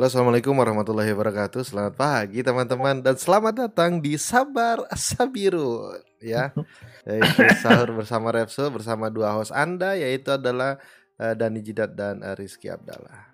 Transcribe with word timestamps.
Halo 0.00 0.08
assalamualaikum 0.08 0.56
warahmatullahi 0.56 1.12
wabarakatuh. 1.12 1.60
Selamat 1.60 1.92
pagi 1.92 2.40
teman-teman. 2.40 3.04
Dan 3.04 3.20
selamat 3.20 3.68
datang 3.68 4.00
di 4.00 4.16
Sabar 4.16 4.80
Sabiru 4.96 5.92
Ya. 6.24 6.56
Yaitu 7.04 7.44
sahur 7.60 7.92
bersama 7.92 8.32
Repso 8.32 8.64
Bersama 8.72 9.12
dua 9.12 9.36
host 9.36 9.52
anda 9.52 9.92
Yaitu 10.00 10.32
adalah 10.32 10.80
uh, 11.20 11.36
Dani 11.36 11.60
Jidat 11.60 11.92
dan 11.92 12.24
uh, 12.24 12.32
Rizky 12.32 12.72
Abdallah. 12.72 13.28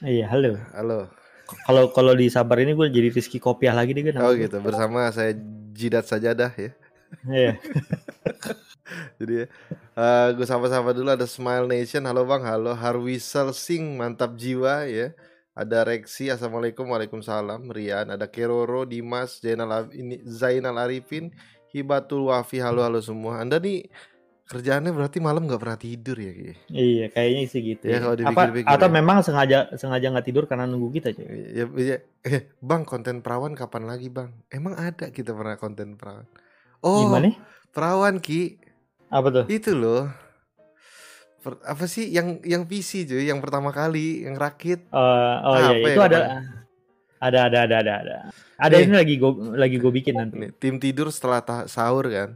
Iya 0.00 0.24
halo. 0.32 0.56
Halo. 0.72 1.12
Kalau 1.68 1.92
kalau 1.92 2.16
di 2.16 2.32
Sabar 2.32 2.64
ini 2.64 2.72
gue 2.72 2.88
jadi 2.88 3.12
Rizky 3.12 3.36
Kopiah 3.36 3.76
lagi 3.76 3.92
deh 3.92 4.08
kan? 4.08 4.16
Oh 4.24 4.32
gitu. 4.32 4.56
Bersama 4.64 5.12
saya 5.12 5.36
Jidat 5.76 6.08
Sajadah 6.08 6.48
ya. 6.56 6.72
Iya. 7.28 7.52
Jadi 9.20 9.52
uh, 10.00 10.28
gue 10.32 10.46
sapa-sapa 10.48 10.96
dulu. 10.96 11.12
Ada 11.12 11.28
Smile 11.28 11.68
Nation. 11.68 12.08
Halo 12.08 12.24
bang. 12.24 12.40
Halo 12.40 12.72
Harwisel 12.72 13.52
Sing 13.52 14.00
Mantap 14.00 14.32
jiwa 14.40 14.88
ya 14.88 15.12
ada 15.56 15.88
Reksi, 15.88 16.28
Assalamualaikum, 16.28 16.84
Waalaikumsalam, 16.92 17.72
Rian, 17.72 18.12
ada 18.12 18.28
Keroro, 18.28 18.84
Dimas, 18.84 19.40
Zainal, 19.40 19.88
ini 19.96 20.20
Zainal 20.28 20.76
Arifin, 20.76 21.32
Hibatul 21.72 22.28
Wafi, 22.28 22.60
halo 22.60 22.84
halo 22.84 23.00
semua. 23.00 23.40
Anda 23.40 23.56
nih 23.56 23.88
kerjaannya 24.52 24.92
berarti 24.92 25.18
malam 25.18 25.48
nggak 25.48 25.58
pernah 25.58 25.80
tidur 25.80 26.16
ya? 26.20 26.32
Iya 26.68 27.08
kayaknya 27.08 27.42
sih 27.48 27.60
gitu. 27.72 27.84
Ya, 27.88 27.98
Ya, 27.98 27.98
kalau 28.04 28.14
Apa 28.36 28.42
atau 28.68 28.88
ya. 28.88 28.92
memang 28.92 29.16
sengaja 29.24 29.58
sengaja 29.80 30.06
nggak 30.12 30.26
tidur 30.28 30.44
karena 30.44 30.68
nunggu 30.68 30.92
kita 30.92 31.16
cuy. 31.16 31.24
Ya, 31.56 31.64
ya, 31.72 31.96
eh, 32.28 32.40
bang 32.60 32.84
konten 32.84 33.24
perawan 33.24 33.56
kapan 33.56 33.88
lagi 33.88 34.12
bang? 34.12 34.36
Emang 34.52 34.76
ada 34.76 35.08
kita 35.08 35.32
pernah 35.32 35.56
konten 35.56 35.96
perawan? 35.96 36.28
Oh, 36.84 37.00
Gimana? 37.00 37.32
perawan 37.72 38.20
Ki, 38.20 38.60
Apa 39.08 39.32
tuh? 39.32 39.44
itu 39.48 39.72
loh. 39.72 40.25
Per- 41.46 41.62
apa 41.62 41.86
sih 41.86 42.10
yang 42.10 42.42
yang 42.42 42.66
PC 42.66 43.06
cuy, 43.06 43.30
yang 43.30 43.38
pertama 43.38 43.70
kali, 43.70 44.26
yang 44.26 44.34
rakit? 44.34 44.82
Eh, 44.90 45.36
oh 45.46 45.54
Apa 45.54 45.62
iya 45.62 45.78
ya 45.78 45.86
itu 45.94 46.00
ada 46.02 46.18
ada 47.22 47.38
ada 47.46 47.58
ada 47.62 47.76
ada 47.78 47.94
ada. 48.02 48.16
Ada 48.58 48.74
Nih. 48.82 48.90
ini 48.90 48.94
lagi 48.98 49.14
gue 49.14 49.32
lagi 49.54 49.76
gue 49.78 49.92
bikin 49.94 50.14
nanti. 50.18 50.34
Nih, 50.42 50.50
tim 50.58 50.74
tidur 50.82 51.06
setelah 51.14 51.38
sahur 51.70 52.10
kan. 52.10 52.34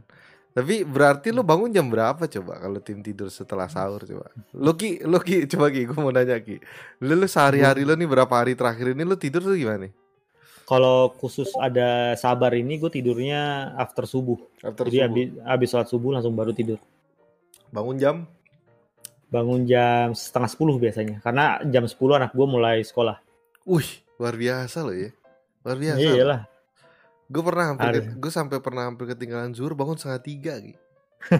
Tapi 0.55 0.87
berarti 0.87 1.35
lu 1.35 1.43
bangun 1.43 1.75
jam 1.75 1.91
berapa 1.91 2.23
coba 2.23 2.55
kalau 2.55 2.79
tim 2.79 3.03
tidur 3.03 3.27
setelah 3.27 3.67
sahur 3.67 3.99
coba? 4.07 4.31
Lu 4.55 4.71
Ki, 4.79 5.03
lu 5.03 5.19
Ki, 5.19 5.43
coba 5.51 5.67
Ki, 5.75 5.83
gue 5.83 5.99
mau 5.99 6.11
nanya 6.15 6.39
Ki. 6.39 6.63
Lu, 7.03 7.11
lu 7.19 7.27
sehari-hari 7.27 7.83
lu 7.83 7.91
nih 7.99 8.07
berapa 8.07 8.31
hari 8.31 8.55
terakhir 8.55 8.95
ini 8.95 9.03
lu 9.03 9.19
tidur 9.19 9.43
tuh 9.43 9.59
gimana 9.59 9.91
nih? 9.91 9.93
Kalau 10.63 11.11
khusus 11.19 11.51
ada 11.59 12.15
Sabar 12.15 12.55
ini 12.55 12.79
gue 12.79 12.87
tidurnya 12.87 13.75
after 13.75 14.07
subuh. 14.07 14.39
After 14.63 14.87
Jadi 14.87 15.03
subuh. 15.03 15.07
habis 15.07 15.27
habis 15.43 15.67
sholat 15.67 15.87
subuh 15.91 16.11
langsung 16.15 16.31
baru 16.31 16.55
tidur. 16.55 16.79
Bangun 17.75 17.99
jam? 17.99 18.15
Bangun 19.31 19.63
jam 19.63 20.11
setengah 20.11 20.51
sepuluh 20.51 20.75
biasanya. 20.75 21.23
Karena 21.23 21.63
jam 21.63 21.87
10 21.87 21.97
anak 22.19 22.35
gue 22.35 22.47
mulai 22.47 22.83
sekolah. 22.83 23.17
Wih, 23.63 23.87
luar 24.19 24.35
biasa 24.35 24.83
lo 24.83 24.91
ya. 24.91 25.09
Luar 25.63 25.77
biasa. 25.79 25.99
Iya 26.03 26.23
lah. 26.27 26.41
Gue 27.31 27.43
pernah 27.47 27.71
hampir, 27.71 28.11
gue 28.11 28.31
sampai 28.31 28.59
pernah 28.59 28.91
hampir 28.91 29.07
ketinggalan 29.07 29.55
zuhur 29.55 29.71
bangun 29.71 29.95
setengah 29.95 30.19
tiga 30.19 30.53
Ki. 30.59 30.75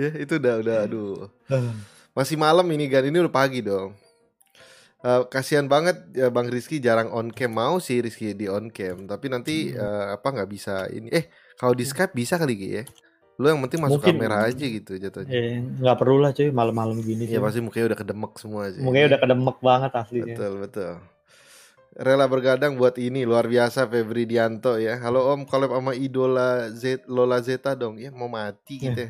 ya 0.00 0.10
itu 0.18 0.42
udah 0.42 0.54
udah 0.58 0.76
aduh. 0.90 1.30
Masih 2.18 2.34
malam 2.34 2.66
ini 2.74 2.90
kan, 2.90 3.06
ini 3.06 3.22
udah 3.22 3.30
pagi 3.30 3.62
dong. 3.62 3.94
Eh, 5.00 5.22
kasihan 5.32 5.64
banget 5.64 5.96
ya 6.12 6.28
Bang 6.28 6.52
Rizky 6.52 6.76
jarang 6.76 7.08
on 7.08 7.32
cam 7.32 7.56
mau 7.56 7.80
sih 7.80 8.04
Rizky 8.04 8.36
di 8.36 8.52
on 8.52 8.68
cam 8.68 9.08
tapi 9.08 9.32
nanti 9.32 9.72
Hmm. 9.72 9.80
eh, 9.80 10.06
apa 10.20 10.28
nggak 10.28 10.50
bisa 10.52 10.92
ini 10.92 11.08
eh 11.08 11.32
kalau 11.56 11.72
di 11.72 11.88
Skype 11.88 12.12
bisa 12.12 12.36
kali 12.36 12.52
Ki 12.52 12.68
ya 12.68 12.84
lu 13.40 13.48
yang 13.48 13.60
penting 13.62 13.80
masuk 13.80 13.98
Mungkin. 13.98 14.14
kamera 14.14 14.36
aja 14.44 14.60
gitu 14.62 14.92
jatuhnya 14.94 15.32
Eh, 15.32 15.56
nggak 15.80 15.96
perlu 15.96 16.20
lah 16.20 16.30
cuy 16.30 16.48
malam-malam 16.50 17.00
gini 17.00 17.24
ya 17.24 17.32
sih. 17.32 17.40
pasti 17.40 17.58
mukanya 17.58 17.86
udah 17.88 17.98
kedemek 17.98 18.32
semua 18.36 18.60
aja 18.66 18.78
Mungkin 18.78 19.02
udah 19.06 19.16
kedemek 19.18 19.56
banget 19.58 19.90
aslinya. 19.94 20.24
betul 20.30 20.52
betul 20.60 20.92
rela 21.92 22.24
bergadang 22.24 22.76
buat 22.76 22.94
ini 22.96 23.24
luar 23.24 23.44
biasa 23.46 23.84
Febri 23.84 24.22
Dianto 24.24 24.76
ya 24.76 24.94
halo 24.98 25.26
Om 25.26 25.42
collab 25.42 25.72
sama 25.72 25.92
idola 25.92 26.68
Z 26.70 27.02
Lola 27.06 27.40
Zeta 27.40 27.74
dong 27.74 27.96
ya 27.96 28.08
mau 28.10 28.28
mati 28.28 28.76
Ya. 28.78 28.92
kita 28.92 29.04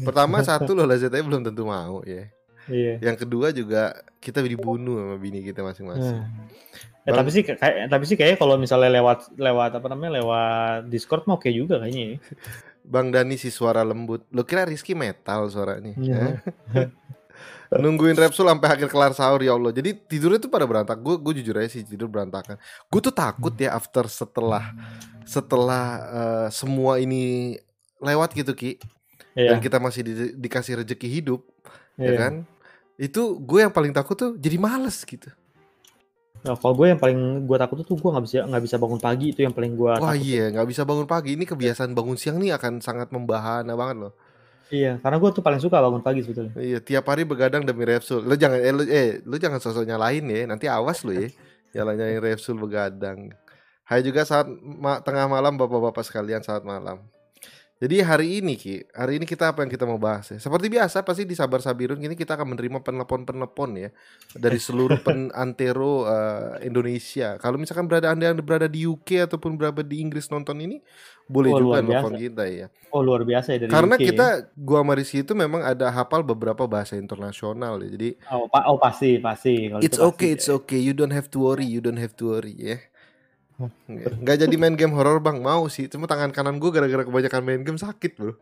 pertama 0.00 0.42
satu 0.42 0.74
Lola 0.74 0.94
Zeta 0.94 1.16
belum 1.16 1.40
tentu 1.42 1.62
mau 1.62 2.02
ya 2.02 2.26
Iya. 2.66 3.00
yang 3.00 3.16
kedua 3.16 3.48
juga 3.50 3.90
kita 4.18 4.42
dibunuh 4.42 4.98
sama 4.98 5.16
bini 5.16 5.40
kita 5.40 5.62
masing-masing 5.62 6.18
Hmm. 6.18 6.44
Ya, 7.08 7.16
tapi 7.16 7.32
sih 7.32 7.40
kayak 7.40 7.88
tapi 7.88 8.04
sih 8.04 8.14
kayak 8.14 8.36
kalau 8.36 8.54
misalnya 8.54 8.92
lewat 8.92 9.32
lewat 9.34 9.72
apa 9.72 9.86
namanya 9.88 10.20
lewat 10.20 10.92
Discord 10.92 11.24
mah 11.24 11.40
oke 11.40 11.48
juga 11.48 11.80
kayaknya. 11.80 12.20
Bang 12.88 13.12
Dani 13.12 13.36
si 13.36 13.52
suara 13.52 13.84
lembut. 13.84 14.24
Lo 14.32 14.48
kira 14.48 14.64
Rizky 14.64 14.96
metal 14.96 15.52
suaranya? 15.52 15.92
Iya. 15.94 16.40
Eh? 16.72 16.88
Nungguin 17.84 18.16
Repsul 18.16 18.48
sampai 18.48 18.80
akhir 18.80 18.88
kelar 18.88 19.12
sahur 19.12 19.44
ya 19.44 19.52
Allah. 19.52 19.68
Jadi 19.76 19.92
tidurnya 20.08 20.40
tuh 20.40 20.48
pada 20.48 20.64
berantak. 20.64 20.96
Gue 21.04 21.20
gue 21.20 21.44
jujur 21.44 21.60
aja 21.60 21.68
sih 21.68 21.84
tidur 21.84 22.08
berantakan. 22.08 22.56
Gue 22.88 23.00
tuh 23.04 23.12
takut 23.12 23.52
ya 23.60 23.76
after 23.76 24.08
setelah 24.08 24.72
setelah 25.28 25.84
eh, 26.08 26.48
semua 26.48 26.96
ini 26.96 27.54
lewat 28.00 28.32
gitu 28.32 28.56
Ki 28.56 28.80
Iya. 29.38 29.54
dan 29.54 29.62
kita 29.62 29.78
masih 29.78 30.02
di- 30.02 30.34
dikasih 30.34 30.82
rezeki 30.82 31.08
hidup 31.20 31.44
ya 31.94 32.10
iya. 32.10 32.12
kan. 32.18 32.32
Itu 32.98 33.38
gue 33.38 33.62
yang 33.62 33.70
paling 33.70 33.92
takut 33.94 34.16
tuh 34.18 34.30
jadi 34.34 34.56
males 34.58 35.04
gitu. 35.04 35.28
Nah, 36.38 36.54
kalau 36.54 36.74
gue 36.78 36.86
yang 36.94 37.00
paling 37.02 37.18
gue 37.44 37.56
takut 37.58 37.82
tuh 37.82 37.98
gue 37.98 38.10
nggak 38.14 38.24
bisa 38.24 38.36
nggak 38.46 38.62
bisa 38.62 38.76
bangun 38.78 39.00
pagi 39.02 39.26
itu 39.34 39.40
yang 39.42 39.50
paling 39.50 39.74
gue 39.74 39.90
Wah 39.90 40.14
takut. 40.14 40.22
iya 40.22 40.44
nggak 40.54 40.68
bisa 40.70 40.82
bangun 40.86 41.06
pagi. 41.10 41.34
Ini 41.34 41.44
kebiasaan 41.44 41.92
bangun 41.92 42.14
siang 42.14 42.38
nih 42.38 42.54
akan 42.54 42.78
sangat 42.78 43.10
membahana 43.10 43.74
banget 43.74 43.96
loh. 44.08 44.12
Iya, 44.68 45.00
karena 45.00 45.16
gue 45.16 45.30
tuh 45.32 45.40
paling 45.40 45.60
suka 45.64 45.80
bangun 45.80 46.04
pagi 46.04 46.20
sebetulnya. 46.20 46.52
Iya, 46.54 46.78
tiap 46.84 47.08
hari 47.08 47.24
begadang 47.24 47.64
demi 47.64 47.88
Repsul. 47.88 48.20
Lu 48.20 48.36
jangan 48.36 48.60
eh 48.60 48.72
lu, 48.72 48.84
eh, 48.84 49.10
lu 49.24 49.40
jangan 49.40 49.58
sosok 49.58 49.88
nyalain 49.88 50.20
ya. 50.22 50.44
Nanti 50.44 50.68
awas 50.68 51.02
lu 51.02 51.16
ya. 51.16 51.28
Nyalain 51.74 52.20
Repsul 52.20 52.56
begadang. 52.56 53.32
Hai 53.88 54.04
juga 54.04 54.24
saat 54.24 54.44
ma- 54.60 55.00
tengah 55.00 55.24
malam 55.24 55.56
Bapak-bapak 55.56 56.04
sekalian 56.04 56.44
saat 56.44 56.60
malam. 56.64 57.00
Jadi 57.78 58.02
hari 58.02 58.42
ini 58.42 58.58
Ki, 58.58 58.82
hari 58.90 59.22
ini 59.22 59.26
kita 59.26 59.54
apa 59.54 59.62
yang 59.62 59.70
kita 59.70 59.86
mau 59.86 60.02
bahas 60.02 60.34
ya? 60.34 60.38
Seperti 60.42 60.66
biasa 60.66 61.06
pasti 61.06 61.22
di 61.22 61.38
Sabar 61.38 61.62
Sabirun 61.62 62.02
ini 62.02 62.18
kita 62.18 62.34
akan 62.34 62.58
menerima 62.58 62.82
penelpon-penelpon 62.82 63.70
ya 63.78 63.90
dari 64.34 64.58
seluruh 64.58 64.98
penantero 64.98 66.02
eh, 66.10 66.66
Indonesia. 66.66 67.38
Kalau 67.38 67.54
misalkan 67.54 67.86
berada 67.86 68.10
Anda 68.10 68.34
yang 68.34 68.42
berada 68.42 68.66
di 68.66 68.82
UK 68.82 69.30
ataupun 69.30 69.54
berada 69.54 69.86
di 69.86 70.02
Inggris 70.02 70.26
nonton 70.26 70.58
ini, 70.58 70.82
boleh 71.30 71.54
Oh, 71.54 71.58
juga 71.62 71.78
nelpon 71.78 72.18
kita 72.18 72.50
ya. 72.50 72.66
Oh 72.90 72.98
luar 72.98 73.22
biasa 73.22 73.54
ya 73.54 73.58
dari 73.62 73.70
Karena 73.70 73.94
UK 73.94 74.00
ya. 74.02 74.06
kita 74.10 74.26
gua 74.58 74.82
sama 74.82 74.92
Rizky 74.98 75.22
itu 75.22 75.32
memang 75.38 75.62
ada 75.62 75.86
hafal 75.94 76.26
beberapa 76.26 76.66
bahasa 76.66 76.98
internasional 76.98 77.78
ya. 77.86 77.94
Jadi 77.94 78.18
oh, 78.34 78.50
pa- 78.50 78.66
oh 78.66 78.78
pasti 78.82 79.22
pasti 79.22 79.70
kalau 79.70 79.82
it's 79.84 79.94
itu 79.94 80.02
pasti. 80.02 80.10
okay, 80.18 80.28
it's 80.34 80.48
okay. 80.50 80.80
You 80.82 80.98
don't 80.98 81.14
have 81.14 81.30
to 81.30 81.38
worry, 81.46 81.62
you 81.68 81.78
don't 81.78 82.00
have 82.02 82.18
to 82.18 82.34
worry 82.34 82.58
ya. 82.58 82.82
Nggak 84.16 84.36
jadi 84.38 84.54
main 84.54 84.72
game 84.72 84.92
horror 84.92 85.18
bang 85.18 85.38
mau 85.38 85.66
sih. 85.66 85.86
Cuma 85.86 86.06
tangan 86.06 86.30
kanan 86.30 86.56
gue 86.56 86.70
gara-gara 86.70 87.02
kebanyakan 87.02 87.42
main 87.42 87.62
game 87.62 87.76
sakit 87.76 88.12
bro. 88.14 88.32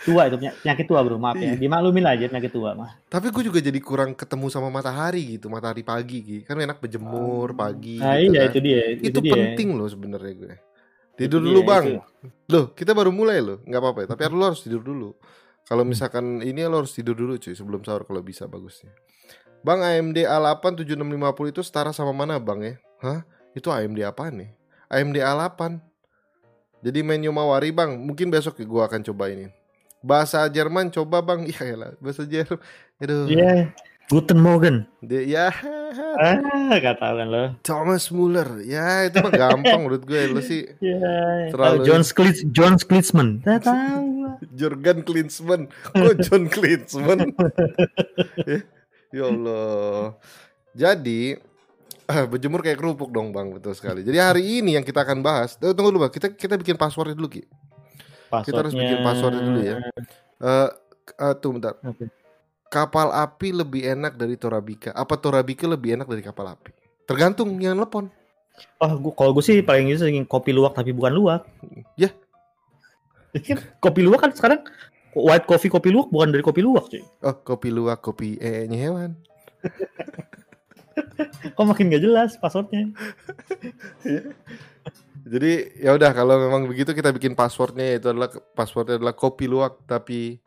tua 0.00 0.24
itu 0.24 0.36
penya- 0.38 0.56
penyakit 0.58 0.86
tua 0.86 1.00
bro 1.04 1.16
maaf 1.16 1.36
Iya. 1.36 1.52
ya 1.52 1.60
dimaklumin 1.60 2.00
lah 2.00 2.12
aja 2.14 2.24
penyakit 2.26 2.48
tua 2.50 2.72
mah. 2.72 2.96
Tapi 3.04 3.28
gue 3.28 3.42
juga 3.44 3.60
jadi 3.60 3.76
kurang 3.78 4.12
ketemu 4.12 4.48
sama 4.48 4.68
matahari 4.68 5.36
gitu, 5.36 5.48
matahari 5.48 5.84
pagi 5.84 6.18
gitu. 6.20 6.42
Kan 6.42 6.56
enak 6.58 6.80
berjemur 6.80 7.52
pagi. 7.52 8.00
Nah 8.00 8.16
gitu 8.16 8.32
iya 8.32 8.40
kan. 8.40 8.48
itu 8.48 8.58
dia 8.58 8.80
Itu, 8.98 9.18
dia. 9.20 9.28
penting 9.30 9.76
loh 9.76 9.84
sebenarnya 9.84 10.32
gue. 10.34 10.52
Tidur 11.14 11.40
Itu 11.40 11.46
dulu 11.46 11.60
bang. 11.64 11.84
itu. 11.84 12.00
Loh 12.48 12.64
kita 12.72 12.92
baru 12.92 13.12
mulai 13.12 13.40
loh, 13.40 13.60
nggak 13.60 13.76
apa-apa. 13.78 13.98
ya. 14.02 14.06
Tapi 14.08 14.20
lu 14.26 14.40
harus 14.40 14.60
tidur 14.62 14.80
dulu. 14.80 15.12
Kalau 15.64 15.84
misalkan 15.84 16.40
ini 16.40 16.64
lo 16.64 16.80
harus 16.80 16.96
tidur 16.96 17.12
dulu 17.12 17.36
cuy 17.36 17.52
sebelum 17.52 17.84
sahur 17.84 18.02
kalau 18.02 18.24
bisa 18.24 18.48
bagusnya. 18.48 18.88
Bang 19.60 19.84
AMD 19.84 20.16
A8 20.16 20.64
7650 20.80 20.96
itu 21.46 21.60
setara 21.60 21.92
sama 21.92 22.16
mana 22.16 22.40
bang 22.40 22.60
ya? 22.62 22.74
Hah? 23.04 23.20
Itu 23.52 23.68
AMD 23.68 23.98
apaan 24.02 24.34
nih? 24.38 24.50
AMD 24.88 25.16
A8. 25.16 25.60
Jadi 26.78 27.00
menu 27.02 27.28
mawari 27.28 27.68
bang, 27.68 27.98
mungkin 27.98 28.28
besok 28.28 28.62
gua 28.62 28.86
akan 28.86 29.02
coba 29.02 29.28
ini. 29.28 29.50
Bahasa 29.98 30.46
Jerman 30.46 30.88
coba 30.88 31.18
bang, 31.18 31.42
iya 31.44 31.74
lah 31.80 31.90
bahasa 31.98 32.22
Jerman. 32.22 32.62
Aduh, 32.98 33.26
Iya. 33.26 33.74
Guten 34.08 34.40
Morgen. 34.40 34.88
dia 34.98 35.20
ya 35.20 35.46
Ah, 36.16 36.40
gak 36.74 36.96
tahu 36.96 37.14
kan 37.14 37.28
lo. 37.28 37.44
Thomas 37.60 38.08
Muller, 38.08 38.64
ya 38.64 39.04
itu 39.04 39.20
mah 39.20 39.28
gampang 39.30 39.84
menurut 39.84 40.00
gue 40.02 40.20
lo 40.26 40.40
sih 40.40 40.64
Iya. 40.80 41.52
Terlalu- 41.52 41.84
John 41.84 42.00
Sklitz, 42.00 42.40
John 42.48 42.74
Sklitzman. 42.76 43.44
Tidak 43.44 43.60
tahu. 43.60 44.06
Jurgen 44.54 45.02
Klinsmann, 45.02 45.66
kok 45.68 46.14
John 46.22 46.46
Klinsmann? 46.46 47.34
ya, 48.46 48.58
ya 49.10 49.24
Allah. 49.26 50.14
Jadi 50.72 51.34
berjemur 52.08 52.64
kayak 52.64 52.80
kerupuk 52.80 53.12
dong 53.12 53.36
bang, 53.36 53.52
betul 53.52 53.76
sekali. 53.76 54.00
Jadi 54.00 54.16
hari 54.16 54.42
ini 54.64 54.80
yang 54.80 54.84
kita 54.84 55.04
akan 55.04 55.20
bahas, 55.20 55.60
eh, 55.60 55.76
tunggu 55.76 55.92
dulu 55.92 56.08
bang, 56.08 56.12
kita 56.12 56.32
kita 56.32 56.56
bikin 56.56 56.80
passwordnya 56.80 57.12
dulu 57.12 57.28
ki. 57.28 57.42
Kita 58.48 58.58
harus 58.64 58.72
bikin 58.72 58.98
passwordnya 59.04 59.42
dulu 59.44 59.60
ya. 59.60 59.76
Eh 60.40 60.68
eh, 61.20 61.34
tuh 61.36 61.50
bentar. 61.56 61.76
Oke. 61.84 62.08
Kapal 62.68 63.12
api 63.12 63.48
lebih 63.56 63.80
enak 63.84 64.16
dari 64.16 64.36
Torabika. 64.36 64.92
Apa 64.92 65.16
Torabika 65.16 65.64
lebih 65.64 65.96
enak 65.96 66.08
dari 66.08 66.20
kapal 66.20 66.52
api? 66.52 66.72
Tergantung 67.08 67.56
yang 67.60 67.80
telepon. 67.80 68.12
Oh, 68.82 68.92
gua 68.98 69.12
kalau 69.14 69.30
gue 69.32 69.44
sih 69.44 69.62
paling 69.64 69.88
itu 69.88 70.02
sering 70.02 70.26
kopi 70.28 70.52
luwak 70.52 70.76
tapi 70.76 70.92
bukan 70.92 71.12
luwak. 71.14 71.42
Ya. 71.96 72.12
Kan 73.32 73.60
kopi 73.80 74.04
luwak 74.04 74.20
kan 74.20 74.30
sekarang 74.36 74.60
white 75.16 75.48
coffee 75.48 75.72
kopi 75.72 75.88
luwak 75.94 76.12
bukan 76.12 76.28
dari 76.28 76.44
kopi 76.44 76.60
luwak 76.60 76.92
cuy. 76.92 77.00
Oh, 77.24 77.36
kopi 77.40 77.68
luwak, 77.72 78.04
kopi 78.04 78.36
eh 78.40 78.68
nya 78.68 78.76
hewan. 78.76 79.16
Kok 81.54 81.64
makin 81.66 81.90
gak 81.90 82.02
jelas 82.02 82.30
passwordnya? 82.36 82.90
Jadi 85.28 85.52
ya 85.76 85.92
udah 85.92 86.10
kalau 86.16 86.40
memang 86.40 86.64
begitu 86.64 86.96
kita 86.96 87.12
bikin 87.12 87.36
passwordnya 87.36 88.00
itu 88.00 88.08
adalah 88.08 88.32
passwordnya 88.56 88.96
adalah 88.96 89.12
kopi 89.12 89.44
luwak 89.44 89.84
tapi 89.84 90.40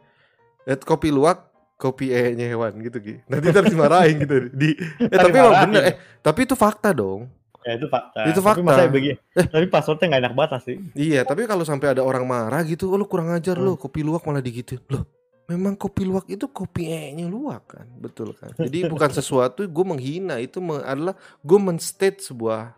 eh, 0.65 0.77
kopi 0.79 1.13
luwak 1.13 1.53
kopi 1.77 2.09
e-nya 2.09 2.49
hewan 2.49 2.81
gitu 2.81 2.97
Ki. 2.97 3.15
Nanti 3.29 3.45
ntar 3.53 3.65
dimarahin 3.69 4.25
gitu 4.25 4.49
di 4.49 4.73
eh, 4.73 5.09
tapi 5.11 5.37
emang 5.37 5.53
Dimarahin. 5.53 5.69
bener 5.69 5.81
eh 5.85 5.95
tapi 6.21 6.39
itu 6.49 6.55
fakta 6.57 6.89
dong. 6.97 7.29
Ya 7.61 7.77
itu 7.77 7.85
fakta. 7.85 8.25
Itu 8.25 8.41
Tapi 8.41 8.47
fakta. 8.57 8.65
masa 8.65 8.89
begini. 8.89 9.15
Tapi 9.37 9.65
passwordnya 9.69 10.05
nggak 10.09 10.21
enak 10.25 10.33
banget 10.33 10.61
sih. 10.65 10.75
Iya, 10.97 11.21
tapi 11.29 11.45
kalau 11.45 11.61
sampai 11.61 11.93
ada 11.93 12.01
orang 12.01 12.25
marah 12.25 12.65
gitu, 12.65 12.89
oh 12.89 12.97
lu 12.97 13.05
kurang 13.05 13.29
ajar 13.29 13.53
lu, 13.53 13.77
kopi 13.77 14.01
luwak 14.01 14.25
malah 14.25 14.41
digituin. 14.41 14.81
Loh, 14.89 15.05
memang 15.49 15.73
kopi 15.75 16.05
luwak 16.05 16.25
itu 16.29 16.45
kopi 16.49 16.91
e-nya 16.91 17.25
luwak 17.27 17.77
kan, 17.79 17.87
betul 17.99 18.33
kan? 18.37 18.53
Jadi 18.55 18.87
bukan 18.87 19.09
sesuatu 19.11 19.65
gue 19.65 19.85
menghina, 19.85 20.37
itu 20.37 20.61
adalah 20.81 21.17
gue 21.41 21.59
menstate 21.59 22.21
sebuah 22.21 22.75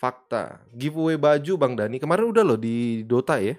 fakta. 0.00 0.64
Giveaway 0.72 1.20
baju 1.20 1.52
Bang 1.60 1.76
Dani 1.76 2.00
kemarin 2.00 2.32
udah 2.32 2.44
loh 2.46 2.58
di 2.60 3.04
Dota 3.04 3.36
ya. 3.36 3.58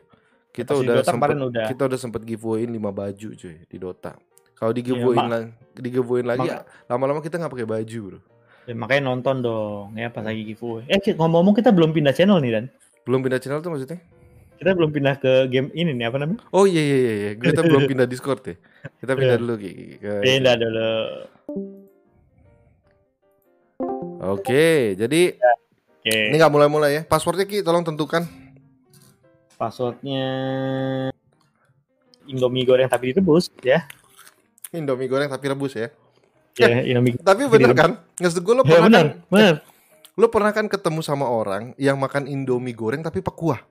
Kita 0.52 0.76
udah 0.76 1.00
Dota 1.00 1.16
sempet, 1.16 1.38
udah. 1.38 1.68
kita 1.70 1.82
udah 1.88 2.00
sempet 2.02 2.22
giveawayin 2.28 2.76
5 2.76 2.92
baju 2.92 3.30
cuy 3.40 3.56
di 3.70 3.78
Dota. 3.80 4.20
Kalau 4.58 4.76
di 4.76 4.84
Iya, 4.84 4.88
giveawayin 4.94 5.28
lagi, 5.32 5.50
di 5.80 5.90
giveawayin 5.90 6.28
lagi 6.28 6.48
ya, 6.52 6.62
lama-lama 6.92 7.24
kita 7.24 7.40
nggak 7.40 7.54
pakai 7.56 7.68
baju, 7.70 8.00
Bro. 8.04 8.20
Ya, 8.70 8.78
makanya 8.78 9.02
nonton 9.10 9.42
dong 9.42 9.98
ya 9.98 10.14
pas 10.14 10.22
lagi 10.22 10.46
giveaway. 10.46 10.86
Eh 10.86 11.02
ngomong-ngomong 11.18 11.58
kita 11.58 11.74
belum 11.74 11.98
pindah 11.98 12.14
channel 12.14 12.38
nih 12.38 12.52
dan. 12.54 12.66
Belum 13.08 13.26
pindah 13.26 13.42
channel 13.42 13.64
tuh 13.64 13.74
maksudnya? 13.74 13.98
Kita 14.62 14.78
belum 14.78 14.94
pindah 14.94 15.18
ke 15.18 15.50
game 15.50 15.74
ini 15.74 15.90
nih 15.98 16.06
apa 16.06 16.22
namanya? 16.22 16.46
Oh 16.54 16.70
iya 16.70 16.78
iya 16.78 16.98
iya, 17.02 17.14
iya. 17.18 17.32
kita 17.34 17.66
belum 17.66 17.90
pindah 17.90 18.06
Discord 18.06 18.46
ya. 18.46 18.54
Kita 19.02 19.18
pindah 19.18 19.34
Iya. 19.34 19.42
dulu 19.42 19.54
ke 19.58 20.12
Pindah 20.22 20.54
dulu. 20.54 20.92
Oke, 24.22 24.94
jadi 24.94 25.34
Oke. 25.98 26.14
ini 26.30 26.36
nggak 26.38 26.54
mulai-mulai 26.54 26.92
ya. 26.94 27.02
Passwordnya 27.02 27.50
Ki, 27.50 27.66
tolong 27.66 27.82
tentukan. 27.82 28.22
Passwordnya 29.58 30.26
Indomie 32.30 32.62
goreng 32.62 32.86
tapi 32.86 33.18
direbus 33.18 33.50
ya. 33.66 33.90
Indomie 34.70 35.10
goreng 35.10 35.26
tapi 35.26 35.50
rebus 35.50 35.74
ya. 35.74 35.90
Ya 36.54 36.86
Indomie. 36.86 37.18
Tapi 37.18 37.50
bener 37.50 37.74
kan? 37.74 37.98
Maksud 38.22 38.46
gue 38.46 38.54
lo 38.54 38.62
Ya 38.62 38.78
pernah 38.78 38.86
benar, 38.86 39.06
kan, 39.10 39.26
benar. 39.26 39.56
lo 40.14 40.28
pernah 40.30 40.52
kan 40.54 40.70
ketemu 40.70 41.02
sama 41.02 41.26
orang 41.26 41.74
yang 41.82 41.98
makan 41.98 42.30
Indomie 42.30 42.78
goreng 42.78 43.02
tapi 43.02 43.26
pekuah. 43.26 43.71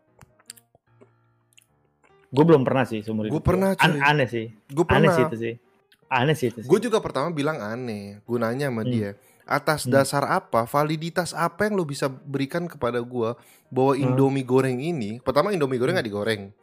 Gue 2.30 2.44
belum 2.44 2.62
pernah 2.62 2.86
sih 2.86 3.02
seumur 3.02 3.26
hidup. 3.26 3.34
Gua 3.34 3.42
pernah, 3.44 3.70
An- 3.74 3.98
aneh 4.00 4.26
sih. 4.26 4.54
Gue 4.66 4.86
Aneh 4.86 5.10
sih 5.10 5.18
pernah. 5.18 5.26
itu 5.26 5.36
sih. 5.36 5.54
Aneh 6.06 6.34
sih 6.34 6.46
itu 6.48 6.58
sih. 6.62 6.68
Gue 6.68 6.78
juga 6.78 6.98
pertama 6.98 7.30
bilang 7.30 7.58
aneh. 7.58 8.22
Gue 8.22 8.38
nanya 8.38 8.66
sama 8.66 8.82
Hmm. 8.82 8.90
dia, 8.90 9.10
atas 9.44 9.82
Hmm. 9.82 9.92
dasar 9.92 10.22
apa, 10.24 10.62
validitas 10.64 11.30
apa 11.32 11.66
yang 11.66 11.74
lo 11.74 11.82
bisa 11.82 12.06
berikan 12.06 12.64
kepada 12.64 12.98
gue 12.98 13.34
bahwa 13.68 13.92
Hmm. 13.92 14.02
Indomie 14.04 14.42
goreng 14.42 14.78
ini, 14.78 15.18
pertama 15.18 15.50
Indomie 15.50 15.74
goreng 15.76 15.94
nggak 15.94 16.06
digoreng, 16.06 16.54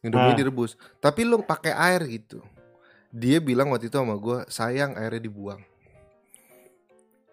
Indomie 0.00 0.32
Ah. 0.32 0.36
direbus, 0.36 0.72
tapi 0.96 1.22
lo 1.22 1.38
pakai 1.38 1.72
air 1.72 2.00
gitu. 2.06 2.40
Dia 3.10 3.38
bilang 3.38 3.68
waktu 3.68 3.86
itu 3.86 3.96
sama 3.96 4.14
gue, 4.14 4.44
sayang 4.46 4.96
airnya 4.96 5.20
dibuang. 5.20 5.60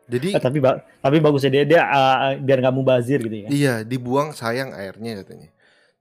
Jadi 0.08 0.32
Eh, 0.32 0.40
tapi 0.40 0.60
ba- 0.60 0.80
tapi 0.98 1.20
bagusnya 1.20 1.52
dia 1.52 1.64
dia 1.68 1.82
uh, 1.84 2.40
biar 2.40 2.64
nggak 2.64 2.72
mubazir 2.74 3.20
gitu 3.20 3.44
ya. 3.44 3.48
Iya, 3.48 3.74
dibuang 3.84 4.32
sayang 4.32 4.72
airnya 4.72 5.20
katanya. 5.20 5.52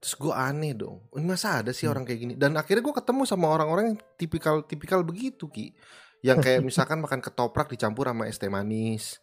Terus 0.00 0.14
gue 0.20 0.32
aneh 0.34 0.72
dong. 0.76 1.02
Ini 1.16 1.25
masa 1.25 1.64
ada 1.64 1.72
sih 1.72 1.88
Hmm. 1.88 1.96
orang 1.96 2.04
kayak 2.04 2.20
gini? 2.20 2.34
Dan 2.37 2.54
akhirnya 2.54 2.84
gue 2.84 2.94
ketemu 2.94 3.22
sama 3.25 3.48
orang-orang 3.48 3.94
yang 3.94 3.98
tipikal 4.20 4.62
tipikal 4.62 5.00
begitu 5.02 5.48
ki. 5.48 5.72
Yang 6.20 6.37
kayak 6.44 6.60
misalkan 6.69 7.00
makan 7.00 7.20
ketoprak 7.25 7.72
dicampur 7.72 8.06
sama 8.06 8.28
es 8.28 8.37
teh 8.37 8.52
manis. 8.52 9.19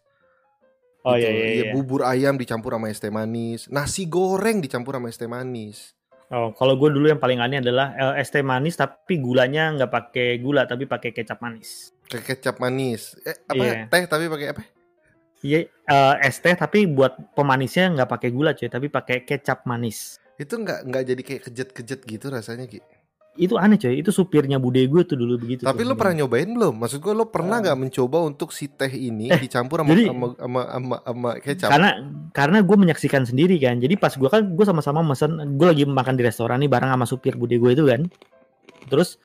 Oh 1.04 1.14
gitu. 1.20 1.28
iya 1.28 1.30
iya. 1.30 1.48
iya. 1.68 1.72
bubur 1.76 2.00
ayam 2.08 2.40
dicampur 2.40 2.74
sama 2.74 2.90
es 2.90 2.98
teh 2.98 3.12
manis. 3.12 3.68
Nasi 3.70 4.08
goreng 4.08 4.58
dicampur 4.58 4.96
sama 4.96 5.12
es 5.12 5.20
teh 5.20 5.30
manis. 5.30 5.94
Oh, 6.32 6.50
kalau 6.56 6.74
gue 6.80 6.88
dulu 6.90 7.06
yang 7.06 7.20
paling 7.20 7.38
aneh 7.38 7.60
adalah 7.60 7.92
eh, 7.94 8.24
es 8.24 8.32
teh 8.32 8.42
manis 8.42 8.74
tapi 8.74 9.20
gulanya 9.20 9.70
nggak 9.76 9.92
pakai 9.92 10.40
gula 10.40 10.64
tapi 10.64 10.88
pakai 10.88 11.12
kecap 11.12 11.38
manis. 11.44 11.92
Kayak 12.08 12.34
kecap 12.34 12.56
manis. 12.58 13.14
Eh, 13.22 13.36
apa? 13.46 13.62
Iya. 13.62 13.72
Teh 13.92 14.02
tapi 14.08 14.24
pakai 14.32 14.48
apa? 14.50 14.62
Iya, 15.44 15.68
eh, 15.68 16.14
es 16.24 16.40
teh 16.40 16.56
tapi 16.56 16.88
buat 16.88 17.36
pemanisnya 17.36 17.92
nggak 17.92 18.08
pakai 18.08 18.30
gula 18.32 18.56
cuy, 18.56 18.72
tapi 18.72 18.88
pakai 18.88 19.28
kecap 19.28 19.68
manis. 19.68 20.16
Itu 20.34 20.54
nggak 20.56 20.78
nggak 20.84 21.02
jadi 21.04 21.22
kayak 21.22 21.42
kejet-kejet 21.44 22.00
gitu 22.02 22.26
rasanya 22.28 22.66
ki. 22.66 22.82
Itu 23.34 23.58
aneh 23.58 23.74
cuy, 23.74 23.98
itu 23.98 24.14
supirnya 24.14 24.56
bude 24.56 24.78
gue 24.78 25.02
tuh 25.02 25.14
dulu 25.14 25.34
begitu. 25.36 25.66
Tapi 25.66 25.82
tuh. 25.82 25.90
lo 25.90 25.94
pernah 25.94 26.22
nyobain 26.22 26.46
belum? 26.46 26.78
Maksud 26.78 27.02
gue 27.02 27.10
lo 27.10 27.26
pernah 27.26 27.58
Eh. 27.58 27.62
nggak 27.66 27.78
mencoba 27.80 28.22
untuk 28.22 28.50
si 28.50 28.66
teh 28.68 28.86
ini 28.88 29.26
Eh, 29.26 29.42
dicampur 29.42 29.82
sama 29.82 29.90
jadi- 29.90 30.06
sama 30.06 30.26
sama, 30.38 30.60
sama, 30.70 30.96
sama 31.02 31.30
kecap? 31.38 31.66
karena 31.68 31.90
karena 32.30 32.58
gue 32.62 32.76
menyaksikan 32.78 33.22
sendiri 33.24 33.58
kan 33.58 33.78
jadi 33.78 33.94
pas 33.94 34.14
gue 34.14 34.28
kan 34.28 34.46
gue 34.46 34.62
sama-sama 34.64 35.02
mesen 35.02 35.34
gue 35.54 35.66
lagi 35.66 35.82
makan 35.82 36.14
di 36.14 36.22
restoran 36.22 36.58
nih 36.58 36.70
bareng 36.70 36.86
sama 36.88 37.06
supir 37.06 37.34
bude 37.34 37.58
gue 37.58 37.70
itu 37.72 37.82
kan 37.82 38.06
terus 38.86 39.18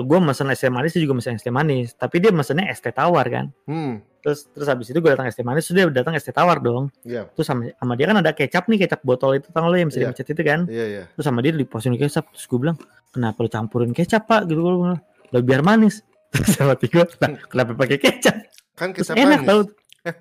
gue 0.00 0.18
mesen 0.18 0.50
es 0.50 0.58
teh 0.58 0.68
manis 0.68 0.90
dia 0.90 1.02
juga 1.02 1.14
mesen 1.14 1.34
es 1.34 1.42
teh 1.42 1.50
manis. 1.50 1.94
Tapi 1.94 2.16
dia 2.18 2.30
mesennya 2.30 2.66
es 2.66 2.78
teh 2.78 2.90
tawar 2.90 3.26
kan? 3.26 3.46
Hmm, 3.64 4.02
terus 4.18 4.50
terus 4.50 4.66
habis 4.66 4.86
itu 4.86 4.96
gue 4.96 5.08
datang 5.08 5.24
es 5.24 5.34
teh 5.34 5.42
manis 5.42 5.62
terus 5.62 5.76
dia 5.76 5.86
datang 5.86 6.12
es 6.12 6.22
teh 6.22 6.30
tawar 6.30 6.58
dong. 6.58 6.90
Iya. 7.02 7.30
terus 7.30 7.46
sama, 7.46 7.70
sama 7.70 7.94
dia 7.94 8.06
kan 8.06 8.16
ada 8.16 8.30
kecap 8.30 8.66
nih 8.66 8.82
kecap 8.82 9.00
botol 9.00 9.32
itu 9.32 9.46
tau 9.48 9.64
lo 9.64 9.74
yang 9.74 9.88
bisa 9.88 9.98
Iya. 9.98 10.10
dipencet 10.10 10.26
itu 10.28 10.42
kan? 10.42 10.60
Iya 10.66 10.84
iya. 10.86 11.02
terus 11.08 11.24
sama 11.24 11.38
dia 11.38 11.52
diposin 11.52 11.94
kecap 11.94 12.26
terus 12.28 12.44
gue 12.44 12.58
bilang 12.58 12.76
kenapa 13.08 13.38
lo 13.38 13.48
campurin 13.48 13.90
kecap 13.90 14.22
pak? 14.24 14.44
Gitu 14.44 14.56
gue 14.56 14.72
bilang 14.72 14.98
"Lah, 15.30 15.40
biar 15.40 15.60
manis. 15.60 16.02
Terus 16.30 16.54
sama 16.54 16.74
tiga 16.74 17.06
"Lah, 17.16 17.30
kenapa 17.44 17.74
pakai 17.76 17.98
kecap? 17.98 18.36
Kan 18.74 18.90
terus 18.90 19.06
kecap 19.06 19.18
enak 19.18 19.40
manis. 19.40 19.48
tau. 19.48 19.60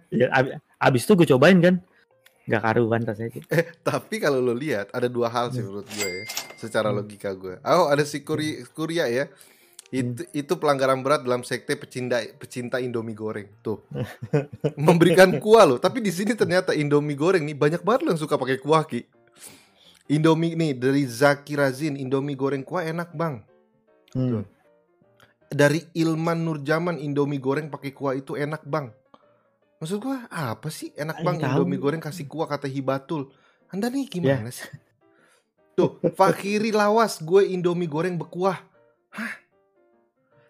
Ya, 0.09 0.27
abis, 0.31 0.51
abis 0.77 1.01
itu 1.03 1.13
gue 1.15 1.27
cobain 1.29 1.57
kan? 1.59 1.75
Nggak 2.43 2.61
karuan 2.63 3.01
rasanya. 3.03 3.29
Ci. 3.31 3.39
Tapi 3.79 4.15
kalau 4.17 4.37
lo 4.39 4.51
lihat 4.51 4.89
ada 4.89 5.05
dua 5.05 5.29
hal 5.29 5.49
sih 5.49 5.61
menurut 5.61 5.85
gue 5.87 6.01
ya, 6.01 6.23
secara 6.59 6.91
Hmm. 6.91 6.99
logika 6.99 7.31
gue. 7.31 7.55
Oh 7.63 7.87
ada 7.87 8.03
si 8.03 8.19
Kuri, 8.19 8.67
Kuria 8.75 9.07
ya. 9.07 9.31
Itu 9.89 10.21
itu 10.35 10.53
pelanggaran 10.59 11.01
berat 11.01 11.25
dalam 11.25 11.41
sekte 11.41 11.73
pecinta 11.73 12.21
pecinta 12.37 12.77
Indomie 12.77 13.15
goreng. 13.15 13.47
Tuh. 13.63 13.81
Memberikan 14.77 15.39
kuah 15.39 15.65
lo, 15.65 15.75
tapi 15.79 16.03
di 16.03 16.11
sini 16.11 16.35
ternyata 16.37 16.75
Indomie 16.75 17.17
goreng 17.17 17.41
nih 17.47 17.57
banyak 17.57 17.81
banget 17.81 18.01
lo 18.05 18.09
yang 18.13 18.21
suka 18.21 18.35
pakai 18.37 18.59
kuah 18.59 18.83
Ki. 18.85 19.07
Indomie 20.09 20.53
nih 20.53 20.77
dari 20.77 21.05
Zaki 21.05 21.57
Razin, 21.57 21.97
Indomie 21.97 22.37
goreng 22.37 22.65
kuah 22.65 22.81
enak, 22.81 23.13
Bang. 23.13 23.45
Hmm. 24.13 24.41
Dari 25.49 25.85
Ilman 25.93 26.45
Nurjaman, 26.45 26.97
Indomie 26.97 27.41
goreng 27.41 27.69
pakai 27.69 27.93
kuah 27.93 28.17
itu 28.17 28.33
enak, 28.33 28.65
Bang. 28.65 28.93
Maksud 29.79 29.97
gua 30.03 30.27
apa 30.27 30.67
sih 30.67 30.91
enak 30.91 31.23
bang. 31.23 31.39
Indomie 31.39 31.79
goreng 31.79 32.03
kasih 32.03 32.27
kuah 32.27 32.51
kata 32.51 32.67
Hibatul. 32.67 33.31
Anda 33.71 33.87
nih 33.87 34.11
gimana 34.11 34.51
sih? 34.51 34.67
Tuh, 35.79 35.91
Fakiri 36.11 36.75
lawas 36.75 37.23
gue 37.23 37.47
Indomie 37.55 37.87
goreng 37.87 38.19
berkuah. 38.19 38.59
Hah? 39.15 39.33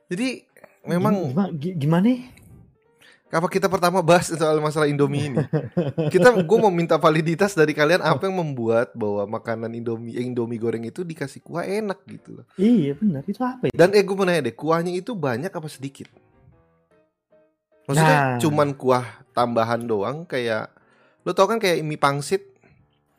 Jadi 0.10 0.42
memang 0.90 1.30
gimana, 1.30 1.54
gimana? 1.54 2.10
apa 3.30 3.46
kita 3.46 3.70
pertama 3.70 4.02
bahas 4.02 4.26
soal 4.26 4.58
masalah 4.58 4.90
Indomie 4.90 5.30
ini? 5.30 5.38
Kita 6.10 6.34
gue 6.34 6.58
mau 6.58 6.74
minta 6.74 6.98
validitas 6.98 7.54
dari 7.54 7.78
kalian 7.78 8.02
apa 8.02 8.26
yang 8.26 8.42
membuat 8.42 8.90
bahwa 8.98 9.38
makanan 9.38 9.70
Indomie 9.78 10.18
eh, 10.18 10.26
Indomie 10.26 10.58
goreng 10.58 10.82
itu 10.82 11.06
dikasih 11.06 11.46
kuah 11.46 11.62
enak 11.62 12.02
gitu 12.10 12.42
loh. 12.42 12.46
Iya 12.58 12.98
benar 12.98 13.22
itu 13.30 13.38
apa 13.46 13.70
ya? 13.70 13.74
Dan 13.78 13.94
eh 13.94 14.02
gue 14.02 14.16
mau 14.18 14.26
nanya 14.26 14.50
deh, 14.50 14.56
kuahnya 14.58 14.98
itu 14.98 15.14
banyak 15.14 15.54
apa 15.54 15.70
sedikit? 15.70 16.10
Maksudnya 17.86 18.18
Nah. 18.18 18.40
cuman 18.42 18.70
kuah 18.74 19.06
tambahan 19.38 19.86
doang 19.86 20.26
kayak 20.26 20.74
lo 21.22 21.34
tau 21.38 21.46
kan 21.46 21.62
kayak 21.62 21.86
mie 21.86 22.02
pangsit 22.02 22.49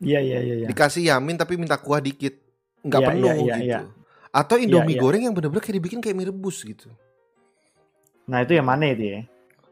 Iya 0.01 0.19
iya 0.19 0.39
iya. 0.41 0.55
iya. 0.65 0.67
dikasih 0.67 1.13
yamin 1.13 1.37
tapi 1.37 1.55
minta 1.61 1.77
kuah 1.77 2.01
dikit 2.01 2.35
nggak 2.81 3.01
Iya, 3.01 3.09
penuh 3.13 3.29
iya, 3.29 3.37
iya, 3.37 3.55
gitu 3.55 3.65
iya. 3.69 3.79
atau 4.33 4.57
indomie 4.57 4.97
iya. 4.97 5.01
goreng 5.01 5.23
yang 5.29 5.33
bener-bener 5.37 5.61
kayak 5.61 5.77
dibikin 5.77 6.01
kayak 6.01 6.17
mie 6.17 6.27
rebus 6.27 6.65
gitu 6.65 6.89
Nah 8.25 8.47
itu 8.47 8.55
yang 8.55 8.67
mana 8.69 8.87
itu 8.89 9.03
ya? 9.17 9.21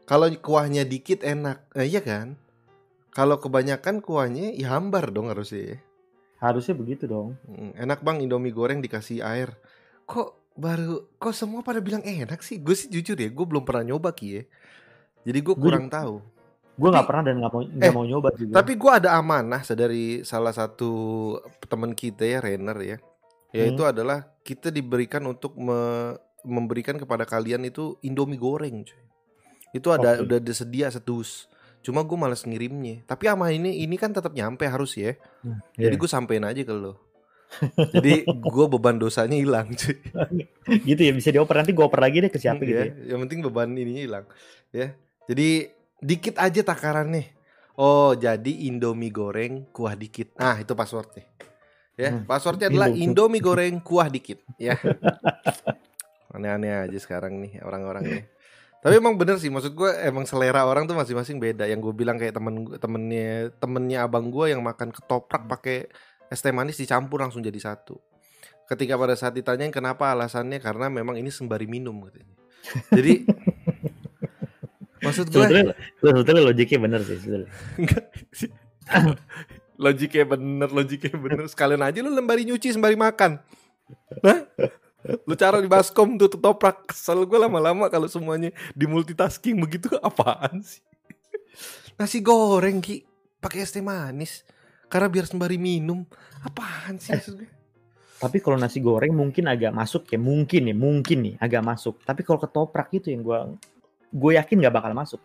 kalau 0.04 0.26
kuahnya 0.30 0.86
dikit 0.86 1.22
enak 1.22 1.66
eh, 1.74 1.86
iya 1.86 2.02
kan 2.02 2.38
kalau 3.10 3.42
kebanyakan 3.42 3.98
kuahnya 3.98 4.54
ya 4.54 4.70
hambar 4.78 5.10
dong 5.10 5.30
harusnya 5.30 5.74
ya. 5.74 5.78
Harusnya 6.40 6.72
begitu 6.72 7.04
dong. 7.04 7.36
Enak 7.76 8.00
bang 8.00 8.22
indomie 8.22 8.54
goreng 8.54 8.80
dikasih 8.80 9.20
air 9.20 9.52
kok 10.10 10.34
baru 10.58 11.06
kok 11.22 11.30
semua 11.30 11.62
pada 11.62 11.78
bilang 11.78 12.02
enak 12.02 12.42
sih 12.42 12.58
gue 12.58 12.74
sih 12.74 12.90
jujur 12.90 13.14
ya 13.14 13.30
gue 13.30 13.46
belum 13.46 13.62
pernah 13.62 13.94
nyoba 13.94 14.10
ki 14.10 14.26
ya 14.26 14.42
jadi 15.22 15.38
gue 15.38 15.54
Gua 15.54 15.62
kurang 15.62 15.86
tahu 15.86 16.18
Gue 16.80 16.88
nggak 16.88 17.06
pernah 17.06 17.22
dan 17.22 17.34
nggak 17.38 17.52
mau 17.52 17.60
nggak 17.60 17.84
Eh, 17.84 17.92
mau 17.92 18.04
nyoba 18.04 18.28
juga. 18.32 18.52
Tapi 18.56 18.72
gue 18.74 18.92
ada 18.96 19.10
amanah 19.14 19.60
dari 19.70 20.24
salah 20.24 20.50
satu 20.50 20.90
teman 21.62 21.92
kita 21.92 22.24
ya 22.24 22.40
Renner 22.40 22.78
ya, 22.80 22.96
yaitu 23.52 23.84
Hmm. 23.84 23.92
adalah 23.92 24.18
kita 24.40 24.72
diberikan 24.72 25.20
untuk 25.24 25.54
me- 25.54 26.16
memberikan 26.40 26.96
kepada 26.96 27.28
kalian 27.28 27.68
itu 27.68 28.00
Indomie 28.00 28.40
goreng, 28.40 28.80
cuy. 28.80 28.96
Itu 29.70 29.92
ada 29.92 30.16
Oke. 30.16 30.24
udah 30.24 30.38
disedia 30.40 30.88
sedus. 30.88 31.46
Cuma 31.80 32.00
gue 32.00 32.16
malas 32.16 32.42
ngirimnya. 32.42 33.04
Tapi 33.04 33.24
ama 33.24 33.48
ini 33.48 33.80
ini 33.80 33.94
kan 33.94 34.10
tetap 34.10 34.32
nyampe 34.32 34.64
harus 34.64 34.96
ya. 34.96 35.16
Hmm, 35.44 35.60
Jadi 35.76 35.94
iya. 35.94 36.00
gue 36.00 36.08
sampein 36.08 36.44
aja 36.44 36.60
ke 36.60 36.72
lo. 36.72 36.96
Jadi 37.94 38.24
gue 38.24 38.66
beban 38.68 38.96
dosanya 38.96 39.34
hilang, 39.34 39.68
cuy. 39.74 39.96
gitu 40.86 41.00
ya 41.02 41.12
bisa 41.12 41.28
dioper 41.28 41.56
nanti 41.56 41.74
gue 41.74 41.82
oper 41.82 41.98
lagi 41.98 42.22
deh 42.22 42.30
ke 42.30 42.38
siapa 42.38 42.62
gitu 42.62 42.78
Iya, 42.78 42.88
ya. 42.88 42.94
Yang 43.12 43.18
penting 43.26 43.38
beban 43.42 43.68
ininya 43.74 44.02
hilang. 44.02 44.24
Ya. 44.70 44.94
Jadi 45.26 45.76
dikit 46.00 46.40
aja 46.40 46.60
takarannya. 46.64 47.28
Oh, 47.80 48.12
jadi 48.12 48.68
Indomie 48.68 49.08
goreng 49.08 49.64
kuah 49.72 49.96
dikit. 49.96 50.36
Nah, 50.36 50.60
itu 50.60 50.72
passwordnya. 50.76 51.24
Ya, 51.96 52.12
Hmm. 52.12 52.24
passwordnya 52.24 52.68
adalah 52.68 52.88
Indomie. 52.92 53.40
Goreng 53.40 53.80
kuah 53.80 54.08
dikit. 54.08 54.40
Ya. 54.56 54.76
Aneh-aneh 56.34 56.88
aja 56.88 56.98
sekarang 57.00 57.40
nih 57.40 57.60
orang-orangnya. 57.60 58.24
Tapi 58.80 58.96
emang 58.96 59.20
bener 59.20 59.36
sih, 59.36 59.52
maksud 59.52 59.76
gue 59.76 59.92
emang 60.00 60.24
selera 60.24 60.64
orang 60.64 60.88
tuh 60.88 60.96
masing-masing 60.96 61.36
beda. 61.36 61.68
Yang 61.68 61.90
gue 61.90 61.94
bilang 62.00 62.16
kayak 62.16 62.32
temen 62.32 62.64
temennya 62.80 63.52
temennya 63.60 63.98
abang 64.08 64.32
gue 64.32 64.56
yang 64.56 64.64
makan 64.64 64.88
ketoprak 64.88 65.44
pakai 65.44 65.84
es 66.32 66.40
teh 66.40 66.54
manis 66.54 66.80
dicampur 66.80 67.20
langsung 67.20 67.44
jadi 67.44 67.60
satu. 67.60 68.00
Ketika 68.64 68.96
pada 68.96 69.18
saat 69.18 69.36
ditanyain 69.36 69.74
kenapa 69.74 70.08
alasannya 70.14 70.62
karena 70.62 70.88
memang 70.88 71.18
ini 71.20 71.28
sembari 71.28 71.68
minum 71.68 71.92
katanya. 72.08 72.36
Jadi 72.94 73.28
maksud 75.10 75.26
gue 75.28 75.42
Sebetulnya, 75.42 75.74
sebetulnya 75.98 76.42
logiknya 76.46 76.78
bener 76.78 77.00
sih 77.02 77.16
sebetulnya. 77.18 77.50
Logiknya 79.80 80.28
bener, 80.28 80.68
logiknya 80.68 81.16
bener. 81.16 81.48
Sekalian 81.48 81.80
aja 81.80 82.04
lu 82.04 82.12
lembari 82.12 82.44
nyuci 82.44 82.68
sembari 82.68 83.00
makan. 83.00 83.40
Hah? 84.20 84.40
Lu 85.24 85.32
cara 85.32 85.56
di 85.64 85.68
baskom 85.72 86.20
tuh 86.20 86.28
ketoprak. 86.28 86.92
Kesel 86.92 87.24
gue 87.24 87.38
lama-lama 87.40 87.88
kalau 87.88 88.04
semuanya 88.04 88.52
di 88.76 88.84
multitasking 88.84 89.56
begitu 89.56 89.88
apaan 90.04 90.60
sih? 90.60 90.84
Nasi 91.96 92.20
goreng 92.20 92.84
Ki 92.84 93.00
pakai 93.40 93.64
es 93.64 93.72
teh 93.72 93.80
manis 93.80 94.44
karena 94.92 95.08
biar 95.08 95.24
sembari 95.24 95.56
minum. 95.56 96.04
Apaan 96.44 97.00
sih 97.00 97.16
maksud 97.16 97.40
gue? 97.40 97.48
Tapi 98.20 98.36
kalau 98.44 98.60
nasi 98.60 98.84
goreng 98.84 99.16
mungkin 99.16 99.48
agak 99.48 99.72
masuk 99.72 100.04
ya, 100.12 100.20
mungkin 100.20 100.68
nih, 100.68 100.76
mungkin 100.76 101.18
nih 101.24 101.34
agak 101.40 101.64
masuk. 101.64 102.04
Tapi 102.04 102.20
kalau 102.20 102.36
ketoprak 102.36 102.92
itu 102.92 103.08
yang 103.08 103.24
gue 103.24 103.56
gue 104.10 104.32
yakin 104.34 104.56
nggak 104.60 104.74
bakal 104.74 104.92
masuk. 104.92 105.20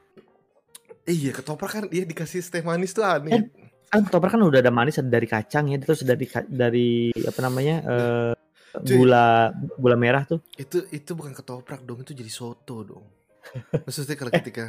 Eh, 1.06 1.14
iya 1.14 1.32
ketoprak 1.32 1.70
kan 1.70 1.84
dia 1.86 2.02
dikasih 2.02 2.42
teh 2.42 2.62
manis 2.62 2.94
tuh 2.94 3.06
aneh. 3.06 3.50
Kan 3.86 4.02
ketoprak 4.06 4.34
kan 4.34 4.42
udah 4.42 4.58
ada 4.62 4.74
manis 4.74 4.98
ada 4.98 5.06
dari 5.08 5.30
kacang 5.30 5.70
ya, 5.70 5.78
terus 5.78 6.02
dari 6.02 6.26
dari 6.50 6.90
apa 7.14 7.40
namanya 7.42 7.76
eh, 7.86 8.34
Cuy. 8.76 8.98
gula 9.06 9.54
gula 9.78 9.94
merah 9.96 10.26
tuh. 10.26 10.42
Itu 10.58 10.90
itu 10.90 11.14
bukan 11.14 11.32
ketoprak 11.32 11.86
dong, 11.86 12.02
itu 12.02 12.18
jadi 12.18 12.30
soto 12.30 12.82
dong. 12.82 13.06
Maksudnya 13.86 14.18
kalau 14.18 14.32
Eh. 14.34 14.42
ketika 14.42 14.66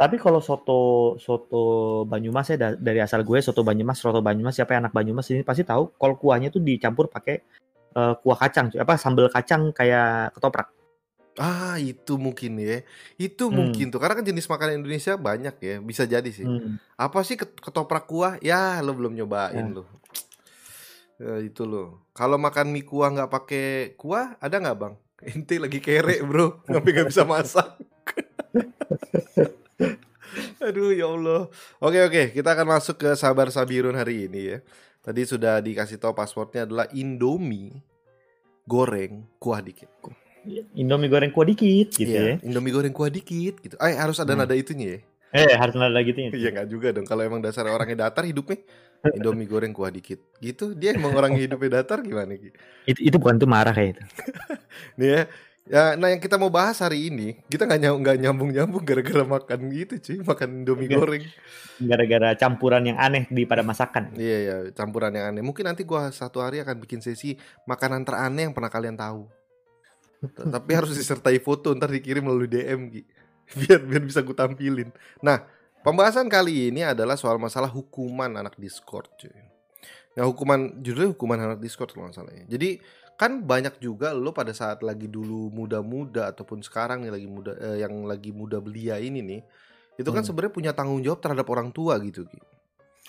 Tapi 0.00 0.16
kalau 0.16 0.40
soto 0.40 0.80
soto 1.20 1.62
Banyumas 2.08 2.48
ya 2.48 2.56
da- 2.56 2.72
dari 2.72 3.04
asal 3.04 3.20
gue 3.20 3.36
soto 3.44 3.60
Banyumas, 3.60 4.00
soto 4.00 4.24
Banyumas 4.24 4.56
siapa 4.56 4.72
yang 4.72 4.88
anak 4.88 4.96
Banyumas 4.96 5.28
ini 5.28 5.44
pasti 5.44 5.60
tahu 5.60 5.92
kalau 6.00 6.16
kuahnya 6.16 6.48
tuh 6.48 6.64
dicampur 6.64 7.12
pakai 7.12 7.36
eh, 7.92 8.14
kuah 8.24 8.38
kacang, 8.40 8.72
apa 8.80 8.96
sambal 8.96 9.28
kacang 9.28 9.76
kayak 9.76 10.32
ketoprak. 10.32 10.72
Ah 11.36 11.76
itu 11.76 12.14
mungkin 12.14 12.56
ya. 12.56 12.80
Itu 13.16 13.46
Hmm. 13.46 13.54
mungkin 13.56 13.88
tuh 13.88 13.96
Karena 13.96 14.14
kan 14.14 14.24
jenis 14.24 14.44
makanan 14.44 14.78
Indonesia 14.78 15.14
banyak 15.14 15.56
ya 15.56 15.78
Bisa 15.78 16.04
jadi 16.04 16.26
sih. 16.26 16.42
Hmm. 16.42 16.76
Apa 16.94 17.20
sih 17.20 17.34
ket- 17.34 17.56
ketoprak 17.56 18.04
kuah? 18.04 18.36
Ya 18.40 18.78
lo 18.78 18.90
belum 18.90 19.12
nyobain 19.12 19.62
Ya. 19.62 19.70
lo. 19.70 19.82
Ya, 21.16 21.38
Itu 21.38 21.64
lo. 21.64 22.04
Kalau 22.10 22.36
makan 22.36 22.68
mie 22.68 22.82
kuah 22.82 23.08
nggak 23.10 23.28
pakai 23.28 23.64
kuah 23.94 24.34
Ada 24.36 24.58
nggak 24.58 24.76
bang? 24.76 24.94
Ente 25.30 25.56
lagi 25.56 25.78
kere 25.78 26.18
bro. 26.20 26.60
Sampai 26.66 26.90
nggak 26.90 27.08
bisa 27.08 27.22
masak. 27.22 27.78
Aduh 30.60 30.90
ya 30.90 31.06
Allah. 31.08 31.46
Oke 31.78 31.98
oke. 32.00 32.22
Kita 32.32 32.48
akan 32.52 32.66
masuk 32.70 32.96
ke 32.98 33.08
Sabar 33.14 33.48
Sabirun 33.48 33.94
hari 33.94 34.26
ini 34.26 34.40
ya. 34.46 34.58
Tadi 35.00 35.24
sudah 35.24 35.58
dikasih 35.58 35.96
tahu 35.96 36.12
passwordnya 36.12 36.62
adalah 36.62 36.86
Indomie 36.92 37.80
Goreng 38.62 39.26
kuah 39.36 39.58
dikit 39.58 39.90
Indomie 40.74 41.08
goreng 41.08 41.30
kuah 41.30 41.44
dikit 41.44 41.88
gitu 41.92 42.08
Iya, 42.08 42.20
ya. 42.22 42.34
Indomie 42.42 42.70
goreng 42.70 42.92
kuah 42.92 43.08
dikit 43.08 43.60
gitu. 43.60 43.74
Eh 43.76 43.94
harus 43.94 44.16
ada 44.16 44.32
Hmm. 44.32 44.42
nada 44.42 44.54
itunya 44.54 44.96
ya. 44.96 45.00
Eh 45.30 45.54
harus 45.54 45.74
ada 45.74 46.00
gitu 46.00 46.18
ya. 46.18 46.30
Iya 46.32 46.48
nggak 46.50 46.68
juga 46.68 46.88
dong. 46.90 47.06
Kalau 47.06 47.22
emang 47.22 47.38
dasar 47.38 47.66
orangnya 47.66 48.08
datar 48.08 48.24
hidupnya 48.24 48.58
Indomie 49.12 49.46
goreng 49.46 49.70
kuah 49.70 49.88
dikit. 49.88 50.18
Gitu. 50.38 50.74
Dia 50.74 50.92
emang 50.92 51.12
orangnya 51.12 51.40
hidupnya 51.40 51.80
datar 51.80 52.00
gimana 52.00 52.34
Ki? 52.34 52.50
Itu, 52.84 53.00
itu 53.00 53.16
bukan 53.16 53.36
itu 53.36 53.46
marah 53.46 53.70
kayak 53.70 53.94
itu. 53.94 54.02
Nih 55.00 55.08
ya. 55.08 55.22
Ya, 55.70 55.94
nah 55.94 56.10
yang 56.10 56.18
kita 56.18 56.34
mau 56.34 56.50
bahas 56.50 56.82
hari 56.82 57.12
ini 57.12 57.38
kita 57.46 57.62
nggak 57.62 57.78
nyambung 57.78 58.02
nggak 58.02 58.18
nyambung 58.18 58.50
nyambung 58.50 58.82
gara-gara 58.82 59.22
makan 59.22 59.70
gitu 59.70 59.94
cuy 60.02 60.18
makan 60.24 60.48
indomie 60.64 60.88
Iya. 60.90 60.96
goreng 60.98 61.22
Gara-gara 61.78 62.28
campuran 62.34 62.82
yang 62.90 62.98
aneh 62.98 63.30
di 63.30 63.46
pada 63.46 63.62
masakan. 63.62 64.10
iya 64.18 64.38
ya 64.42 64.56
campuran 64.74 65.14
yang 65.14 65.30
aneh 65.30 65.46
mungkin 65.46 65.70
nanti 65.70 65.86
gua 65.86 66.10
satu 66.10 66.42
hari 66.42 66.58
akan 66.58 66.74
bikin 66.80 66.98
sesi 66.98 67.38
makanan 67.64 68.02
teraneh 68.02 68.50
yang 68.50 68.54
pernah 68.56 68.66
kalian 68.66 68.98
tahu 68.98 69.30
tapi 70.54 70.70
harus 70.76 70.92
disertai 70.92 71.40
foto 71.40 71.72
ntar 71.72 71.88
dikirim 71.88 72.24
melalui 72.24 72.46
DM 72.46 72.92
Ki 72.92 73.02
biar 73.64 73.80
biar 73.82 74.02
bisa 74.04 74.20
gue 74.20 74.36
tampilin 74.36 74.92
nah 75.24 75.42
pembahasan 75.80 76.28
kali 76.28 76.68
ini 76.68 76.84
adalah 76.84 77.16
soal 77.16 77.40
masalah 77.40 77.72
hukuman 77.72 78.28
anak 78.36 78.54
Discord 78.60 79.08
cuy 79.16 79.32
nah 80.14 80.26
hukuman 80.28 80.82
judulnya 80.82 81.10
hukuman 81.16 81.38
anak 81.40 81.58
Discord 81.62 81.94
kalau 81.94 82.10
nggak 82.10 82.16
salah 82.20 82.34
ya 82.34 82.44
jadi 82.46 82.82
kan 83.16 83.44
banyak 83.44 83.80
juga 83.80 84.16
lo 84.16 84.32
pada 84.32 84.52
saat 84.56 84.80
lagi 84.80 85.04
dulu 85.04 85.52
muda-muda 85.52 86.32
ataupun 86.32 86.64
sekarang 86.64 87.04
nih 87.04 87.12
lagi 87.12 87.28
muda 87.28 87.52
eh, 87.56 87.84
yang 87.84 88.04
lagi 88.08 88.32
muda 88.32 88.60
belia 88.64 88.96
ini 88.96 89.20
nih 89.20 89.40
itu 90.00 90.08
kan 90.08 90.24
Hmm. 90.24 90.28
sebenarnya 90.32 90.52
punya 90.56 90.72
tanggung 90.72 91.04
jawab 91.04 91.20
terhadap 91.20 91.44
orang 91.52 91.68
tua 91.68 92.00
gitu 92.00 92.24
Ki. 92.24 92.40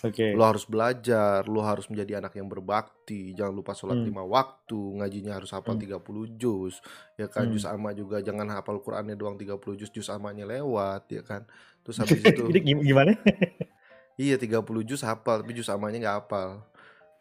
Oke. 0.01 0.34
Lo 0.34 0.43
harus 0.43 0.65
belajar, 0.65 1.46
lo 1.46 1.62
harus 1.62 1.86
menjadi 1.86 2.17
anak 2.17 2.34
yang 2.34 2.46
berbakti, 2.46 3.31
jangan 3.31 3.53
lupa 3.53 3.72
sholat 3.72 3.98
Hmm. 3.98 4.08
lima 4.08 4.24
waktu, 4.24 4.74
ngajinya 4.98 5.38
harus 5.38 5.50
hafal 5.50 5.74
Hmm. 5.74 5.84
30 5.84 6.25
juz, 6.34 6.81
ya 7.15 7.25
kan 7.25 7.46
Hmm. 7.46 7.53
juz 7.53 7.63
amma 7.63 7.91
juga 7.91 8.17
jangan 8.17 8.50
hafal 8.50 8.81
Qur'annya 8.81 9.13
doang 9.13 9.38
30 9.38 9.75
juz, 9.75 9.89
juz 9.89 10.10
amanya 10.10 10.43
lewat, 10.43 11.05
ya 11.08 11.22
kan. 11.22 11.46
Terus 11.81 11.98
habis 12.01 12.17
itu 12.20 12.43
Itu 12.43 12.60
gim- 12.60 12.81
gimana? 12.81 13.13
iya 14.17 14.36
30 14.36 14.81
juz 14.81 15.01
hafal, 15.01 15.41
tapi 15.41 15.53
juz 15.53 15.70
amanya 15.70 15.98
nggak 16.00 16.17
hafal. 16.25 16.50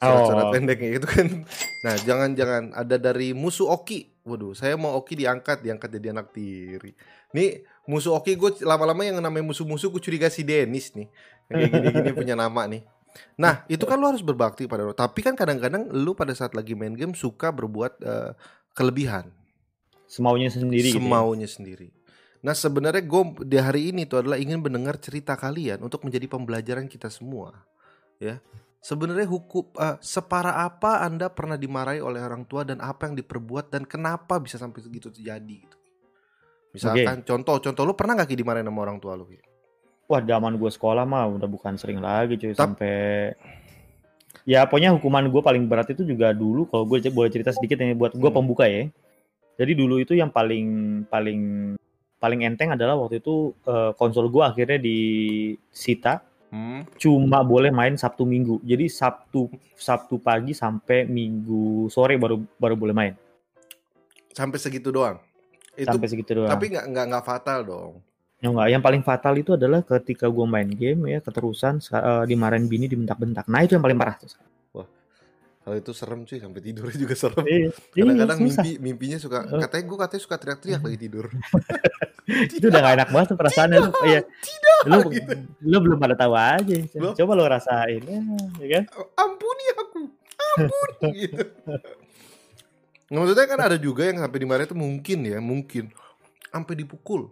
Surat-surat 0.00 0.48
Oh. 0.48 0.52
pendeknya 0.52 0.96
itu 0.96 1.04
kan. 1.04 1.26
Nah, 1.80 1.96
jangan-jangan 1.96 2.72
ada 2.72 2.96
dari 2.96 3.32
musuh 3.32 3.68
Oki. 3.70 4.12
Waduh, 4.20 4.52
saya 4.52 4.76
mau 4.76 4.92
Oki 4.94 5.16
diangkat, 5.16 5.60
diangkat 5.60 5.88
jadi 5.90 6.12
anak 6.12 6.28
tiri. 6.28 6.92
Nih, 7.32 7.64
musuh 7.84 8.12
Oki 8.14 8.36
gue 8.36 8.52
lama-lama 8.62 9.00
yang 9.00 9.16
namanya 9.16 9.40
musuh-musuh 9.42 9.88
gue 9.88 9.96
curiga 9.98 10.28
si 10.28 10.40
Dennis 10.40 10.92
nih. 10.92 11.08
Kayak 11.50 11.70
gini-gini 11.74 12.10
punya 12.22 12.34
nama 12.38 12.62
nih. 12.70 12.82
Nah, 13.36 13.66
itu 13.66 13.82
kan 13.84 13.98
lu 13.98 14.06
harus 14.06 14.22
berbakti 14.22 14.70
pada 14.70 14.86
lo. 14.86 14.94
Tapi 14.94 15.20
kan 15.20 15.34
kadang-kadang 15.34 15.90
lu 15.90 16.14
pada 16.14 16.30
saat 16.30 16.54
lagi 16.54 16.78
main 16.78 16.94
game 16.94 17.12
suka 17.12 17.50
berbuat 17.50 17.92
eh, 18.00 18.32
kelebihan, 18.72 19.34
Semaunya 20.10 20.50
sendiri 20.50 20.90
gitu. 20.90 20.98
ya? 20.98 21.02
semaunya 21.02 21.46
sendiri. 21.46 21.88
Nah, 22.42 22.50
sebenarnya 22.50 23.04
gue 23.06 23.46
di 23.46 23.58
hari 23.62 23.94
ini 23.94 24.10
tuh 24.10 24.26
adalah 24.26 24.42
ingin 24.42 24.58
mendengar 24.58 24.98
cerita 24.98 25.38
kalian 25.38 25.78
untuk 25.86 26.02
menjadi 26.02 26.26
pembelajaran 26.26 26.90
kita 26.90 27.06
semua. 27.06 27.54
Ya. 28.18 28.42
Sebenarnya 28.80 29.28
hukum 29.28 29.70
eh, 29.76 30.00
separah 30.02 30.66
apa 30.66 31.04
Anda 31.06 31.30
pernah 31.30 31.54
dimarahi 31.54 32.02
oleh 32.02 32.18
orang 32.18 32.48
tua 32.48 32.66
dan 32.66 32.82
apa 32.82 33.06
yang 33.06 33.14
diperbuat 33.22 33.70
dan 33.70 33.86
kenapa 33.86 34.40
bisa 34.42 34.58
sampai 34.58 34.82
segitu 34.82 35.12
terjadi 35.14 35.56
gitu. 35.62 35.76
Misalkan 36.70 37.26
contoh 37.26 37.58
contoh 37.58 37.82
lu 37.82 37.94
pernah 37.98 38.14
gak 38.14 38.30
Ki 38.30 38.38
dimarahin 38.38 38.66
sama 38.66 38.80
orang 38.86 38.98
tua 39.02 39.18
lu? 39.18 39.26
Ki? 39.26 39.38
Wah, 40.10 40.18
zaman 40.20 40.58
gue 40.58 40.66
sekolah 40.66 41.06
mah 41.06 41.30
udah 41.30 41.46
bukan 41.46 41.78
sering 41.78 42.02
lagi 42.02 42.34
cuy 42.34 42.50
Tap- 42.50 42.74
sampai 42.74 43.30
Ya 44.42 44.66
pokoknya 44.66 44.90
hukuman 44.90 45.28
gue 45.28 45.38
paling 45.38 45.68
berat 45.68 45.92
itu 45.92 46.02
juga 46.02 46.32
dulu 46.32 46.66
kalau 46.66 46.82
gue 46.82 46.98
boleh 47.06 47.30
cerita 47.30 47.52
sedikit 47.52 47.78
ini 47.78 47.94
buat 47.94 48.10
gue 48.10 48.24
Hmm. 48.24 48.34
pembuka 48.34 48.66
ya. 48.66 48.90
Jadi 49.54 49.72
dulu 49.76 50.00
itu 50.00 50.16
yang 50.16 50.32
paling 50.32 50.66
paling 51.06 51.40
paling 52.16 52.40
enteng 52.42 52.72
adalah 52.72 52.96
waktu 52.96 53.20
itu 53.20 53.54
eh, 53.62 53.92
konsol 53.94 54.26
gue 54.26 54.42
akhirnya 54.42 54.80
disita 54.80 56.24
Hmm. 56.50 56.82
cuma 56.98 57.46
boleh 57.46 57.70
main 57.70 57.94
Sabtu 57.94 58.26
Minggu. 58.26 58.58
Jadi 58.66 58.90
Sabtu 58.90 59.46
Sabtu 59.78 60.18
pagi 60.18 60.50
sampai 60.50 61.06
Minggu 61.06 61.86
sore 61.86 62.18
baru 62.18 62.42
baru 62.58 62.74
boleh 62.74 62.94
main. 62.96 63.14
Sampai 64.34 64.58
segitu 64.58 64.90
doang. 64.90 65.22
Itu 65.78 65.86
sampai 65.86 66.08
segitu 66.10 66.34
doang. 66.34 66.50
tapi 66.50 66.74
nggak 66.74 66.90
nggak 66.90 67.04
nggak 67.06 67.24
fatal 67.24 67.60
dong. 67.62 67.92
Ya 68.40 68.48
enggak, 68.48 68.68
yang 68.72 68.82
paling 68.82 69.02
fatal 69.04 69.36
itu 69.36 69.52
adalah 69.52 69.84
ketika 69.84 70.24
gue 70.24 70.46
main 70.48 70.68
game 70.72 71.12
ya 71.12 71.20
keterusan 71.20 71.84
eh, 71.92 72.24
dimarahin 72.24 72.66
bini 72.66 72.88
dibentak-bentak. 72.88 73.44
Nah 73.52 73.60
itu 73.64 73.76
yang 73.76 73.84
paling 73.84 74.00
parah 74.00 74.16
tuh. 74.16 74.32
Kalau 75.60 75.76
itu 75.76 75.92
serem 75.92 76.24
cuy, 76.24 76.40
sampai 76.40 76.60
tidurnya 76.64 76.96
juga 76.96 77.14
serem. 77.14 77.44
Iya, 77.44 77.68
Kadang-kadang 77.92 78.38
iya, 78.40 78.46
susah. 78.48 78.64
mimpi 78.64 78.72
mimpinya 78.80 79.18
suka 79.20 79.38
katanya 79.44 79.84
gue 79.84 79.98
katanya 80.00 80.22
suka 80.24 80.36
teriak-teriak 80.40 80.80
lagi 80.80 80.98
tidur. 80.98 81.26
itu 82.56 82.64
udah 82.64 82.80
gak 82.80 82.94
enak 82.96 83.08
banget 83.12 83.26
tuh 83.28 83.38
perasaannya 83.38 83.78
lu. 83.78 83.92
Iya. 84.02 84.20
Lu, 84.88 84.98
gitu. 85.12 85.32
lu 85.60 85.76
belum 85.84 85.98
pada 86.00 86.16
tahu 86.16 86.32
aja. 86.32 86.74
Belum. 86.96 87.12
Coba 87.12 87.32
lu 87.36 87.44
rasain 87.44 88.02
ya, 88.02 88.18
ya 88.56 88.66
kan? 88.72 88.84
Ampuni 89.20 89.64
aku, 89.76 90.00
ampuni 90.56 91.08
gitu. 91.28 91.44
Nah, 93.10 93.18
maksudnya 93.20 93.46
kan 93.46 93.60
ada 93.60 93.76
juga 93.76 94.08
yang 94.08 94.16
sampai 94.16 94.38
dimarahin 94.40 94.66
itu 94.66 94.78
mungkin 94.78 95.18
ya, 95.28 95.38
mungkin 95.44 95.84
sampai 96.48 96.74
dipukul. 96.80 97.28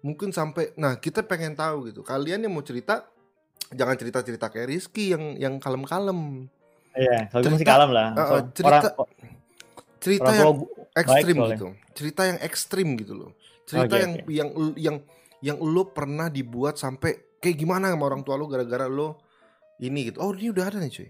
Mungkin 0.00 0.30
sampai 0.30 0.72
nah 0.74 0.96
kita 0.96 1.22
pengen 1.22 1.54
tahu 1.54 1.88
gitu. 1.88 2.00
Kalian 2.00 2.44
yang 2.44 2.52
mau 2.52 2.62
cerita 2.62 3.06
jangan 3.72 3.96
cerita-cerita 3.96 4.46
kayak 4.48 4.68
Rizky 4.68 5.10
yang 5.10 5.34
yang 5.36 5.54
kalem-kalem. 5.56 6.46
Iya, 6.96 7.28
kalau 7.28 7.42
itu 7.42 7.48
masih 7.50 7.60
Cerita- 7.60 7.74
kalem 7.76 7.90
lah. 7.92 8.08
Uh, 8.12 8.42
cerita- 8.50 8.92
orang, 8.94 9.10
Cerita 9.96 10.24
orang 10.24 10.38
yang 10.38 10.56
ekstrim 10.94 11.36
gitu. 11.50 11.66
Cerita 11.92 12.22
yang 12.24 12.38
ekstrim 12.40 12.88
gitu 12.96 13.14
loh. 13.16 13.30
cerita 13.66 13.90
Oke, 13.90 13.98
yang 13.98 14.12
yang 14.30 14.48
yang 14.78 14.96
yang 15.42 15.56
lo 15.58 15.90
pernah 15.90 16.30
dibuat 16.30 16.78
sampai 16.78 17.36
kayak 17.42 17.58
gimana 17.58 17.90
sama 17.90 18.06
orang 18.06 18.22
tua 18.22 18.38
lo 18.38 18.46
gara-gara 18.46 18.86
lo 18.86 19.18
ini 19.82 20.08
gitu. 20.08 20.22
Oh, 20.22 20.30
ini 20.30 20.54
udah 20.54 20.70
ada 20.70 20.78
nih, 20.78 20.88
cuy. 20.88 21.08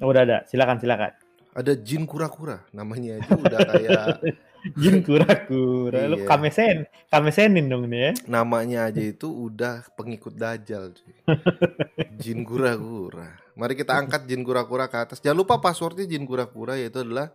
Oh, 0.00 0.08
udah 0.08 0.24
ada. 0.24 0.36
Silakan, 0.48 0.80
silakan. 0.80 1.12
Ada 1.52 1.72
jin 1.76 2.08
kura-kura. 2.08 2.64
Namanya 2.72 3.20
aja 3.20 3.32
udah 3.36 3.60
kayak 3.62 4.02
Jin 4.74 5.00
kura-kura. 5.00 6.10
Lu 6.10 6.18
Iya. 6.18 6.26
kamesen, 6.26 6.76
kamesenin 7.06 7.70
dong 7.70 7.86
nih 7.86 8.00
ya. 8.00 8.12
namanya 8.26 8.90
aja 8.90 8.98
itu 8.98 9.28
udah 9.28 9.86
pengikut 9.94 10.34
dajal. 10.34 10.90
Jin 12.20 12.42
kura-kura. 12.42 13.38
Mari 13.54 13.72
kita 13.72 13.94
angkat 13.94 14.26
jin 14.26 14.42
kura-kura 14.42 14.84
ke 14.84 14.98
atas. 14.98 15.18
Jangan 15.18 15.38
lupa 15.38 15.56
passwordnya 15.56 16.04
jin 16.04 16.24
kura-kura 16.24 16.76
yaitu 16.76 17.00
adalah 17.00 17.30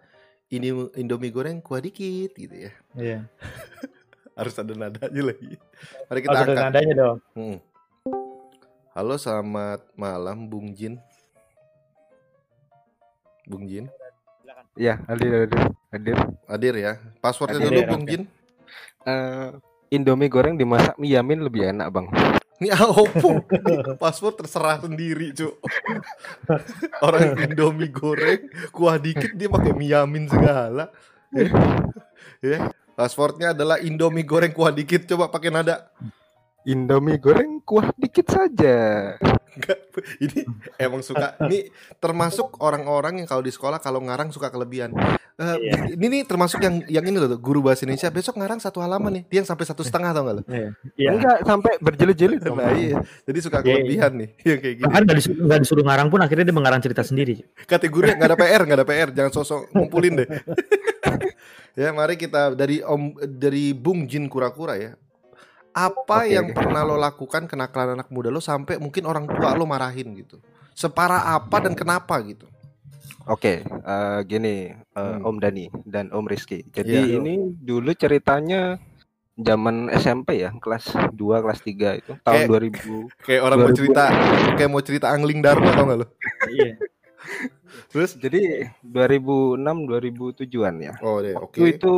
ini 0.48 0.70
Indomie 0.94 1.32
goreng 1.32 1.58
kuah 1.58 1.80
dikit 1.80 2.36
gitu 2.36 2.52
ya. 2.52 2.72
Iya. 2.94 3.20
Harus 4.38 4.54
ada 4.56 4.74
nadanya 4.74 5.34
lagi. 5.34 5.56
Mari 6.06 6.20
kita 6.20 6.30
Harus 6.30 6.44
ada 6.44 6.52
angkat. 6.52 6.66
nadanya 6.68 6.94
dong. 6.94 7.18
Hmm. 7.34 7.58
Halo, 8.92 9.16
selamat 9.16 9.88
malam 9.96 10.46
Bung 10.46 10.76
Jin. 10.76 11.00
Bung 13.48 13.66
Jin. 13.66 13.88
Ya, 14.80 15.04
hadir, 15.08 15.48
hadir, 15.48 15.62
hadir. 15.92 16.18
Hadir 16.48 16.74
ya. 16.80 16.94
Passwordnya 17.20 17.60
Hadir, 17.60 17.68
dulu 17.68 17.82
Bung. 17.92 18.04
Jin. 18.08 18.24
Eh, 19.04 19.50
Indomie 19.92 20.32
goreng 20.32 20.56
dimasak 20.56 20.96
mie 20.96 21.12
yamin 21.20 21.44
lebih 21.44 21.68
enak, 21.76 21.92
Bang. 21.92 22.08
Ini 22.62 22.72
Oppo. 22.78 23.42
Password 24.00 24.46
terserah 24.46 24.80
sendiri, 24.80 25.34
Cuk. 25.36 25.60
Orang 27.04 27.36
Indomie 27.42 27.92
goreng, 27.92 28.48
kuah 28.72 28.96
dikit 29.02 29.36
dia 29.36 29.50
pakai 29.52 29.74
miyamin 29.76 30.30
segala. 30.30 30.94
Ya. 31.34 31.52
Ya. 32.40 32.58
Passwordnya 32.96 33.58
adalah 33.58 33.82
Indomie 33.82 34.24
goreng 34.24 34.54
kuah 34.56 34.72
dikit. 34.72 35.04
Coba 35.10 35.28
pakai 35.28 35.52
nada. 35.52 35.90
Indomie 36.62 37.18
goreng 37.18 37.58
kuah 37.66 37.90
dikit 37.98 38.30
saja. 38.30 38.78
Enggak, 39.52 39.78
ini 40.22 40.46
emang 40.78 41.02
suka. 41.02 41.36
Ini 41.44 41.74
termasuk 41.98 42.62
orang-orang 42.62 43.20
yang 43.20 43.28
kalau 43.28 43.44
di 43.44 43.52
sekolah 43.52 43.82
kalau 43.82 44.00
ngarang 44.00 44.30
suka 44.30 44.48
kelebihan. 44.48 44.94
Eh, 44.96 45.58
Iya. 45.58 45.98
Ini 45.98 46.06
nih 46.06 46.22
termasuk 46.30 46.62
yang 46.62 46.86
yang 46.86 47.02
ini 47.02 47.18
loh, 47.18 47.34
guru 47.42 47.66
bahasa 47.66 47.82
Indonesia 47.82 48.14
besok 48.14 48.38
ngarang 48.38 48.62
satu 48.62 48.78
halaman 48.78 49.10
nih. 49.20 49.24
Dia 49.26 49.38
yang 49.42 49.50
sampai 49.50 49.66
satu 49.66 49.82
setengah 49.82 50.14
tau 50.14 50.22
gak 50.22 50.36
lo? 50.38 50.44
Iya. 50.46 50.70
Iya. 50.96 51.10
Enggak 51.18 51.38
sampai 51.50 51.72
berjilid-jilid. 51.82 52.40
Nah 52.46 52.72
iya, 52.78 53.02
jadi 53.26 53.40
suka 53.42 53.58
Iya, 53.60 53.66
iya. 53.66 53.74
kelebihan 53.82 54.12
nih, 54.22 54.30
yang 54.46 54.60
kayak 54.62 54.76
gini. 54.78 54.86
Bahkan 54.86 55.02
nggak 55.02 55.18
disuruh, 55.18 55.38
nggak 55.50 55.60
disuruh 55.66 55.86
ngarang 55.90 56.08
pun 56.14 56.20
akhirnya 56.22 56.46
dia 56.46 56.56
mengarang 56.56 56.82
cerita 56.86 57.02
sendiri. 57.02 57.36
Kategori 57.66 58.22
nggak 58.22 58.30
ada 58.30 58.38
PR, 58.38 58.62
nggak 58.70 58.80
ada 58.80 58.88
PR, 58.88 59.10
jangan 59.18 59.32
sosok 59.34 59.62
ngumpulin 59.74 60.14
deh. 60.22 60.28
ya, 61.82 61.90
mari 61.90 62.16
kita 62.22 62.54
dari 62.54 62.86
Om 62.86 63.18
dari 63.26 63.74
Bung 63.74 64.06
Jin 64.06 64.30
Kura-kura 64.30 64.78
ya. 64.78 64.94
Apa 65.72 66.18
Oke, 66.22 66.30
yang 66.30 66.48
oke. 66.48 66.56
pernah 66.58 66.82
lo 66.82 66.96
lakukan 66.96 67.46
kenakalan 67.46 67.96
anak 67.96 68.08
muda 68.08 68.28
lo 68.28 68.38
sampai 68.38 68.76
mungkin 68.76 69.04
orang 69.04 69.24
tua 69.26 69.54
lo 69.54 69.64
marahin 69.64 70.12
gitu? 70.14 70.38
Separah 70.74 71.32
apa 71.32 71.60
dan 71.60 71.72
kenapa 71.72 72.20
gitu? 72.22 72.48
Oke, 73.24 73.62
eh, 73.62 74.20
gini, 74.26 74.68
eh, 74.68 74.98
Hmm. 74.98 75.24
Om 75.24 75.38
Dani 75.38 75.70
dan 75.86 76.10
Om 76.10 76.26
Rizky. 76.26 76.66
Jadi 76.68 76.92
Iya. 76.92 77.18
ini 77.18 77.38
dulu 77.56 77.94
ceritanya 77.94 78.82
zaman 79.34 79.88
SMP 79.92 80.40
ya, 80.40 80.52
kelas 80.54 80.90
2, 81.12 81.40
kelas 81.40 81.62
3 81.62 81.96
itu 81.96 82.18
tahun 82.20 82.36
Kayak- 82.36 82.50
2000. 82.50 83.08
Kayak 83.26 83.42
orang 83.42 83.58
mau 83.58 83.68
2000. 83.68 83.78
cerita, 83.78 84.04
kayak 84.56 84.70
mau 84.70 84.82
cerita 84.82 85.08
angling 85.08 85.40
dharma 85.40 85.70
tau 85.72 85.86
gak 85.86 86.00
lo? 86.00 86.08
Iya. 86.50 86.70
Terus? 87.88 88.12
Jadi 88.16 88.42
2006 88.82 89.86
2007-an 89.86 90.76
ya. 90.82 90.94
Oh 91.00 91.22
deh, 91.22 91.32
oke. 91.34 91.56
Itu 91.56 91.70
itu 91.70 91.92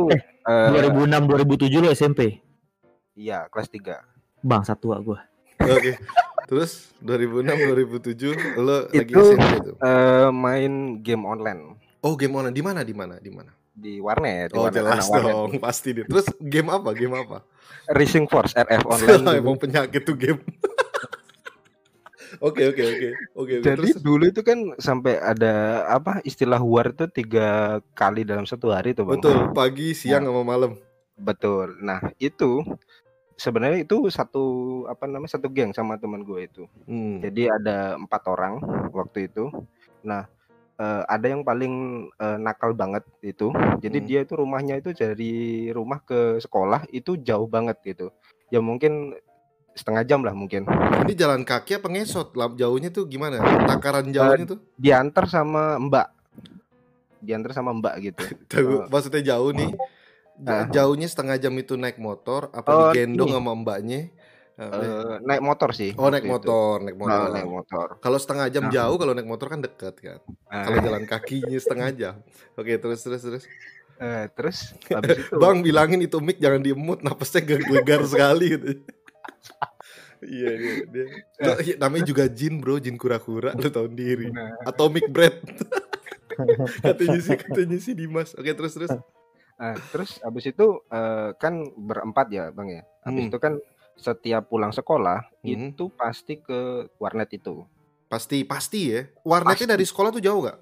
eh, 0.44 0.68
2006 0.70 1.24
2007 1.24 1.80
lo 1.80 1.88
SMP. 1.88 2.43
Iya, 3.14 3.46
kelas 3.48 3.66
3. 3.68 3.98
Bang 4.40 4.62
satu 4.62 4.92
gua. 5.00 5.24
Oke. 5.56 5.96
Terus 6.44 6.92
2006 7.00 7.56
2007 7.72 8.60
lo 8.60 8.84
lagi 8.86 9.00
Itu- 9.08 9.32
SMP 9.32 9.46
tuh. 9.64 9.74
Eh, 9.80 10.28
main 10.30 10.72
game 11.00 11.24
online 11.24 11.80
Oh, 11.98 12.12
game 12.14 12.36
online 12.36 12.52
di 12.52 12.60
mana? 12.60 12.84
Di 12.84 12.92
mana? 12.92 13.16
Di 13.16 13.32
mana? 13.32 13.48
di 13.74 13.98
warnet, 13.98 14.54
di 14.54 14.56
Oh, 14.56 14.70
warnet, 14.70 14.78
jelas 14.78 15.02
anak 15.02 15.10
warnet. 15.10 15.34
dong, 15.34 15.50
pasti 15.58 15.88
deh. 15.90 16.06
Terus 16.06 16.30
game 16.38 16.70
apa? 16.70 16.94
Game 16.94 17.10
apa? 17.10 17.42
Racing 17.90 18.30
Force 18.30 18.54
RF 18.54 18.86
online. 18.86 19.42
Emang 19.42 19.58
penyakit 19.58 20.06
tuh 20.06 20.14
game. 20.14 20.38
Oke 22.38 22.66
oke 22.66 22.82
oke 22.82 23.08
oke. 23.34 23.54
Jadi 23.62 23.78
Terus 23.78 23.94
dulu 23.98 24.26
itu 24.26 24.42
kan 24.42 24.74
sampai 24.76 25.18
ada 25.18 25.86
apa 25.86 26.18
istilah 26.22 26.58
war 26.58 26.90
itu 26.90 27.06
tiga 27.06 27.46
kali 27.94 28.26
dalam 28.26 28.42
satu 28.42 28.74
hari 28.74 28.90
tuh 28.90 29.06
bang. 29.06 29.22
betul 29.22 29.38
pagi 29.54 29.94
siang 29.94 30.26
sama 30.26 30.42
malam. 30.42 30.74
Betul. 31.14 31.78
Nah 31.78 32.02
itu 32.18 32.66
sebenarnya 33.34 33.82
itu 33.82 34.06
satu 34.10 34.44
apa 34.86 35.10
namanya 35.10 35.38
satu 35.38 35.50
geng 35.50 35.74
sama 35.74 35.98
teman 35.98 36.22
gue 36.22 36.40
itu. 36.46 36.62
Hmm. 36.86 37.18
Jadi 37.22 37.50
ada 37.50 37.98
empat 37.98 38.22
orang 38.30 38.62
waktu 38.94 39.30
itu. 39.30 39.50
Nah 40.06 40.26
eh, 40.74 41.02
ada 41.06 41.26
yang 41.26 41.42
paling 41.42 42.06
eh, 42.14 42.38
nakal 42.38 42.74
banget 42.74 43.02
itu. 43.22 43.50
Jadi 43.82 43.98
Hmm. 44.02 44.06
dia 44.06 44.20
itu 44.22 44.34
rumahnya 44.38 44.78
itu 44.78 44.94
dari 44.94 45.68
rumah 45.70 46.02
ke 46.02 46.38
sekolah 46.38 46.86
itu 46.90 47.18
jauh 47.18 47.46
banget 47.46 47.78
gitu. 47.82 48.10
Ya 48.50 48.62
mungkin 48.62 49.14
setengah 49.74 50.06
jam 50.06 50.22
lah 50.22 50.32
mungkin. 50.32 50.64
Ini 51.02 51.12
jalan 51.18 51.42
kaki 51.42 51.82
apa 51.82 51.90
ngesot? 51.90 52.38
Lah, 52.38 52.46
Jauhnya 52.54 52.94
tuh 52.94 53.10
gimana? 53.10 53.42
Takaran 53.66 54.06
jauhnya 54.14 54.46
tuh? 54.46 54.62
Diantar 54.78 55.26
sama 55.26 55.74
Mbak. 55.82 56.08
Diantar 57.18 57.50
sama 57.50 57.74
Mbak 57.74 57.94
gitu. 58.00 58.22
Maksudnya 58.92 59.34
jauh 59.34 59.50
nih. 59.50 59.74
Ja- 60.36 60.52
Ah. 60.56 60.66
Jauhnya 60.66 61.06
setengah 61.06 61.36
jam 61.36 61.54
itu 61.54 61.74
naik 61.74 61.96
motor 61.96 62.50
apa 62.50 62.66
Oh, 62.66 62.80
digendong 62.90 63.30
ini. 63.30 63.36
sama 63.36 63.52
mbaknya? 63.54 64.00
Ya? 64.54 64.66
Eh, 64.66 65.18
naik 65.20 65.42
motor 65.42 65.70
sih. 65.70 65.90
oh 65.94 66.06
naik 66.06 66.22
waktu 66.22 66.30
itu. 66.42 66.46
motor, 66.46 66.74
naik 66.80 66.96
Nah, 66.96 67.02
motor. 67.04 67.28
naik 67.32 67.48
motor. 67.48 67.86
Kalau 67.98 68.18
setengah 68.18 68.46
jam 68.48 68.64
Nah. 68.64 68.72
jauh, 68.72 68.96
kalau 68.96 69.12
naik 69.12 69.26
motor 69.26 69.46
kan 69.48 69.58
dekat 69.58 69.94
kan. 69.96 70.18
Nah, 70.44 70.62
Kalau 70.64 70.78
jalan 70.80 71.02
kakinya 71.04 71.54
setengah 71.56 71.88
jam. 71.92 72.14
Oke 72.54 72.74
terus 72.76 73.00
terus 73.00 73.20
terus. 73.20 73.44
eh, 73.94 74.26
terus 74.28 74.74
habis 74.88 75.18
itu 75.22 75.34
Bang 75.36 75.58
bilangin 75.60 75.98
itu 76.00 76.18
mic 76.18 76.38
jangan 76.38 76.58
diemut, 76.60 76.98
napasnya 77.00 77.42
gelegar 77.42 78.02
sekali 78.10 78.46
gitu. 78.52 78.66
Iya 80.20 80.50
dia, 80.52 80.74
dia. 80.88 81.04
Tuh, 81.36 81.56
iya, 81.60 81.74
namanya 81.76 82.04
juga 82.04 82.24
jin 82.26 82.56
bro, 82.56 82.78
jin 82.78 82.94
kura-kura 82.94 83.52
lu 83.52 83.68
tahu 83.68 83.86
diri. 83.88 84.30
Nah, 84.30 84.56
Atomic 84.64 85.06
bread. 85.06 85.36
katanya 86.86 87.18
sih 87.20 87.36
katanya 87.36 87.78
sih 87.78 87.92
Dimas. 87.92 88.34
Oke 88.34 88.50
terus 88.50 88.72
terus. 88.72 88.90
Nah, 89.54 89.74
terus 89.90 90.18
habis 90.20 90.44
itu 90.44 90.66
eh, 90.88 91.30
kan 91.36 91.54
berempat 91.74 92.26
ya 92.28 92.50
bang 92.50 92.68
ya. 92.70 92.82
Habis 93.02 93.22
Hmm. 93.26 93.30
itu 93.30 93.38
kan 93.38 93.54
setiap 93.94 94.50
pulang 94.50 94.70
sekolah 94.70 95.22
Hmm. 95.40 95.70
itu 95.70 95.86
pasti 95.94 96.38
ke 96.38 96.90
warnet 96.98 97.30
itu. 97.30 97.62
Pasti 98.06 98.42
pasti 98.42 98.94
ya. 98.94 99.06
Warnetnya 99.22 99.66
Pasti. 99.66 99.74
dari 99.74 99.84
sekolah 99.84 100.10
tuh 100.10 100.22
jauh 100.22 100.42
gak? 100.44 100.58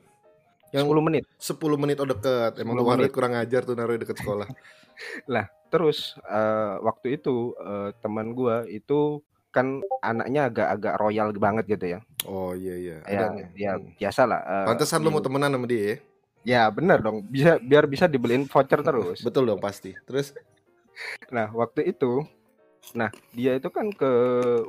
Yang 0.73 0.85
10 0.89 1.05
menit. 1.05 1.25
10 1.37 1.77
menit 1.77 1.97
oh 2.01 2.09
deket. 2.09 2.57
Emang 2.61 2.77
10 2.77 2.89
warnet 2.89 3.09
menit. 3.09 3.17
kurang 3.17 3.33
ajar 3.37 3.61
tuh 3.63 3.77
naruh 3.77 3.97
deket 3.97 4.17
sekolah. 4.21 4.49
Terus 5.73 6.17
eh, 6.29 6.75
waktu 6.85 7.17
itu 7.17 7.57
eh, 7.57 7.97
teman 8.05 8.37
gua 8.37 8.65
itu 8.69 9.25
kan 9.53 9.81
anaknya 10.01 10.49
agak-agak 10.49 10.95
royal 10.97 11.29
banget 11.37 11.65
gitu 11.77 11.97
ya. 11.97 12.01
Oh 12.25 12.53
iya 12.53 12.77
iya. 12.77 12.97
Ya, 13.09 13.29
ya 13.53 13.73
Hmm. 13.77 13.93
biasa 13.97 14.25
lah. 14.25 14.41
eh, 14.41 14.67
Pantesan 14.69 15.01
lu 15.01 15.09
mau 15.09 15.21
temenan 15.21 15.53
sama 15.53 15.65
dia 15.69 15.81
ya? 15.81 15.97
Ya 16.43 16.67
bener 16.69 16.99
dong. 16.99 17.23
Bisa 17.27 17.59
biar 17.63 17.87
bisa 17.87 18.11
dibeliin 18.11 18.47
voucher 18.47 18.81
terus. 18.89 19.23
Betul 19.23 19.47
dong 19.47 19.63
pasti. 19.63 19.95
Terus 20.07 20.35
Nah, 21.33 21.49
waktu 21.57 21.89
itu, 21.89 22.21
nah 22.93 23.09
dia 23.33 23.57
itu 23.57 23.73
kan 23.73 23.89
ke 23.89 24.13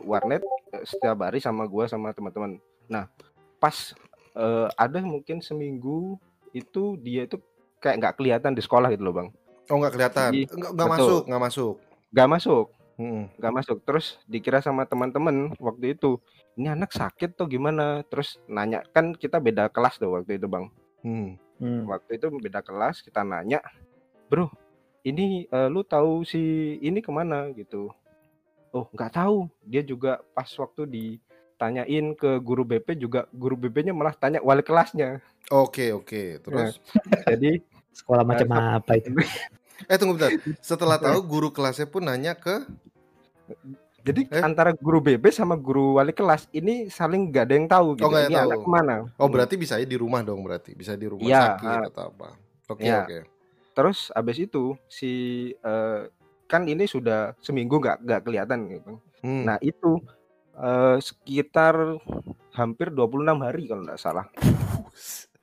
warnet 0.08 0.40
eh, 0.72 0.84
setiap 0.88 1.20
hari 1.20 1.44
sama 1.44 1.68
gua 1.68 1.84
sama 1.86 2.16
teman-teman. 2.16 2.64
Nah, 2.88 3.12
pas 3.60 3.92
eh, 4.34 4.68
ada 4.80 5.04
mungkin 5.04 5.44
seminggu 5.44 6.16
itu 6.56 6.96
dia 7.04 7.28
itu 7.28 7.38
kayak 7.84 8.00
nggak 8.00 8.16
kelihatan 8.16 8.56
di 8.56 8.64
sekolah 8.64 8.88
gitu 8.96 9.04
loh 9.04 9.16
bang. 9.16 9.30
oh 9.68 9.78
nggak 9.80 9.94
kelihatan. 9.96 10.30
Jadi, 10.32 10.42
Nggak 10.76 10.90
masuk, 10.92 11.22
nggak 11.28 11.44
masuk. 11.44 11.74
Nggak 12.14 12.30
masuk, 12.30 12.66
Hmm. 12.96 13.24
nggak 13.40 13.54
masuk. 13.60 13.78
Terus 13.84 14.06
dikira 14.24 14.60
sama 14.64 14.84
teman-teman 14.88 15.52
waktu 15.60 15.96
itu, 15.96 16.20
ini 16.56 16.68
anak 16.72 16.92
sakit 16.92 17.36
tuh 17.36 17.48
gimana? 17.48 18.04
Terus 18.08 18.40
nanya 18.48 18.84
kan 18.92 19.12
kita 19.12 19.40
beda 19.40 19.68
kelas 19.72 20.00
tuh 20.00 20.16
waktu 20.16 20.36
itu 20.40 20.48
bang. 20.48 20.68
Hmm. 21.04 21.36
Hmm. 21.64 21.88
Waktu 21.88 22.20
itu 22.20 22.28
beda 22.28 22.60
kelas 22.60 23.00
kita 23.00 23.24
nanya, 23.24 23.64
bro, 24.28 24.52
ini 25.08 25.48
eh, 25.48 25.68
lu 25.72 25.88
tahu 25.88 26.28
si 26.28 26.76
ini 26.84 27.00
ke 27.00 27.08
mana 27.08 27.48
gitu? 27.56 27.88
Oh 28.76 28.92
nggak 28.92 29.16
tahu. 29.16 29.48
Dia 29.64 29.80
juga 29.80 30.20
pas 30.36 30.52
waktu 30.60 30.84
ditanyain 30.84 32.12
ke 32.20 32.36
guru 32.44 32.68
BP 32.68 33.00
juga 33.00 33.32
guru 33.32 33.56
BP-nya 33.56 33.96
malah 33.96 34.12
tanya 34.12 34.44
wali 34.44 34.60
kelasnya. 34.60 35.24
Oke 35.48 35.96
oke. 35.96 36.44
Terus 36.44 36.84
Jadi 37.24 37.64
Sekolah 37.94 38.26
macam 38.26 38.50
apa 38.58 38.98
itu? 38.98 39.14
eh 39.92 39.98
tunggu 40.02 40.18
bentar. 40.18 40.34
Setelah 40.60 40.98
tahu 40.98 41.22
guru 41.24 41.50
kelasnya 41.54 41.86
pun 41.86 42.04
nanya 42.04 42.34
ke 42.34 42.66
jadi 44.04 44.22
Eh? 44.30 44.42
antara 44.42 44.72
guru 44.72 45.00
BP 45.00 45.26
sama 45.30 45.56
guru 45.56 45.96
wali 45.96 46.12
kelas 46.12 46.52
ini 46.52 46.88
saling 46.88 47.28
nggak 47.28 47.44
ada 47.44 47.54
yang 47.54 47.68
tahu 47.68 47.88
gitu. 47.96 48.06
nggak 48.06 48.26
ini 48.26 48.36
tahu. 48.36 48.46
anak 48.46 48.58
ke 48.60 48.70
mana? 48.70 48.96
Oh 49.16 49.28
berarti 49.28 49.56
bisa 49.56 49.74
ya 49.76 49.86
di 49.86 49.96
rumah 49.96 50.20
dong 50.20 50.40
berarti 50.40 50.72
bisa 50.74 50.94
di 50.94 51.08
rumah 51.08 51.24
Iya, 51.24 51.42
sakit 51.56 51.68
ah. 51.70 51.84
atau 51.88 52.04
apa? 52.10 52.30
Oke 52.68 52.84
Iya. 52.84 53.00
oke. 53.02 53.18
Terus 53.74 53.98
abis 54.12 54.38
itu 54.40 54.64
si 54.86 55.12
eh, 55.56 56.02
kan 56.46 56.62
ini 56.64 56.84
sudah 56.86 57.34
seminggu 57.40 57.80
nggak 57.80 57.98
nggak 58.00 58.22
kelihatan 58.22 58.60
gitu. 58.70 59.00
Hmm. 59.20 59.44
Nah 59.44 59.58
itu 59.58 59.98
eh, 60.54 60.98
sekitar 61.00 61.98
hampir 62.52 62.88
26 62.90 63.08
hari 63.40 63.66
kalau 63.66 63.82
nggak 63.82 63.98
salah. 63.98 64.28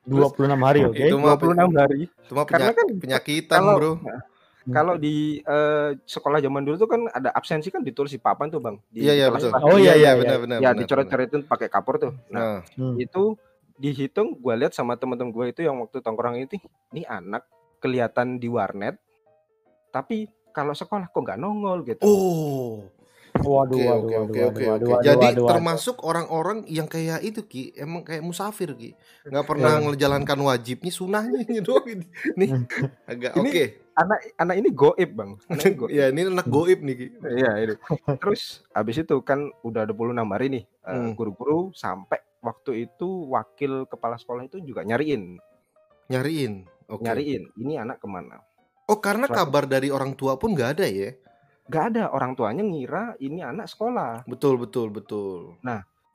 26 0.04 0.46
hari 0.58 0.80
oke. 0.82 0.96
Itu 0.98 1.16
mah 1.16 1.36
26 1.36 1.74
hari. 1.76 1.98
itu 2.06 2.32
mah 2.32 2.44
Karena 2.44 2.72
kan 2.72 2.86
penyakitan, 2.94 3.58
kalau 3.58 3.74
Bro. 3.74 3.92
nah, 4.00 4.20
kalau 4.68 5.00
di 5.00 5.40
eh, 5.40 5.96
sekolah 6.04 6.38
zaman 6.44 6.60
dulu 6.68 6.76
tuh 6.76 6.90
kan 6.90 7.08
ada 7.08 7.32
absensi 7.32 7.72
kan 7.72 7.80
ditulis 7.80 8.12
di 8.12 8.20
papan 8.20 8.52
tuh 8.52 8.60
bang. 8.60 8.76
Di 8.92 9.08
Iya, 9.08 9.12
iya 9.16 9.26
betul. 9.32 9.50
Oh, 9.56 9.80
iya, 9.80 9.96
iya, 9.96 10.12
benar 10.12 10.36
iya. 10.36 10.42
benar. 10.44 10.56
Ya 10.60 10.70
benar, 10.70 10.78
dicoret-coretin 10.84 11.42
pakai 11.48 11.68
kapur 11.72 11.96
tuh. 11.96 12.12
Nah. 12.28 12.60
Nah, 12.60 12.60
Hmm. 12.76 13.00
itu 13.00 13.40
dihitung 13.80 14.36
gue 14.36 14.54
lihat 14.60 14.76
sama 14.76 15.00
teman-teman 15.00 15.32
gue 15.32 15.46
itu 15.56 15.60
yang 15.64 15.80
waktu 15.80 16.04
tongkrong 16.04 16.36
itu 16.36 16.60
ini 16.92 17.08
anak 17.08 17.48
kelihatan 17.80 18.36
di 18.36 18.44
warnet 18.44 19.00
tapi 19.88 20.28
kalau 20.52 20.76
sekolah 20.76 21.08
kok 21.08 21.16
nggak 21.16 21.40
nongol 21.40 21.80
gitu 21.88 22.04
Oh. 22.04 22.84
Waduh, 23.40 23.72
Oke 23.72 23.82
waduh, 23.82 23.96
oke 23.96 24.14
waduh, 24.20 24.46
oke 24.46 24.62
waduh, 24.62 24.88
Jadi 25.00 25.16
waduh, 25.26 25.36
waduh. 25.40 25.48
termasuk 25.48 25.96
orang-orang 26.00 26.58
yang 26.66 26.84
kayak 26.84 27.20
itu 27.20 27.40
Ki, 27.42 27.62
emang 27.74 28.02
kayak 28.02 28.20
musafir 28.20 28.70
Ki. 28.72 28.92
nggak 29.22 29.44
pernah 29.44 29.72
Iya. 29.74 29.84
ngejalankan 29.86 30.38
wajibnya 30.38 30.90
sunahnya 30.90 31.40
ini 31.42 31.58
doang 31.58 31.86
ini. 31.86 32.04
Nih 32.34 32.48
agak 33.04 33.32
oke. 33.34 33.64
anak 33.92 34.18
anak 34.34 34.56
ini 34.56 34.68
goib 34.70 35.10
bang 35.10 35.30
anak 35.46 35.60
ini 35.62 35.74
goib. 35.74 35.90
Ya 35.90 36.04
ini 36.06 36.20
anak 36.26 36.46
goib 36.46 36.78
nih 36.80 36.94
Ki. 36.94 37.06
Iya 37.34 37.50
ini 37.60 37.74
terus 38.16 38.42
habis 38.70 38.96
itu 38.96 39.16
kan 39.20 39.40
udah 39.60 39.84
26 39.84 39.96
hari 40.28 40.46
nih 40.50 40.64
eh, 40.82 40.92
Hmm. 40.92 41.12
guru-guru 41.12 41.72
sampai 41.72 42.20
waktu 42.40 42.86
itu 42.86 43.08
wakil 43.26 43.84
kepala 43.86 44.16
sekolah 44.16 44.42
itu 44.42 44.60
juga 44.60 44.80
nyariin 44.82 45.36
Nyariin. 46.08 46.66
Oke. 46.86 47.04
nyariin 47.04 47.54
ini 47.56 47.76
anak 47.76 47.98
ke 47.98 48.06
mana 48.06 48.42
Oh 48.84 48.98
karena 48.98 49.24
Suatu- 49.24 49.46
kabar 49.46 49.64
dari 49.64 49.86
orang 49.88 50.12
tua 50.12 50.34
pun 50.34 50.50
nggak 50.50 50.70
ada 50.74 50.84
ya? 50.84 51.14
Gak 51.70 51.94
ada 51.94 52.10
orang 52.10 52.34
tuanya 52.34 52.60
ngira 52.60 53.14
ini 53.18 53.40
anak 53.40 53.70
sekolah 53.70 54.26
Betul 54.26 54.58
betul 54.58 54.90
betul. 54.90 55.56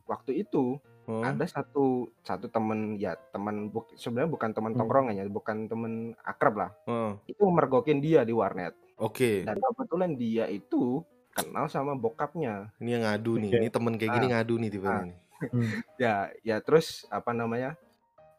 waktu 0.06 0.46
itu 0.46 0.78
Hmm. 1.06 1.22
ada 1.22 1.46
satu 1.46 2.10
satu 2.26 2.50
temen 2.50 2.98
ya 2.98 3.14
teman 3.30 3.70
buk, 3.70 3.94
sebenarnya 3.94 4.26
bukan 4.26 4.50
teman 4.52 4.74
Hmm. 4.74 4.80
tongkrongan 4.82 5.14
ya 5.14 5.26
bukan 5.30 5.70
temen 5.70 5.94
akrab 6.26 6.56
lah 6.58 6.72
Hmm. 6.90 7.22
itu 7.30 7.46
mergokin 7.46 8.02
dia 8.02 8.26
di 8.26 8.34
warnet 8.34 8.74
Oke. 8.98 9.46
dan 9.46 9.54
kebetulan 9.56 10.18
dia 10.18 10.50
itu 10.50 11.06
kenal 11.30 11.70
sama 11.70 11.94
bokapnya 11.94 12.74
Ini 12.82 12.90
yang 12.90 13.04
ngadu 13.06 13.38
nih. 13.38 13.52
Oke. 13.54 13.58
Ini 13.62 13.70
temen 13.70 13.94
kayak 13.96 14.12
gini 14.18 14.28
ngadu 14.34 14.54
nih 14.58 14.70
tiba 14.74 14.90
Ah. 14.90 15.02
nih. 15.06 15.16
Hmm. 15.46 15.62
ya 16.02 16.16
ya 16.42 16.58
terus 16.60 17.06
apa 17.08 17.30
namanya 17.38 17.78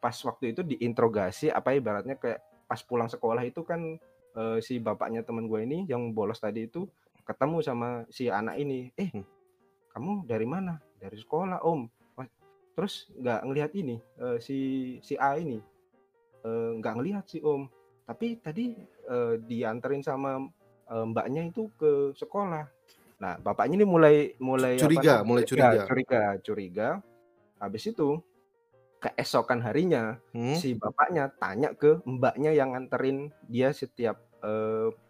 pas 0.03 0.17
waktu 0.19 0.51
itu 0.51 0.59
diinterogasi 0.61 1.47
apa 1.47 1.71
ibaratnya 1.71 2.19
kayak 2.19 2.39
pas 2.67 2.83
pulang 2.83 3.07
sekolah 3.07 3.47
itu 3.47 3.63
kan 3.63 3.95
eh, 4.35 4.59
si 4.59 4.77
bapaknya 4.77 5.23
temen 5.23 5.47
gue 5.47 5.63
ini 5.63 5.87
yang 5.87 6.11
bolos 6.11 6.37
tadi 6.37 6.67
itu 6.67 6.83
ketemu 7.27 7.57
sama 7.59 7.89
si 8.07 8.31
anak 8.31 8.55
ini 8.57 8.89
eh 8.95 9.11
kamu 9.91 10.23
dari 10.23 10.47
mana 10.47 10.79
dari 10.95 11.19
sekolah 11.19 11.61
om 11.67 11.85
terus 12.77 13.09
nggak 13.17 13.41
ngelihat 13.43 13.71
ini 13.73 13.97
eh, 14.21 14.37
si 14.39 14.57
si 15.03 15.13
A 15.17 15.35
ini 15.37 15.59
Eh, 16.47 16.71
nggak 16.79 16.93
ngelihat 16.95 17.25
sih 17.27 17.41
om 17.43 17.65
tapi 18.07 18.37
tadi 18.39 18.71
eh, 19.09 19.35
dianterin 19.41 19.99
sama 19.99 20.37
eh, 20.87 21.05
mbaknya 21.09 21.49
itu 21.49 21.67
ke 21.75 22.13
sekolah 22.15 22.63
nah 23.17 23.35
bapaknya 23.41 23.81
ini 23.81 23.87
mulai 23.89 24.15
mulai 24.37 24.77
apa 24.77 24.85
Curiga, 24.85 25.13
namanya, 25.19 25.27
mulai 25.27 25.43
ya, 25.43 25.49
curiga. 25.49 25.81
curiga 25.89 26.21
curiga 26.39 26.89
habis 27.57 27.83
itu 27.89 28.21
keesokan 29.01 29.59
harinya 29.65 30.21
Hmm? 30.31 30.53
si 30.55 30.77
bapaknya 30.77 31.33
tanya 31.41 31.73
ke 31.73 31.97
mbaknya 32.05 32.53
yang 32.53 32.77
nganterin 32.77 33.33
dia 33.49 33.73
setiap 33.73 34.21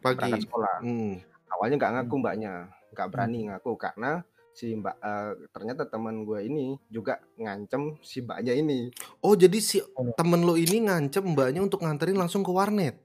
berangkat 0.02 0.32
Pagi. 0.32 0.44
sekolah 0.48 0.76
Hmm. 0.80 1.16
Awalnya 1.50 1.76
nggak 1.78 1.94
ngaku 2.02 2.16
mbaknya 2.20 2.54
nggak 2.92 3.08
berani 3.12 3.40
ngaku 3.48 3.72
karena 3.76 4.22
si 4.52 4.74
mbak 4.74 4.98
eh, 4.98 5.32
ternyata 5.54 5.86
teman 5.86 6.26
gue 6.26 6.42
ini 6.42 6.82
juga 6.90 7.22
ngancem 7.38 7.94
si 8.02 8.26
mbaknya 8.26 8.58
ini. 8.58 8.90
Oh 9.22 9.38
jadi 9.38 9.62
si 9.62 9.78
Oh. 9.94 10.10
temen 10.18 10.42
lo 10.42 10.58
ini 10.58 10.82
ngancem 10.82 11.22
mbaknya 11.22 11.62
untuk 11.62 11.86
nganterin 11.86 12.18
langsung 12.18 12.42
ke 12.42 12.50
warnet. 12.50 12.98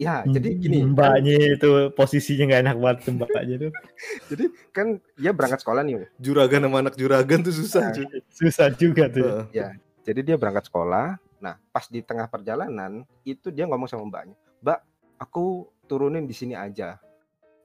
ya 0.00 0.24
jadi 0.26 0.56
gini. 0.56 0.82
kan, 0.82 0.88
mbaknya 0.96 1.36
itu 1.54 1.70
posisinya 1.94 2.44
nggak 2.48 2.62
enak 2.64 2.76
banget 2.80 2.98
tuh 3.06 3.12
mbaknya 3.12 3.54
tuh. 3.60 3.70
Jadi 4.32 4.44
kan 4.74 4.86
dia 5.14 5.30
berangkat 5.30 5.60
sekolah 5.62 5.82
nih 5.84 6.08
Juragan 6.18 6.64
sama 6.64 6.76
anak 6.82 6.94
juragan 6.96 7.38
tuh 7.44 7.54
susah 7.54 7.82
Nah, 7.86 7.94
cuy. 7.94 8.06
susah 8.32 8.68
juga 8.72 9.04
tuh. 9.12 9.46
Heeh. 9.52 9.76
jadi 10.02 10.20
dia 10.24 10.36
berangkat 10.40 10.66
sekolah. 10.66 11.20
Nah 11.38 11.54
pas 11.70 11.86
di 11.86 12.00
tengah 12.02 12.26
perjalanan 12.26 13.04
itu 13.22 13.52
dia 13.52 13.68
ngomong 13.68 13.86
sama 13.86 14.02
mbaknya 14.08 14.34
mbak 14.58 14.80
aku 15.18 15.66
turunin 15.86 16.24
di 16.26 16.34
sini 16.34 16.54
aja 16.56 16.98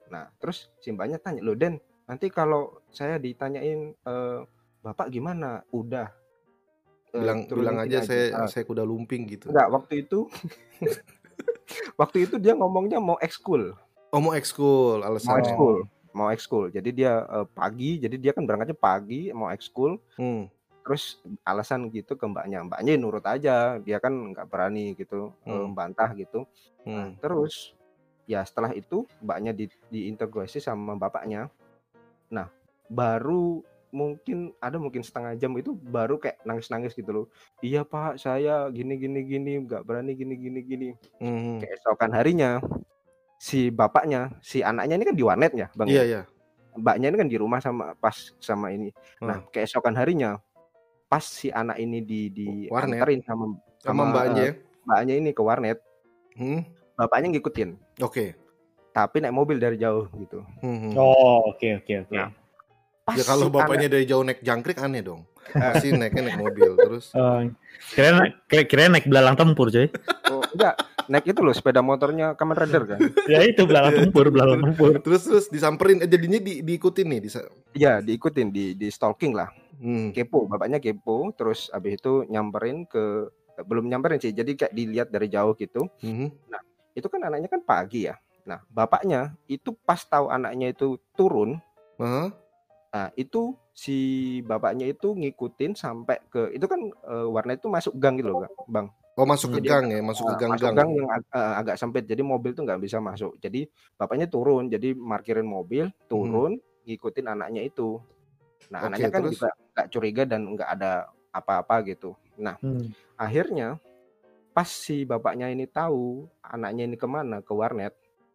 nah 0.08 0.28
terus 0.36 0.72
si 0.78 0.88
mbaknya 0.88 1.16
tanya 1.16 1.40
lo 1.40 1.52
Den 1.52 1.76
nanti 2.04 2.28
kalau 2.28 2.80
saya 2.88 3.16
ditanyain 3.16 3.92
eh, 3.94 4.38
bapak 4.80 5.08
gimana 5.08 5.60
udah 5.70 6.08
eh, 7.08 7.18
bilang 7.18 7.44
turunin 7.44 7.60
bilang 7.62 7.76
aja 7.80 7.98
saya 8.02 8.24
Ah, 8.34 8.46
saya 8.46 8.64
kuda 8.64 8.82
lumping 8.82 9.26
gitu. 9.26 9.48
enggak 9.48 9.68
waktu 9.68 10.02
itu 10.02 10.28
waktu 12.00 12.24
itu 12.24 12.36
dia 12.36 12.54
ngomongnya 12.54 12.98
mau 12.98 13.18
ekskul 13.18 13.74
Oh 14.08 14.18
mau 14.18 14.32
ekskul 14.32 15.00
mau 15.00 15.08
alasannya. 15.10 15.44
ekskul 15.44 15.76
mau 16.10 16.28
ekskul 16.28 16.64
jadi 16.68 16.90
dia 16.90 17.12
eh, 17.22 17.46
pagi 17.46 17.98
jadi 17.98 18.16
dia 18.16 18.32
kan 18.32 18.42
berangkatnya 18.42 18.74
pagi 18.74 19.28
mau 19.30 19.48
ekskul 19.48 20.00
Hmm. 20.16 20.48
terus 20.80 21.20
alasan 21.42 21.92
gitu 21.92 22.16
ke 22.16 22.24
mbaknya 22.24 22.64
mbaknya 22.64 22.96
ya 22.96 22.98
nurut 22.98 23.20
aja 23.22 23.56
dia 23.76 24.00
kan 24.00 24.32
nggak 24.32 24.48
berani 24.48 24.96
gitu 24.96 25.36
Hmm. 25.44 25.68
membantah 25.68 26.16
gitu 26.16 26.48
Nah, 26.80 27.12
Hmm. 27.12 27.20
terus 27.20 27.76
ya 28.28 28.44
setelah 28.44 28.70
itu 28.70 29.08
mbaknya 29.18 29.50
di, 29.50 29.64
diintegrasi 29.88 30.60
sama 30.60 30.94
bapaknya 30.94 31.48
nah 32.28 32.52
baru 32.86 33.64
mungkin 33.88 34.52
ada 34.60 34.76
mungkin 34.76 35.00
setengah 35.00 35.32
jam 35.34 35.56
itu 35.56 35.72
baru 35.72 36.20
kayak 36.20 36.44
nangis-nangis 36.44 36.92
gitu 36.92 37.08
loh 37.08 37.26
iya 37.58 37.82
pak 37.82 38.20
saya 38.20 38.68
gini 38.68 39.00
gini 39.00 39.24
gini 39.24 39.64
nggak 39.64 39.80
berani 39.80 40.12
gini 40.12 40.36
gini 40.36 40.60
gini 40.60 40.88
Hmm. 41.16 41.56
keesokan 41.58 42.12
harinya 42.12 42.60
si 43.40 43.72
bapaknya 43.72 44.36
si 44.38 44.60
anaknya 44.60 44.94
ini 44.94 45.04
kan 45.06 45.16
di 45.16 45.24
warnet 45.24 45.52
ya 45.54 45.72
bang 45.72 45.88
Iya 45.88 45.96
ya? 45.96 46.04
iya. 46.04 46.20
mbaknya 46.76 47.06
ini 47.08 47.16
kan 47.16 47.28
di 47.28 47.38
rumah 47.40 47.58
sama 47.58 47.96
pas 47.96 48.36
sama 48.38 48.68
ini 48.70 48.92
nah 49.18 49.40
keesokan 49.48 49.96
harinya 49.96 50.36
pas 51.08 51.24
si 51.24 51.48
anak 51.48 51.80
ini 51.80 52.04
di 52.04 52.28
di 52.28 52.48
Warnet. 52.68 53.24
sama 53.24 53.56
Sama 53.80 54.04
sama, 54.04 54.04
mbaknya. 54.12 54.44
eh, 54.44 54.54
mbaknya 54.84 55.14
ini 55.16 55.30
ke 55.32 55.40
warnet 55.40 55.80
Hmm. 56.36 56.60
bapaknya 56.92 57.32
ngikutin 57.32 57.87
Oke. 58.00 58.34
tapi 58.90 59.18
naik 59.18 59.30
mobil 59.32 59.56
dari 59.56 59.76
jauh 59.76 60.10
gitu 60.12 60.42
Hmm. 60.58 60.90
oh 60.94 61.48
oke 61.48 61.68
oke 61.78 61.94
oke 62.02 62.14
Nah, 62.14 62.30
pas 63.04 63.14
Ya 63.14 63.24
kalau 63.24 63.46
bapaknya 63.48 63.88
dari 63.88 64.04
jauh 64.04 64.20
naik 64.20 64.40
jangkrik 64.40 64.76
aneh 64.76 65.00
dong. 65.00 65.22
Pasti 65.48 65.88
naiknya 65.90 66.22
naik 66.24 66.38
mobil 66.38 66.76
terus. 66.76 67.08
Eh, 67.16 67.48
kira 67.94 68.08
kira 68.44 68.62
kira 68.64 68.82
naik 68.88 69.06
belalang 69.06 69.32
tempur 69.32 69.70
coy 69.70 69.86
oh, 70.28 70.42
enggak 70.50 70.74
naik 71.06 71.24
itu 71.24 71.40
loh 71.40 71.54
sepeda 71.54 71.78
motornya 71.80 72.34
Kamen 72.34 72.52
Rider 72.54 72.82
kan 72.86 73.00
ya 73.30 73.40
itu 73.40 73.64
belalang 73.64 73.94
tempur 73.96 74.28
belalang 74.28 74.60
tempur 74.60 74.98
Terus 74.98 75.22
terus 75.22 75.46
disamperin 75.46 76.02
eh, 76.02 76.10
jadinya 76.10 76.36
di, 76.36 76.60
diikutin 76.60 77.06
nih 77.06 77.20
disa- 77.22 77.48
Iya 77.72 78.02
diikutin 78.02 78.50
di 78.50 78.74
di 78.74 78.88
stalking 78.88 79.32
lah 79.32 79.48
Hmm. 79.78 80.10
kepo 80.10 80.44
bapaknya 80.44 80.76
kepo 80.76 81.30
terus 81.32 81.70
abis 81.70 81.96
itu 81.96 82.26
nyamperin 82.26 82.82
ke 82.84 83.30
belum 83.60 83.86
nyamperin 83.86 84.18
sih 84.18 84.32
jadi 84.32 84.50
kayak 84.58 84.74
dilihat 84.74 85.08
dari 85.08 85.30
jauh 85.30 85.54
gitu 85.54 85.86
Mhm. 86.02 86.34
Itu 86.98 87.06
kan 87.06 87.22
anaknya 87.22 87.48
kan 87.48 87.62
pagi 87.62 88.10
ya 88.10 88.18
nah 88.42 88.60
bapaknya 88.68 89.32
itu 89.46 89.70
pas 89.86 90.00
tahu 90.02 90.28
anaknya 90.28 90.72
itu 90.72 90.98
turun 91.14 91.62
Hah? 91.96 92.30
nah 92.88 93.08
itu 93.14 93.52
si 93.70 93.96
bapaknya 94.42 94.90
itu 94.90 95.14
ngikutin 95.14 95.76
sampai 95.76 96.18
ke 96.26 96.50
itu 96.50 96.66
kan 96.66 96.80
eh, 96.82 97.28
warna 97.28 97.54
itu 97.54 97.68
masuk 97.68 97.94
gang 97.96 98.18
gitu 98.18 98.34
loh 98.34 98.48
bang 98.66 98.88
Oh 99.18 99.26
masuk 99.26 99.50
ke 99.50 99.58
Jadi 99.58 99.68
gang 99.74 99.86
ya, 99.90 99.98
masuk 99.98 100.30
ke 100.30 100.30
Nah, 100.30 100.38
gang-gang. 100.38 100.62
masuk 100.62 100.70
gang 100.78 100.90
yang 100.94 101.08
ag- 101.10 101.30
eh, 101.34 101.54
agak 101.58 101.74
sempit 101.74 102.06
jadi 102.06 102.22
mobil 102.22 102.54
tuh 102.54 102.62
nggak 102.62 102.78
bisa 102.78 103.02
masuk 103.02 103.34
jadi 103.42 103.66
bapaknya 103.98 104.30
turun 104.30 104.70
jadi 104.70 104.94
parkirin 104.94 105.42
mobil 105.42 105.90
turun 106.06 106.54
ngikutin 106.86 107.26
anaknya 107.26 107.66
itu 107.66 107.98
nah 108.70 108.78
Hmm. 108.78 108.94
Oke, 108.94 109.02
anaknya 109.02 109.10
kan 109.10 109.20
terus? 109.26 109.34
juga 109.34 109.48
nggak 109.74 109.86
curiga 109.90 110.22
dan 110.22 110.40
nggak 110.54 110.70
ada 110.70 110.92
apa-apa 111.34 111.82
gitu 111.82 112.14
nah 112.38 112.54
Hmm. 112.62 112.86
akhirnya 113.18 113.82
pas 114.58 114.66
si 114.66 115.06
bapaknya 115.06 115.46
ini 115.46 115.64
tahu 115.64 116.26
anaknya 116.42 116.82
ini 116.82 116.96
ke 116.96 117.06
mana 117.06 117.38
ke 117.38 117.52
warnet 117.52 117.94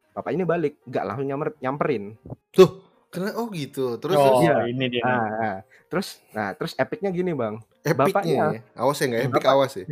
bapak 0.09 0.31
ini 0.31 0.43
balik 0.43 0.79
nggak 0.83 1.03
langsung 1.03 1.27
nyamper, 1.27 1.49
nyamperin 1.59 2.15
Tuh, 2.49 2.79
karena 3.09 3.35
oh 3.35 3.49
gitu. 3.49 3.97
Terus 3.97 4.15
oh 4.15 4.23
terus 4.23 4.41
iya. 4.41 4.55
ini 4.63 4.85
dia 4.87 5.03
nah, 5.03 5.27
nah, 5.27 5.57
terus 5.85 6.07
nah 6.31 6.49
terus 6.53 6.71
epicnya 6.73 7.09
gini 7.09 7.33
bang 7.33 7.59
epicnya 7.81 8.07
bapaknya- 8.07 8.49
ya. 8.55 8.61
Awas 8.79 8.95
ya 8.95 9.05
nggak 9.05 9.21
epic 9.21 9.33
Bapak- 9.35 9.51
awas 9.51 9.71
ya. 9.75 9.85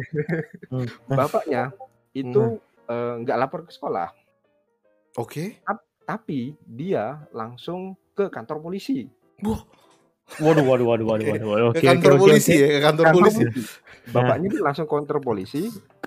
Hmm. 0.70 0.88
bapaknya 1.20 1.62
itu 2.13 2.44
eh, 2.86 3.13
nggak 3.20 3.38
lapor 3.38 3.60
ke 3.62 3.72
sekolah 3.72 4.10
Oke. 5.13 5.60
tapi 6.02 6.56
dia 6.63 7.04
langsung 7.30 7.94
ke 8.13 8.28
kantor 8.28 8.63
polisi 8.63 9.12
waduh 10.39 10.63
waduh 10.63 10.86
waduh 10.88 11.06
waduh 11.06 11.28
waduh 11.28 11.48
waduh 11.50 11.70
Ke 11.74 11.82
oke 11.82 11.88
kantor 11.89 12.12
oke, 12.13 12.22
polisi 12.22 12.54
oke. 12.54 12.62
ya, 12.62 12.67
ke 12.70 12.80
kantor 12.80 13.06
Kantor 13.06 13.17
polisi. 13.20 13.44
bapaknya 14.08 14.48
ini 14.48 14.60
langsung 14.60 14.88
kantor 14.88 15.17
polisi 15.20 15.62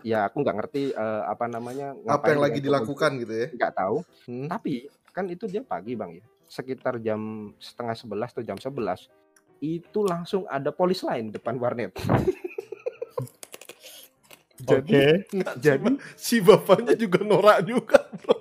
ya 0.04 0.28
aku 0.28 0.36
nggak 0.38 0.52
ngerti 0.54 0.82
eh, 0.90 1.22
apa 1.24 1.48
namanya 1.48 1.96
Apa 2.04 2.30
yang 2.30 2.44
lagi 2.44 2.60
dilakukan 2.60 3.16
gitu 3.18 3.32
ya? 3.34 3.46
nggak 3.50 3.72
tahu. 3.74 3.96
Hmm. 4.24 4.46
tapi 4.46 4.86
kan 5.10 5.24
itu 5.26 5.46
dia 5.46 5.62
pagi 5.62 5.94
bang 5.94 6.12
ya. 6.14 6.24
Sekitar 6.44 7.00
jam 7.00 7.18
setengah 7.56 7.96
sebelas 7.96 8.30
atau 8.30 8.42
jam 8.42 8.56
sebelas 8.56 9.08
itu 9.58 10.00
langsung 10.02 10.44
ada 10.46 10.68
polis 10.70 11.00
lain 11.00 11.30
depan 11.30 11.56
warnet. 11.56 11.96
Jadi 14.56 15.24
Nggak, 15.34 15.54
Jadi- 15.58 15.98
si 16.14 16.38
bapaknya 16.38 16.94
juga 16.94 17.20
norak 17.20 17.64
juga 17.64 17.98
bro. 18.14 18.38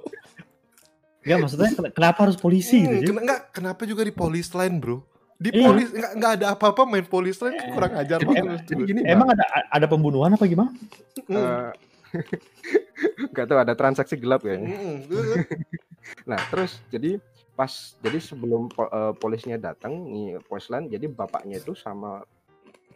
Enggak 1.21 1.38
maksudnya 1.39 1.69
ken- 1.71 1.93
kenapa 1.93 2.19
harus 2.21 2.36
polisi 2.36 2.78
Hmm, 2.78 2.86
gitu 2.86 2.95
sih? 2.97 3.08
kena- 3.10 3.23
nggak, 3.23 3.41
kenapa 3.52 3.82
juga 3.84 4.04
di 4.04 4.12
polis 4.12 4.52
line 4.52 4.78
bro 4.78 4.99
di 5.44 5.50
Iya. 5.52 5.66
polis 5.66 5.88
nggak, 5.92 6.12
nggak 6.16 6.32
ada 6.34 6.46
apa-apa 6.54 6.82
main 6.86 7.04
polis 7.04 7.36
tuh 7.36 7.52
kurang 7.70 7.94
ajar 7.94 8.18
Jadi- 8.18 8.32
banget 8.32 8.62
jadi 8.64 8.82
gini 8.86 9.00
Emang 9.04 9.28
ada 9.30 9.44
ada 9.68 9.86
pembunuhan 9.86 10.32
apa 10.32 10.46
gimana? 10.46 10.72
Hmm. 11.22 11.36
eh, 11.36 11.72
nggak 13.32 13.46
tahu 13.46 13.60
ada 13.60 13.74
transaksi 13.74 14.16
gelap 14.16 14.42
kayaknya 14.42 14.70
Hmm, 14.72 14.98
Nah, 16.30 16.40
terus 16.48 16.80
jadi 16.88 17.20
pas 17.54 17.70
jadi 17.98 18.18
sebelum 18.18 18.68
po- 18.68 18.88
eh, 18.88 19.14
polisnya 19.16 19.56
datang 19.58 19.94
nih 20.06 20.40
poslan 20.42 20.88
jadi 20.88 21.06
bapaknya 21.06 21.58
itu 21.58 21.74
sama 21.74 22.24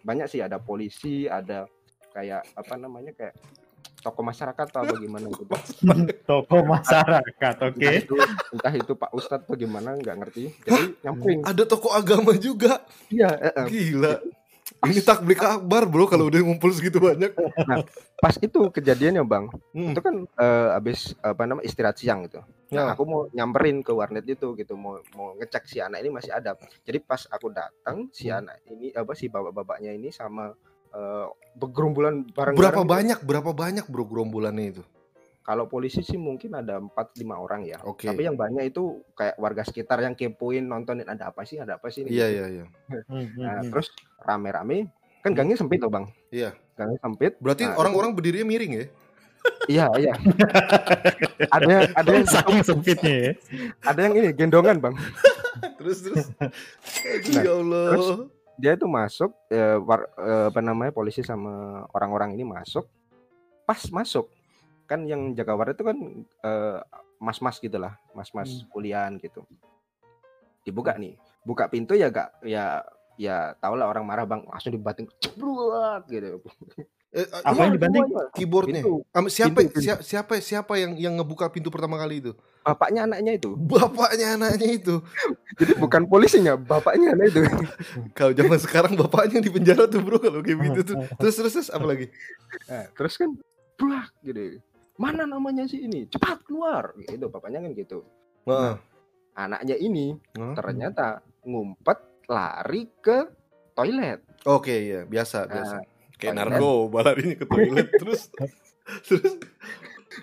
banyak 0.01 0.27
sih 0.27 0.39
ada 0.39 0.57
polisi, 0.57 1.23
ada 1.25 1.67
kayak 2.09 2.47
apa 2.53 2.73
namanya 2.75 3.11
kayak 3.11 3.35
tokoh 4.07 4.23
masyarakat 4.23 4.65
atau 4.71 4.87
bagaimana 4.87 5.27
gitu. 5.27 5.43
Toko 6.29 6.57
masyarakat, 6.63 7.55
oke. 7.59 7.75
Entah 7.83 7.93
itu 7.99 8.15
entah 8.55 8.73
itu 8.73 8.91
Pak 8.95 9.11
Ustadz 9.11 9.43
atau 9.43 9.55
gimana 9.59 9.99
nggak 9.99 10.15
ngerti. 10.15 10.43
Jadi 10.63 10.83
nyamperin. 11.03 11.43
ada 11.43 11.63
toko 11.67 11.91
agama 11.91 12.31
juga 12.39 12.87
Iya, 13.11 13.35
eh, 13.35 13.51
eh. 13.51 13.65
gila 13.67 14.13
ini 14.85 14.99
takbik 14.99 15.39
akbar 15.39 15.87
bro 15.87 16.05
kalau 16.05 16.27
udah 16.27 16.43
ngumpul 16.43 16.69
segitu 16.75 16.99
banyak 16.99 17.31
pas 18.19 18.35
itu 18.37 18.59
kejadiannya, 18.69 19.23
Bang. 19.23 19.49
Hmm. 19.71 19.95
Itu 19.95 20.01
kan 20.03 20.27
eh, 20.27 20.69
habis 20.75 21.15
apa 21.23 21.47
namanya 21.47 21.65
istirahat 21.65 21.97
siang 21.97 22.27
gitu. 22.27 22.43
Ya. 22.67 22.83
Nah, 22.83 22.85
aku 22.93 23.07
mau 23.07 23.21
nyamperin 23.31 23.79
ke 23.79 23.95
warnet 23.95 24.27
itu 24.27 24.53
gitu, 24.59 24.75
mau 24.75 24.99
mau 25.15 25.31
ngecek 25.39 25.63
si 25.65 25.77
anak 25.79 26.03
ini 26.03 26.11
masih 26.11 26.35
ada. 26.35 26.59
Jadi 26.83 26.99
pas 26.99 27.23
aku 27.31 27.47
datang, 27.55 28.11
si 28.11 28.27
Hmm. 28.27 28.43
anak 28.43 28.59
ini 28.67 28.91
apa 28.91 29.15
si 29.15 29.31
bapak-bapaknya 29.31 29.95
ini 29.95 30.11
sama 30.11 30.51
eh, 30.89 31.27
bergerombolan 31.53 32.27
bareng 32.29 32.55
berapa 32.55 32.81
banyak 32.83 33.19
berapa 33.21 33.51
banyak 33.51 33.85
bro 33.87 34.05
gerombolannya 34.05 34.67
itu 34.71 34.83
Kalau 35.41 35.63
polisi 35.63 36.03
sih 36.03 36.19
mungkin 36.19 36.59
ada 36.59 36.75
4 36.75 36.91
5 36.91 37.23
orang 37.39 37.63
ya. 37.63 37.79
Oke. 37.87 38.03
Tapi 38.03 38.27
yang 38.27 38.35
banyak 38.35 38.67
itu 38.67 38.99
kayak 39.15 39.39
warga 39.39 39.63
sekitar 39.63 40.03
yang 40.03 40.11
kepoin 40.11 40.59
nontonin 40.59 41.07
ada 41.07 41.31
apa 41.31 41.47
sih, 41.47 41.55
ada 41.55 41.79
apa 41.79 41.87
sih 41.87 42.03
ini. 42.03 42.11
iya 42.11 42.27
gitu. 42.27 42.35
iya 42.35 42.45
iya 42.51 42.65
Nah, 43.39 43.63
hmm. 43.63 43.71
terus 43.71 43.87
rame-rame 44.19 44.91
kan 45.23 45.31
gangnya 45.31 45.55
sempit 45.55 45.79
tuh, 45.79 45.87
Bang. 45.87 46.11
Iya. 46.35 46.51
Gangnya 46.75 46.99
sempit. 46.99 47.39
berarti 47.39 47.63
Nah, 47.63 47.79
orang-orang 47.79 48.11
berdirinya 48.11 48.43
miring 48.43 48.73
ya 48.75 48.85
Iya, 49.71 49.85
iya. 49.95 50.13
ada 51.55 51.65
ada 51.95 52.09
yang 52.11 52.27
saking 52.27 52.61
sempitnya 52.67 53.15
ya. 53.15 53.31
ada 53.87 53.99
yang 54.03 54.13
ini 54.19 54.29
gendongan, 54.35 54.83
Bang. 54.83 54.99
terus 55.79 56.03
terus 56.03 56.27
Nah, 56.35 56.51
ya 57.39 57.51
Allah 57.55 57.85
terus- 57.95 58.27
dia 58.57 58.73
itu 58.73 58.89
masuk 58.89 59.31
eh, 59.53 59.77
war- 59.77 60.09
eh, 60.17 60.45
apa 60.49 60.59
namanya 60.59 60.91
polisi 60.91 61.21
sama 61.21 61.85
orang-orang 61.93 62.33
ini 62.33 62.43
masuk. 62.43 62.89
Pas 63.63 63.79
masuk 63.93 64.27
kan 64.89 65.03
yang 65.05 65.35
jaga 65.37 65.53
warnet 65.53 65.77
itu 65.77 65.85
kan 65.85 65.97
eh, 66.43 66.79
mas-mas 67.21 67.61
gitulah 67.61 67.93
mas-mas 68.17 68.65
kuliahan 68.73 69.15
gitu. 69.21 69.45
Dibuka 70.65 70.97
nih 70.97 71.15
buka 71.47 71.71
pintu 71.71 71.95
ya 71.95 72.11
gak 72.11 72.43
ya 72.43 72.83
ya 73.15 73.55
tau 73.63 73.79
lah 73.79 73.87
orang 73.87 74.03
marah 74.03 74.27
bang 74.27 74.43
langsung 74.43 74.75
dibanting 74.75 75.07
cebrut 75.23 76.03
gitu 76.11 76.43
Eh, 77.07 77.23
Apa 77.23 77.71
yang 77.71 77.79
dibanting? 77.79 78.03
Keyboardnya. 78.35 78.83
Pintu. 78.83 78.99
Siapa 79.31 79.63
Pintu, 79.63 79.71
pintu. 79.71 79.79
siapa 79.79 80.01
siapa 80.03 80.33
siapa 80.43 80.73
yang 80.75 80.91
yang 80.99 81.13
ngebuka 81.15 81.47
pintu 81.47 81.71
pertama 81.71 81.95
kali 81.95 82.19
itu? 82.19 82.31
Bapaknya 82.67 83.07
anaknya 83.07 83.39
itu. 83.39 83.55
Bapaknya 83.71 84.27
anaknya 84.35 84.69
itu. 84.75 84.95
Jadi 85.55 85.71
bukan 85.79 86.03
polisinya 86.11 86.59
bapaknya 86.59 87.15
anak 87.15 87.31
itu. 87.31 87.41
Kalau 88.17 88.35
zaman 88.35 88.59
sekarang 88.59 88.93
bapaknya 88.99 89.39
di 89.39 89.47
penjara 89.47 89.87
tuh 89.87 90.03
bro. 90.03 90.19
Kalau 90.19 90.43
kayak 90.43 90.59
gitu 90.75 90.81
tuh. 90.93 90.95
Terus 91.23 91.33
terus, 91.39 91.51
terus 91.55 91.69
apa 91.71 91.85
lagi? 91.87 92.11
Nah, 92.67 92.85
terus 92.91 93.15
kan 93.15 93.29
buak 93.79 94.11
gitu 94.21 94.59
mana 94.97 95.23
namanya 95.29 95.63
sih 95.69 95.85
ini? 95.87 96.09
Cepat 96.11 96.43
keluar. 96.43 96.91
Gitu 96.99 97.31
bapaknya 97.31 97.63
kan 97.63 97.71
gitu. 97.71 98.03
Heeh. 98.47 98.75
anaknya 99.37 99.77
ini 99.77 100.17
Hah? 100.33 100.57
ternyata 100.57 101.21
ngumpet 101.45 102.01
lari 102.25 102.89
ke 102.99 103.29
toilet. 103.77 104.17
oke 104.49 104.73
iya 104.73 105.05
biasa 105.05 105.45
biasa. 105.45 105.77
Nah, 105.77 105.96
kayak 106.17 106.33
toilet. 106.33 106.49
narkoba 106.51 106.99
larinya 107.03 107.35
ke 107.35 107.45
toilet 107.45 107.87
terus 108.01 108.21
terus 109.03 109.33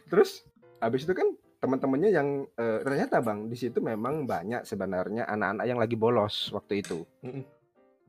terus 0.07 0.31
habis 0.79 1.03
itu 1.03 1.13
kan 1.13 1.29
teman-temannya 1.59 2.11
yang 2.11 2.29
eh, 2.53 2.79
ternyata 2.83 3.19
bang 3.19 3.49
di 3.49 3.57
situ 3.57 3.81
memang 3.81 4.27
banyak 4.27 4.63
sebenarnya 4.63 5.25
anak-anak 5.25 5.65
yang 5.65 5.79
lagi 5.79 5.97
bolos 5.97 6.53
waktu 6.53 6.85
itu. 6.85 7.09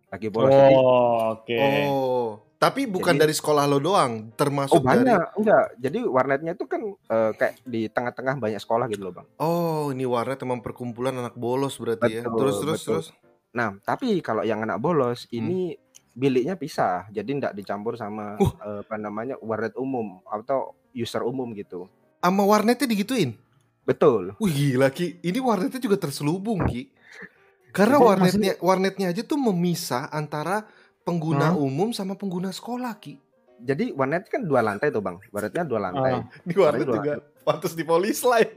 Lagi 0.06 0.28
bolos. 0.28 0.52
Oh, 0.52 1.40
oke. 1.40 1.60
oh 1.86 2.28
tapi 2.56 2.84
bukan 2.84 3.14
Jadi- 3.14 3.22
dari 3.22 3.34
sekolah 3.36 3.64
lo 3.64 3.78
doang 3.78 4.32
termasuk 4.34 4.80
oh 4.80 4.82
banyak 4.82 5.06
dari 5.06 5.38
enggak. 5.38 5.66
Jadi 5.78 6.00
warnetnya 6.02 6.52
itu 6.52 6.66
kan 6.66 6.82
eh, 6.88 7.32
kayak 7.32 7.54
di 7.62 7.88
tengah-tengah 7.88 8.36
banyak 8.38 8.60
sekolah 8.60 8.88
gitu 8.88 9.04
loh 9.04 9.14
bang. 9.14 9.28
oh 9.38 9.92
ini 9.92 10.04
warnet 10.04 10.40
emang 10.42 10.60
perkumpulan 10.60 11.14
anak 11.14 11.36
bolos 11.36 11.76
berarti 11.76 12.12
ya 12.12 12.22
Betul, 12.24 12.36
terus 12.38 12.56
terus 12.58 12.80
betul. 12.82 12.92
terus 12.92 13.08
Nah 13.52 13.70
tapi 13.80 14.20
kalau 14.20 14.42
yang 14.42 14.60
anak 14.60 14.80
bolos 14.80 15.28
Hmm. 15.28 15.48
Biliknya 16.16 16.56
pisah. 16.56 17.06
Jadi 17.12 17.36
tidak 17.38 17.54
dicampur 17.54 18.00
sama 18.00 18.40
Uh. 18.40 18.52
eh, 18.64 18.80
apa 18.82 18.96
namanya 18.96 19.36
warnet 19.44 19.76
umum 19.76 20.24
atau 20.26 20.72
user 20.96 21.22
umum 21.22 21.52
gitu. 21.54 21.92
sama 22.18 22.42
warnetnya 22.42 22.90
digituin 22.90 23.38
Betul. 23.86 24.34
Wih 24.42 24.50
gila 24.50 24.90
Ki, 24.90 25.22
ini 25.22 25.38
warnetnya 25.38 25.78
juga 25.78 26.02
terselubung 26.02 26.66
Ki. 26.66 26.90
Karena 27.70 28.02
warnetnya 28.02 28.58
warnetnya 28.58 29.14
aja 29.14 29.22
tuh 29.22 29.38
memisah 29.38 30.10
antara 30.10 30.66
pengguna 31.06 31.54
Hah? 31.54 31.60
umum 31.60 31.94
sama 31.94 32.18
pengguna 32.18 32.50
sekolah 32.50 32.98
Ki. 32.98 33.22
Jadi 33.62 33.94
warnet 33.94 34.26
kan 34.26 34.42
dua 34.42 34.66
lantai 34.66 34.90
tuh 34.90 35.06
bang. 35.06 35.22
Warnetnya 35.30 35.64
dua 35.70 35.80
lantai. 35.86 36.12
Ah. 36.18 36.24
Di 36.42 36.56
warnet 36.58 36.82
Dua 36.82 36.96
juga 36.98 37.14
pantas 37.46 37.78
di 37.78 37.84
polis 37.86 38.26
lain. 38.26 38.50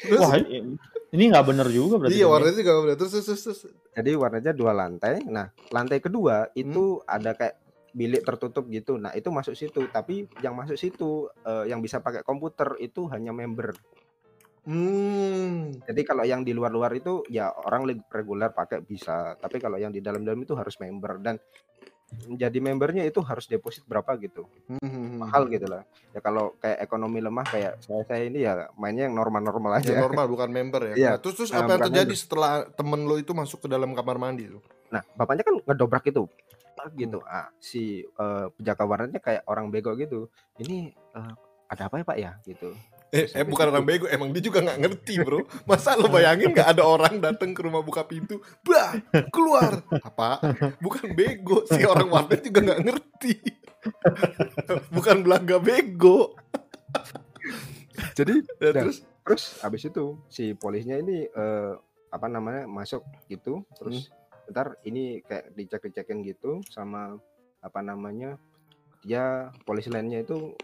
Terus, 0.00 0.20
Wah, 0.24 0.34
ini- 0.40 0.80
ini 1.12 1.28
nggak 1.28 1.44
bener 1.44 1.68
juga 1.68 2.00
berarti. 2.00 2.16
iya 2.16 2.24
dong 2.24 2.30
ya. 2.30 2.34
warnetnya 2.34 2.60
juga 2.64 2.72
bener. 2.80 2.96
Terus, 2.96 3.12
terus, 3.12 3.26
terus, 3.28 3.42
terus. 3.44 3.60
Jadi 3.92 4.10
warnetnya 4.16 4.54
dua 4.56 4.72
lantai. 4.72 5.20
Nah, 5.28 5.46
lantai 5.68 6.00
kedua 6.00 6.48
itu 6.56 6.98
Hmm. 6.98 7.04
ada 7.04 7.36
kayak 7.36 7.60
bilik 7.92 8.24
tertutup 8.24 8.64
gitu. 8.72 8.96
Nah, 8.96 9.12
itu 9.12 9.28
masuk 9.28 9.52
situ. 9.52 9.84
Tapi 9.92 10.24
yang 10.40 10.56
masuk 10.56 10.80
situ 10.80 11.28
eh, 11.44 11.68
yang 11.68 11.84
bisa 11.84 12.00
pakai 12.00 12.24
komputer 12.24 12.80
itu 12.80 13.04
hanya 13.12 13.36
member. 13.36 13.76
Hmm. 14.64 15.74
Jadi 15.84 16.00
kalau 16.06 16.24
yang 16.24 16.46
di 16.46 16.54
luar-luar 16.56 16.94
itu 16.96 17.26
ya 17.28 17.50
orang 17.50 17.84
reguler 18.08 18.48
pakai 18.54 18.80
bisa. 18.80 19.36
Tapi 19.36 19.60
kalau 19.60 19.76
yang 19.76 19.92
di 19.92 20.00
dalam-dalam 20.00 20.40
itu 20.40 20.56
harus 20.56 20.80
member 20.80 21.20
dan 21.20 21.36
jadi 22.38 22.58
membernya 22.62 23.02
itu 23.04 23.18
harus 23.24 23.48
deposit 23.50 23.82
berapa 23.84 24.14
gitu. 24.20 24.46
Hmm. 24.68 25.22
Mahal 25.22 25.48
gitu 25.50 25.66
lah. 25.66 25.82
Ya 26.12 26.20
kalau 26.22 26.54
kayak 26.60 26.78
ekonomi 26.84 27.18
lemah 27.18 27.44
kayak 27.48 27.82
saya 27.82 28.02
saya 28.06 28.22
ini 28.28 28.44
ya 28.44 28.68
mainnya 28.78 29.08
yang 29.10 29.16
normal-normal 29.16 29.80
aja. 29.80 29.92
Ya, 29.92 30.00
normal 30.00 30.26
bukan 30.30 30.48
member 30.52 30.92
ya. 30.92 30.94
Iya. 30.94 31.10
Nah, 31.14 31.18
terus 31.20 31.34
terus 31.40 31.50
Nah, 31.52 31.64
apa 31.64 31.70
yang 31.76 31.82
terjadi 31.90 32.14
member. 32.14 32.22
setelah 32.22 32.52
temen 32.72 33.00
lo 33.04 33.16
itu 33.18 33.32
masuk 33.32 33.64
ke 33.64 33.68
dalam 33.68 33.90
kamar 33.92 34.16
mandi 34.20 34.48
tuh? 34.48 34.62
Nah, 34.92 35.02
bapaknya 35.16 35.44
kan 35.44 35.56
ngedobrak 35.64 36.04
itu. 36.08 36.24
gitu. 36.98 37.22
Hmm. 37.22 37.30
Ah, 37.30 37.46
si 37.62 38.02
eh, 38.02 38.46
penjaga 38.58 38.82
warnetnya 38.82 39.22
kayak 39.22 39.46
orang 39.46 39.70
bego 39.70 39.94
gitu. 39.94 40.26
Ini 40.58 40.90
eh, 40.90 41.32
ada 41.70 41.82
apa 41.86 42.02
ya, 42.02 42.04
Pak 42.04 42.18
ya? 42.18 42.32
gitu. 42.42 42.74
Eh, 43.12 43.28
eh 43.28 43.44
bukan 43.44 43.68
orang 43.68 43.84
bego, 43.84 44.08
emang 44.08 44.32
dia 44.32 44.40
juga 44.40 44.64
nggak 44.64 44.80
ngerti 44.80 45.20
bro. 45.20 45.44
Masa 45.68 45.92
lo 46.00 46.08
bayangin 46.08 46.48
nggak 46.56 46.64
ada 46.72 46.80
orang 46.88 47.20
datang 47.20 47.52
ke 47.52 47.60
rumah 47.60 47.84
buka 47.84 48.08
pintu, 48.08 48.40
bah 48.64 48.96
keluar 49.28 49.84
apa? 50.00 50.40
Bukan 50.80 51.12
bego, 51.12 51.60
si 51.68 51.84
orang 51.84 52.08
warnet 52.08 52.40
juga 52.40 52.72
nggak 52.72 52.80
ngerti. 52.88 53.34
bukan 54.88 55.20
belaga 55.20 55.60
bego. 55.60 56.32
Jadi 58.16 58.40
Ya, 58.56 58.72
Nah, 58.72 58.82
terus 58.88 58.98
terus 59.22 59.42
habis 59.60 59.82
itu 59.84 60.16
si 60.32 60.56
polisnya 60.56 60.96
ini 60.96 61.28
eh, 61.28 61.72
apa 62.08 62.26
namanya 62.32 62.64
masuk 62.64 63.04
gitu 63.28 63.64
terus 63.76 64.08
Hmm. 64.08 64.56
ntar 64.56 64.66
ini 64.82 65.20
kayak 65.22 65.54
dicek 65.54 65.82
dicekin 65.88 66.24
gitu 66.24 66.60
sama 66.68 67.16
apa 67.62 67.80
namanya 67.80 68.36
dia 69.02 69.52
polisi 69.62 69.88
lainnya 69.88 70.22
itu 70.22 70.54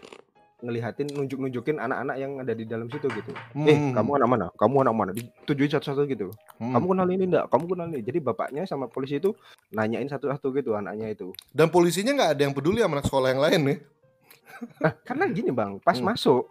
ngelihatin 0.59 1.07
nunjuk 1.15 1.39
nunjukin 1.39 1.79
anak-anak 1.79 2.15
yang 2.15 2.35
ada 2.35 2.51
di 2.51 2.67
dalam 2.67 2.91
situ 2.91 3.07
gitu 3.07 3.31
eh 3.63 3.77
Hmm. 3.79 3.95
kamu 3.95 4.19
anak 4.19 4.27
mana 4.27 4.45
kamu 4.53 4.75
anak 4.83 4.95
mana 4.95 5.11
ditujuin 5.11 5.71
satu-satu 5.71 6.03
gitu 6.05 6.27
Hmm. 6.59 6.75
kamu 6.75 6.85
kenal 6.91 7.07
ini 7.07 7.23
enggak 7.25 7.45
kamu 7.47 7.63
kenal 7.65 7.87
ini 7.87 7.99
jadi 8.03 8.19
bapaknya 8.19 8.63
sama 8.63 8.91
polisi 8.91 9.17
itu 9.17 9.31
nanyain 9.71 10.05
satu-satu 10.05 10.51
gitu 10.53 10.75
anaknya 10.75 11.09
itu 11.09 11.31
dan 11.51 11.71
polisinya 11.71 12.11
nggak 12.11 12.31
ada 12.35 12.41
yang 12.43 12.53
peduli 12.53 12.83
sama 12.83 12.99
anak 12.99 13.07
sekolah 13.07 13.27
yang 13.31 13.39
lain 13.39 13.61
nih. 13.63 13.77
nah, 14.83 14.91
karena 15.07 15.25
gini 15.31 15.49
bang 15.49 15.79
pas 15.79 15.95
Hmm. 15.95 16.11
masuk 16.11 16.43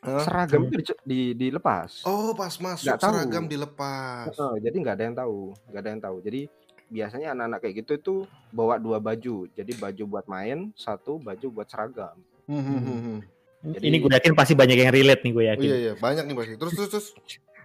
Hah? 0.00 0.24
seragam 0.24 0.64
itu 0.64 0.80
di, 0.80 0.84
di- 1.04 1.34
dilepas 1.36 2.08
Oh 2.08 2.32
pas 2.32 2.56
masuk 2.56 2.96
tahu. 2.96 3.04
seragam 3.04 3.44
dilepas. 3.44 4.32
Heeh, 4.32 4.54
jadi 4.64 4.76
nggak 4.80 4.94
ada 4.96 5.04
yang 5.04 5.16
tahu, 5.16 5.38
nggak 5.68 5.80
ada 5.84 5.90
yang 5.92 6.00
tahu. 6.00 6.16
Jadi 6.24 6.40
biasanya 6.88 7.28
anak-anak 7.36 7.58
kayak 7.60 7.74
gitu 7.84 7.92
itu 7.94 8.14
bawa 8.48 8.80
dua 8.80 8.96
baju. 8.96 9.44
Jadi 9.52 9.76
baju 9.76 10.04
buat 10.08 10.24
main, 10.24 10.72
satu 10.72 11.20
baju 11.20 11.46
buat 11.52 11.68
seragam. 11.68 12.16
Hmm, 12.48 12.64
hmm, 12.64 12.80
hmm, 12.80 13.00
hmm. 13.04 13.18
Jadi- 13.60 13.86
Ini 13.92 13.96
gue 14.00 14.10
yakin 14.10 14.32
pasti 14.32 14.56
banyak 14.56 14.76
yang 14.76 14.92
relate 14.92 15.20
nih 15.20 15.32
gue 15.36 15.44
yakin. 15.52 15.66
iya 15.68 15.76
iya 15.76 15.92
banyak 15.96 16.24
nih 16.24 16.36
pasti. 16.36 16.52
Terus 16.56 16.72
terus 16.72 16.88
terus. 16.90 17.06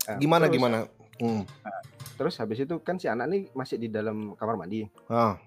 Nah, 0.06 0.20
Gimana 0.20 0.44
terus- 0.46 0.56
gimana? 0.60 0.78
Hmm. 1.16 1.44
Terus 2.16 2.36
habis 2.40 2.60
itu 2.60 2.76
kan 2.84 3.00
si 3.00 3.08
anak 3.08 3.32
ini 3.32 3.40
masih 3.56 3.80
di 3.80 3.88
dalam 3.88 4.36
kamar 4.36 4.56
mandi. 4.60 4.84
Ah. 5.08 5.40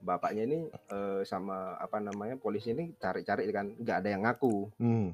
Bapaknya 0.00 0.48
ini 0.48 0.64
eh, 0.72 1.20
sama 1.28 1.76
apa 1.76 2.00
namanya 2.00 2.40
polisi 2.40 2.72
ini 2.72 2.96
cari-cari 2.96 3.44
kan 3.52 3.68
nggak 3.76 3.96
ada 4.00 4.08
yang 4.08 4.24
ngaku. 4.24 4.72
Hmm. 4.80 5.12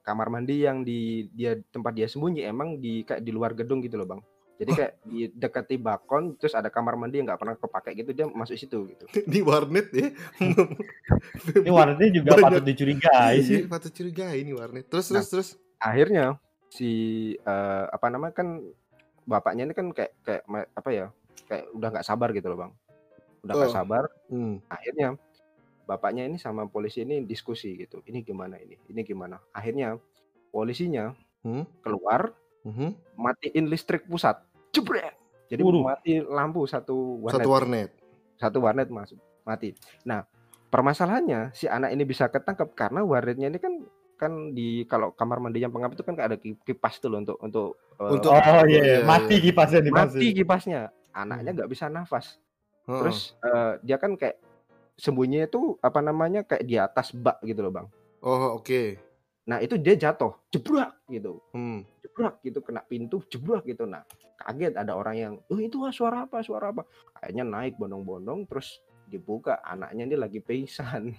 Kamar 0.00 0.32
mandi 0.32 0.64
yang 0.64 0.80
di 0.80 1.28
dia 1.36 1.60
tempat 1.68 1.92
dia 1.92 2.08
sembunyi 2.08 2.40
emang 2.48 2.80
di 2.80 3.04
kayak 3.04 3.20
di 3.20 3.28
luar 3.28 3.52
gedung 3.52 3.84
gitu 3.84 4.00
loh 4.00 4.08
bang. 4.08 4.20
Jadi 4.58 4.70
kayak 4.74 4.92
di 5.06 5.30
dekati 5.30 5.78
balkon 5.78 6.34
terus 6.34 6.50
ada 6.52 6.66
kamar 6.66 6.94
mandi 6.94 7.22
yang 7.22 7.26
nggak 7.26 7.38
pernah 7.38 7.54
kepake 7.54 7.94
gitu 7.96 8.10
dia 8.10 8.26
masuk 8.26 8.58
situ 8.58 8.78
gitu. 8.90 9.04
Di 9.32 9.38
warnet 9.40 9.86
ya. 9.94 10.10
Ini 11.62 11.70
warnetnya 11.70 12.10
juga 12.12 12.34
Banyak. 12.34 12.42
patut 12.44 12.64
dicurigai 12.66 13.36
sih. 13.40 13.62
Iya, 13.62 13.70
patut 13.70 13.92
curigai 13.92 14.36
ini 14.38 14.52
warnet. 14.52 14.90
Terus 14.90 15.06
Nah. 15.08 15.22
terus 15.22 15.28
terus. 15.30 15.48
Akhirnya 15.78 16.42
si 16.68 16.90
eh, 17.38 17.84
apa 17.86 18.06
namanya 18.08 18.34
kan 18.34 18.60
bapaknya 19.24 19.62
ini 19.64 19.74
kan 19.74 19.86
kayak 19.92 20.12
kayak 20.20 20.42
apa 20.74 20.90
ya 20.90 21.06
kayak 21.46 21.64
udah 21.72 21.88
nggak 21.94 22.06
sabar 22.06 22.28
gitu 22.32 22.50
loh 22.50 22.58
bang. 22.58 22.72
Udah 23.40 23.54
nggak 23.54 23.70
Oh. 23.70 23.76
sabar 23.76 24.04
Hmm. 24.26 24.58
akhirnya 24.66 25.14
bapaknya 25.84 26.26
ini 26.26 26.36
sama 26.36 26.66
polisi 26.66 27.00
ini 27.00 27.22
diskusi 27.22 27.72
gitu 27.74 28.02
ini 28.04 28.20
gimana 28.20 28.58
ini 28.58 28.76
ini 28.84 29.00
gimana 29.00 29.40
akhirnya 29.50 29.96
polisinya 30.50 31.14
Hmm. 31.40 31.64
keluar 31.80 32.34
Mhm. 32.60 33.16
matiin 33.16 33.70
listrik 33.70 34.04
pusat 34.04 34.42
jebret. 34.78 35.14
Jadi 35.48 35.60
Waduh. 35.60 35.82
mati 35.82 36.12
lampu 36.20 36.62
satu 36.64 37.18
warnet. 37.20 37.34
Satu 37.34 37.50
warnet. 37.50 37.90
satu 38.38 38.58
warnet 38.60 38.88
masuk 38.88 39.18
mati. 39.42 39.74
Nah 40.04 40.22
permasalahannya 40.68 41.50
si 41.52 41.66
anak 41.66 41.90
ini 41.90 42.04
bisa 42.04 42.28
ketangkep 42.28 42.70
karena 42.72 43.02
warnetnya 43.02 43.48
ini 43.48 43.58
kan 43.58 43.74
kan 44.14 44.32
di 44.50 44.82
kalau 44.84 45.10
kamar 45.10 45.38
mandi 45.38 45.58
yang 45.58 45.70
pengap 45.70 45.90
itu 45.92 46.02
kan 46.02 46.14
ada 46.14 46.34
ki- 46.34 46.58
kipas 46.60 46.98
tuh 46.98 47.06
loh 47.08 47.18
untuk 47.18 47.38
untuk, 47.38 47.78
eh, 47.96 48.12
Untuk- 48.12 48.30
Oh 48.30 48.62
iya, 48.66 48.82
iya, 48.82 48.98
mati 49.02 49.38
kipasnya 49.38 49.78
nih 49.80 49.90
mati 49.90 50.26
kipasnya. 50.32 50.80
Anaknya 51.10 51.50
nggak 51.54 51.70
bisa 51.70 51.86
nafas. 51.86 52.38
Heeh. 52.84 52.98
terus 52.98 53.18
eh, 53.40 53.72
dia 53.82 53.96
kan 53.96 54.14
kayak 54.14 54.40
sembunyinya 54.94 55.46
itu 55.46 55.76
apa 55.78 56.00
namanya 56.00 56.40
kayak 56.42 56.64
di 56.64 56.74
atas 56.74 57.12
bak 57.12 57.38
gitu 57.42 57.60
loh 57.60 57.70
bang. 57.70 57.86
Oh, 58.18 58.56
oke. 58.56 58.98
Nah 59.44 59.58
itu 59.58 59.76
dia 59.76 59.94
jatuh, 59.94 60.34
jebrak 60.48 60.92
gitu, 61.06 61.38
Hmm. 61.50 61.86
Jebrak 62.18 62.42
gitu 62.42 62.58
kena 62.66 62.82
pintu, 62.82 63.22
jebrak 63.30 63.62
gitu. 63.62 63.86
Nah 63.86 64.02
kaget 64.42 64.74
ada 64.74 64.98
orang 64.98 65.14
yang, 65.14 65.34
oh 65.46 65.62
itu 65.62 65.86
ah, 65.86 65.94
suara 65.94 66.26
apa, 66.26 66.42
suara 66.42 66.74
apa? 66.74 66.82
Akhirnya 67.14 67.46
naik 67.46 67.78
bondong-bondong, 67.78 68.50
terus 68.50 68.82
dibuka 69.06 69.62
anaknya 69.62 70.10
ini 70.10 70.16
lagi 70.18 70.42
pingsan. 70.42 71.14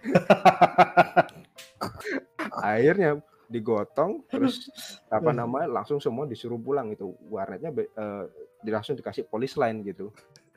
Akhirnya 2.64 3.20
digotong, 3.52 4.24
terus 4.32 4.72
apa 5.12 5.36
namanya 5.36 5.68
langsung 5.68 6.00
semua 6.00 6.24
disuruh 6.24 6.56
pulang 6.56 6.96
itu 6.96 7.12
warnetnya 7.28 7.68
eh, 7.76 8.24
langsung 8.72 8.96
dikasih 8.96 9.28
polis 9.28 9.52
lain 9.60 9.84
gitu 9.84 10.08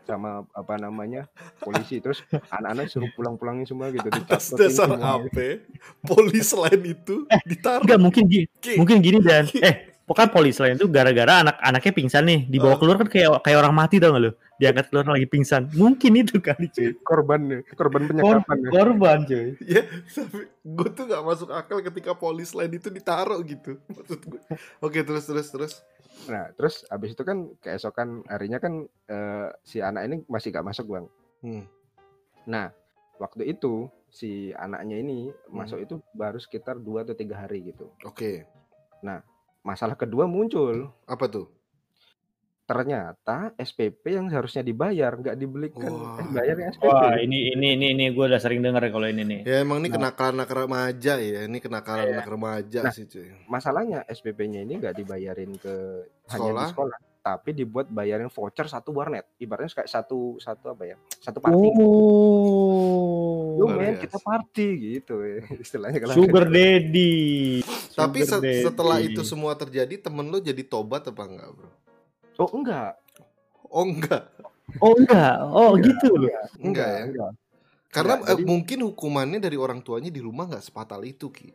sama 0.04 0.44
apa 0.52 0.74
namanya 0.76 1.30
polisi 1.58 2.02
terus 2.02 2.22
anak-anak 2.50 2.90
suruh 2.90 3.10
pulang-pulangin 3.18 3.64
semua 3.64 3.90
gitu 3.90 4.08
Atas 4.10 4.52
dasar 4.52 4.90
semua. 4.92 5.22
apa? 5.22 5.62
Polis 6.04 6.50
lain 6.52 6.82
itu 6.98 7.26
ditaruh. 7.46 7.86
Enggak 7.86 8.00
mungkin 8.02 8.24
gini, 8.26 8.46
Ki. 8.60 8.76
mungkin 8.76 8.98
gini 9.00 9.22
dan 9.22 9.46
eh 9.62 9.88
pokoknya 10.02 10.30
polis 10.34 10.58
lain 10.60 10.76
tuh 10.76 10.90
gara-gara 10.92 11.40
anak-anaknya 11.40 11.92
pingsan 11.96 12.24
nih 12.28 12.40
dibawa 12.50 12.76
keluar 12.76 13.00
kan 13.00 13.08
kayak 13.08 13.40
kayak 13.46 13.58
orang 13.64 13.72
mati 13.72 13.96
tau 13.96 14.12
gak 14.12 14.24
lu 14.28 14.32
diangkat 14.60 14.86
keluar 14.92 15.06
lagi 15.08 15.26
pingsan 15.26 15.72
mungkin 15.74 16.12
itu 16.20 16.38
kali 16.38 16.68
cuy 16.68 16.92
korban 17.02 17.40
nih, 17.48 17.60
korban 17.74 18.02
Kor 18.04 18.10
penyekapan 18.12 18.58
ya. 18.60 18.70
korban 18.70 19.18
cuy 19.24 19.48
Ya, 19.64 19.82
tapi 20.12 20.40
gue 20.62 20.88
tuh 20.92 21.04
gak 21.08 21.24
masuk 21.24 21.50
akal 21.50 21.80
ketika 21.80 22.12
polis 22.12 22.52
lain 22.52 22.76
itu 22.76 22.92
ditaruh 22.92 23.40
gitu. 23.42 23.80
Maksud 23.88 24.20
gue. 24.22 24.42
Oke, 24.78 25.00
terus 25.02 25.26
terus 25.26 25.48
terus. 25.50 25.74
Nah, 26.30 26.54
terus 26.54 26.86
abis 26.92 27.18
itu 27.18 27.24
kan 27.26 27.50
keesokan 27.64 28.22
harinya 28.30 28.62
kan 28.62 28.86
eh, 29.10 29.50
si 29.66 29.82
anak 29.82 30.06
ini 30.06 30.16
masih 30.30 30.54
gak 30.54 30.68
masuk 30.68 30.86
bang. 30.92 31.06
Hmm. 31.42 31.64
Nah, 32.46 32.70
waktu 33.18 33.54
itu 33.54 33.90
si 34.12 34.52
anaknya 34.54 35.00
ini 35.00 35.32
Hmm. 35.32 35.64
masuk 35.64 35.80
itu 35.82 35.96
baru 36.14 36.38
sekitar 36.38 36.78
dua 36.78 37.02
atau 37.08 37.16
tiga 37.16 37.40
hari 37.40 37.74
gitu. 37.74 37.90
Oke. 38.06 38.46
Masalah 39.62 39.94
kedua 39.94 40.26
muncul. 40.26 40.90
Apa 41.06 41.30
tuh? 41.30 41.46
Ternyata 42.72 43.36
SPP 43.54 44.00
yang 44.10 44.26
seharusnya 44.26 44.64
dibayar 44.64 45.12
nggak 45.12 45.36
dibelikan. 45.36 45.92
Wah. 45.92 46.16
Eh, 46.16 46.28
bayarnya 46.30 46.72
SPP. 46.72 46.88
wah 46.88 47.14
ini 47.18 47.52
ini 47.52 47.68
ini 47.74 47.86
ini 47.92 48.06
gue 48.10 48.26
udah 48.26 48.38
sering 48.38 48.60
denger 48.60 48.88
kalau 48.88 49.06
ini 49.06 49.22
nih 49.22 49.40
Ya 49.44 49.60
emang 49.60 49.78
ini 49.78 49.90
Nah. 49.90 50.00
kenakalan 50.00 50.34
anak 50.38 50.50
remaja 50.50 51.14
ya. 51.18 51.40
Ini 51.44 51.58
kenakalan 51.58 52.06
Iya. 52.06 52.14
anak 52.16 52.28
remaja 52.28 52.80
Nah. 52.82 52.90
sih, 52.90 53.06
cuy. 53.06 53.28
Masalahnya 53.46 54.08
SPP-nya 54.08 54.62
ini 54.62 54.78
nggak 54.78 54.96
dibayarin 54.96 55.52
ke 55.54 55.76
hanya 56.28 56.40
Sekolah? 56.48 56.64
di 56.64 56.72
sekolah, 56.72 56.98
tapi 57.22 57.50
dibuat 57.52 57.88
bayarin 57.88 58.28
voucher 58.28 58.66
satu 58.66 58.90
warnet. 58.92 59.28
Ibaratnya 59.36 59.68
kayak 59.76 59.92
satu 59.92 60.20
satu 60.38 60.72
apa 60.72 60.84
ya? 60.86 60.96
Satu 61.18 61.38
party. 61.38 61.68
oh 61.76 63.54
Lu 63.54 63.68
Luar 63.68 63.78
men 63.78 63.94
biasa. 63.94 64.02
kita 64.02 64.18
party 64.18 64.68
gitu 64.96 65.16
ya. 65.20 65.44
Istilahnya 65.64 66.00
kalau 66.00 66.16
sugar 66.16 66.48
daddy 66.56 67.62
Tapi 67.92 68.20
Sugar 68.22 68.32
se- 68.32 68.42
daddy. 68.42 68.64
setelah 68.64 68.98
itu 69.00 69.22
semua 69.22 69.54
terjadi, 69.54 69.96
temen 69.98 70.26
lo 70.26 70.40
jadi 70.40 70.64
tobat 70.64 71.04
apa 71.06 71.22
enggak, 71.22 71.52
bro? 71.52 71.70
Oh 72.42 72.50
enggak. 72.58 72.98
Oh 73.70 73.86
enggak. 73.86 74.24
oh 74.82 74.94
enggak 74.98 75.36
oh 75.46 75.72
Enggak, 75.78 75.86
gitu 75.94 76.08
loh 76.18 76.30
enggak, 76.32 76.44
Enggak 76.58 76.90
ya? 76.90 77.04
enggak. 77.06 77.32
Karena 77.92 78.14
eh, 78.18 78.28
jadi- 78.34 78.46
mungkin 78.48 78.80
hukumannya 78.88 79.40
dari 79.44 79.58
orang 79.60 79.84
tuanya 79.84 80.08
di 80.10 80.24
rumah 80.24 80.48
nggak 80.48 80.64
sepatal 80.64 81.04
itu, 81.04 81.28
Ki. 81.30 81.52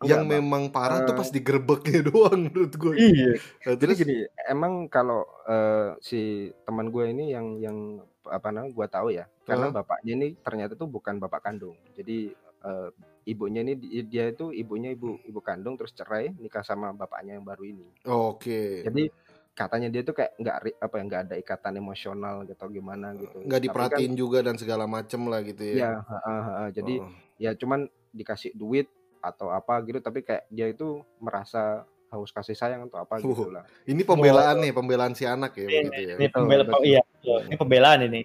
Yang 0.00 0.22
Enggak, 0.22 0.32
memang 0.38 0.62
parah 0.72 1.02
tuh 1.04 1.12
Eh, 1.12 1.18
pas 1.18 1.28
digerebeknya 1.28 2.00
doang 2.08 2.40
menurut 2.48 2.72
gue. 2.72 2.94
iya 2.96 3.32
Nah, 3.66 3.74
Jadi 3.76 3.80
terus 3.84 3.98
gini, 4.00 4.16
emang 4.48 4.86
kalau 4.88 5.26
eh, 5.44 5.98
si 6.00 6.20
teman 6.64 6.88
gue 6.88 7.04
ini 7.10 7.34
yang 7.34 7.58
yang 7.60 7.76
apa 8.24 8.48
namanya 8.48 8.72
gue 8.72 8.86
tahu 8.86 9.08
ya, 9.12 9.26
karena 9.44 9.66
bapaknya 9.74 10.12
ini 10.14 10.26
ternyata 10.40 10.72
tuh 10.78 10.88
bukan 10.88 11.18
bapak 11.20 11.42
kandung. 11.44 11.76
Jadi 11.98 12.32
eh, 12.64 12.88
ibunya 13.26 13.60
ini 13.60 13.74
di- 13.76 14.06
dia 14.06 14.30
itu 14.30 14.54
ibunya 14.54 14.94
ibu 14.94 15.20
ibu 15.26 15.40
kandung 15.42 15.76
terus 15.76 15.92
cerai 15.92 16.32
nikah 16.38 16.64
sama 16.64 16.94
bapaknya 16.96 17.36
yang 17.36 17.44
baru 17.44 17.66
ini. 17.66 17.88
oke. 18.06 18.86
Jadi 18.86 19.10
katanya 19.52 19.88
dia 19.88 20.00
tuh 20.00 20.14
kayak 20.14 20.32
nggak 20.36 20.56
apa 20.78 20.94
ya 20.94 21.02
nggak 21.04 21.22
ada 21.26 21.34
ikatan 21.36 21.74
emosional 21.76 22.42
gitu 22.44 22.64
gimana 22.68 23.12
gitu. 23.14 23.38
Nggak 23.38 23.50
Tapi 23.50 23.52
kan- 23.52 23.64
diperhatiin 23.66 24.14
juga 24.14 24.38
dan 24.40 24.56
segala 24.56 24.84
macem 24.84 25.20
lah 25.24 25.40
gitu 25.40 25.62
ya. 25.62 25.74
Iya, 25.74 25.90
heeh, 26.00 26.40
heeh. 26.42 26.68
jadi 26.72 26.94
Oh. 26.98 27.10
ya 27.36 27.50
cuman 27.54 27.80
dikasih 28.10 28.52
duit 28.52 28.88
atau 29.20 29.48
apa 29.48 29.78
gitu, 29.84 29.98
tapi 29.98 30.20
kayak 30.20 30.48
dia 30.48 30.66
itu 30.66 31.00
merasa 31.16 31.84
haus 32.08 32.30
kasih 32.30 32.54
sayang 32.54 32.88
atau 32.88 32.98
apa 32.98 33.20
gitu 33.20 33.46
lah. 33.48 33.62
Ini 33.84 34.02
pembelaan 34.02 34.58
nih, 34.58 34.72
pembelaan 34.72 35.12
si 35.12 35.22
anak 35.22 35.54
ya 35.54 35.62
Ini- 35.62 35.70
begitu 35.84 36.00
ya. 36.00 36.14
ini 36.16 36.24
Betul, 36.24 36.34
pembela 36.42 36.62
betul. 36.64 36.82
iya 36.82 37.02
ini 37.46 37.54
pembelaan 37.54 38.00
ini 38.02 38.20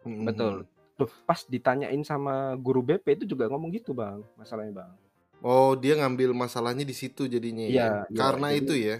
Mm-mm. 0.00 0.24
Betul. 0.24 0.54
Tuh, 0.94 1.10
pas 1.22 1.38
ditanyain 1.44 2.00
sama 2.02 2.56
guru 2.56 2.82
BP 2.82 3.06
itu 3.14 3.24
juga 3.28 3.46
ngomong 3.46 3.70
gitu, 3.70 3.94
Bang. 3.94 4.26
Masalahnya, 4.34 4.82
Bang. 4.82 4.90
Oh, 5.38 5.74
dia 5.74 5.94
ngambil 5.94 6.34
masalahnya 6.34 6.82
di 6.82 6.90
situ 6.90 7.26
jadinya 7.26 7.62
ya. 7.62 7.70
Iya, 7.70 7.88
iya. 8.08 8.16
Karena 8.16 8.48
Jadi- 8.50 8.58
itu 8.58 8.74
ya. 8.74 8.96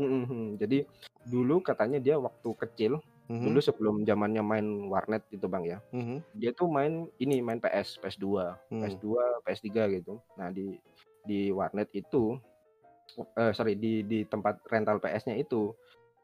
Mm, 0.00 0.24
mm, 0.24 0.46
Jadi 0.56 0.78
dulu 1.28 1.60
katanya 1.60 2.00
dia 2.00 2.16
waktu 2.16 2.48
kecil, 2.56 2.92
Mhm, 3.30 3.46
dulu 3.46 3.58
sebelum 3.62 3.96
zamannya 4.02 4.42
main 4.42 4.66
warnet 4.90 5.22
gitu, 5.30 5.46
Bang 5.46 5.62
ya. 5.62 5.78
mhm, 5.92 6.18
Dia 6.34 6.50
tuh 6.50 6.66
main 6.66 7.06
ini, 7.22 7.38
main 7.38 7.60
PS, 7.60 8.00
PS2, 8.00 8.56
hmm. 8.72 8.80
PS2, 8.82 9.06
PS3 9.44 9.86
gitu. 9.92 10.18
Nah, 10.34 10.48
di 10.50 10.74
di 11.22 11.52
warnet 11.52 11.92
itu 11.92 12.40
eh 13.36 13.52
sorry, 13.52 13.74
di 13.76 14.02
di 14.06 14.22
tempat 14.24 14.62
rental 14.66 14.98
PS-nya 14.98 15.36
itu 15.36 15.74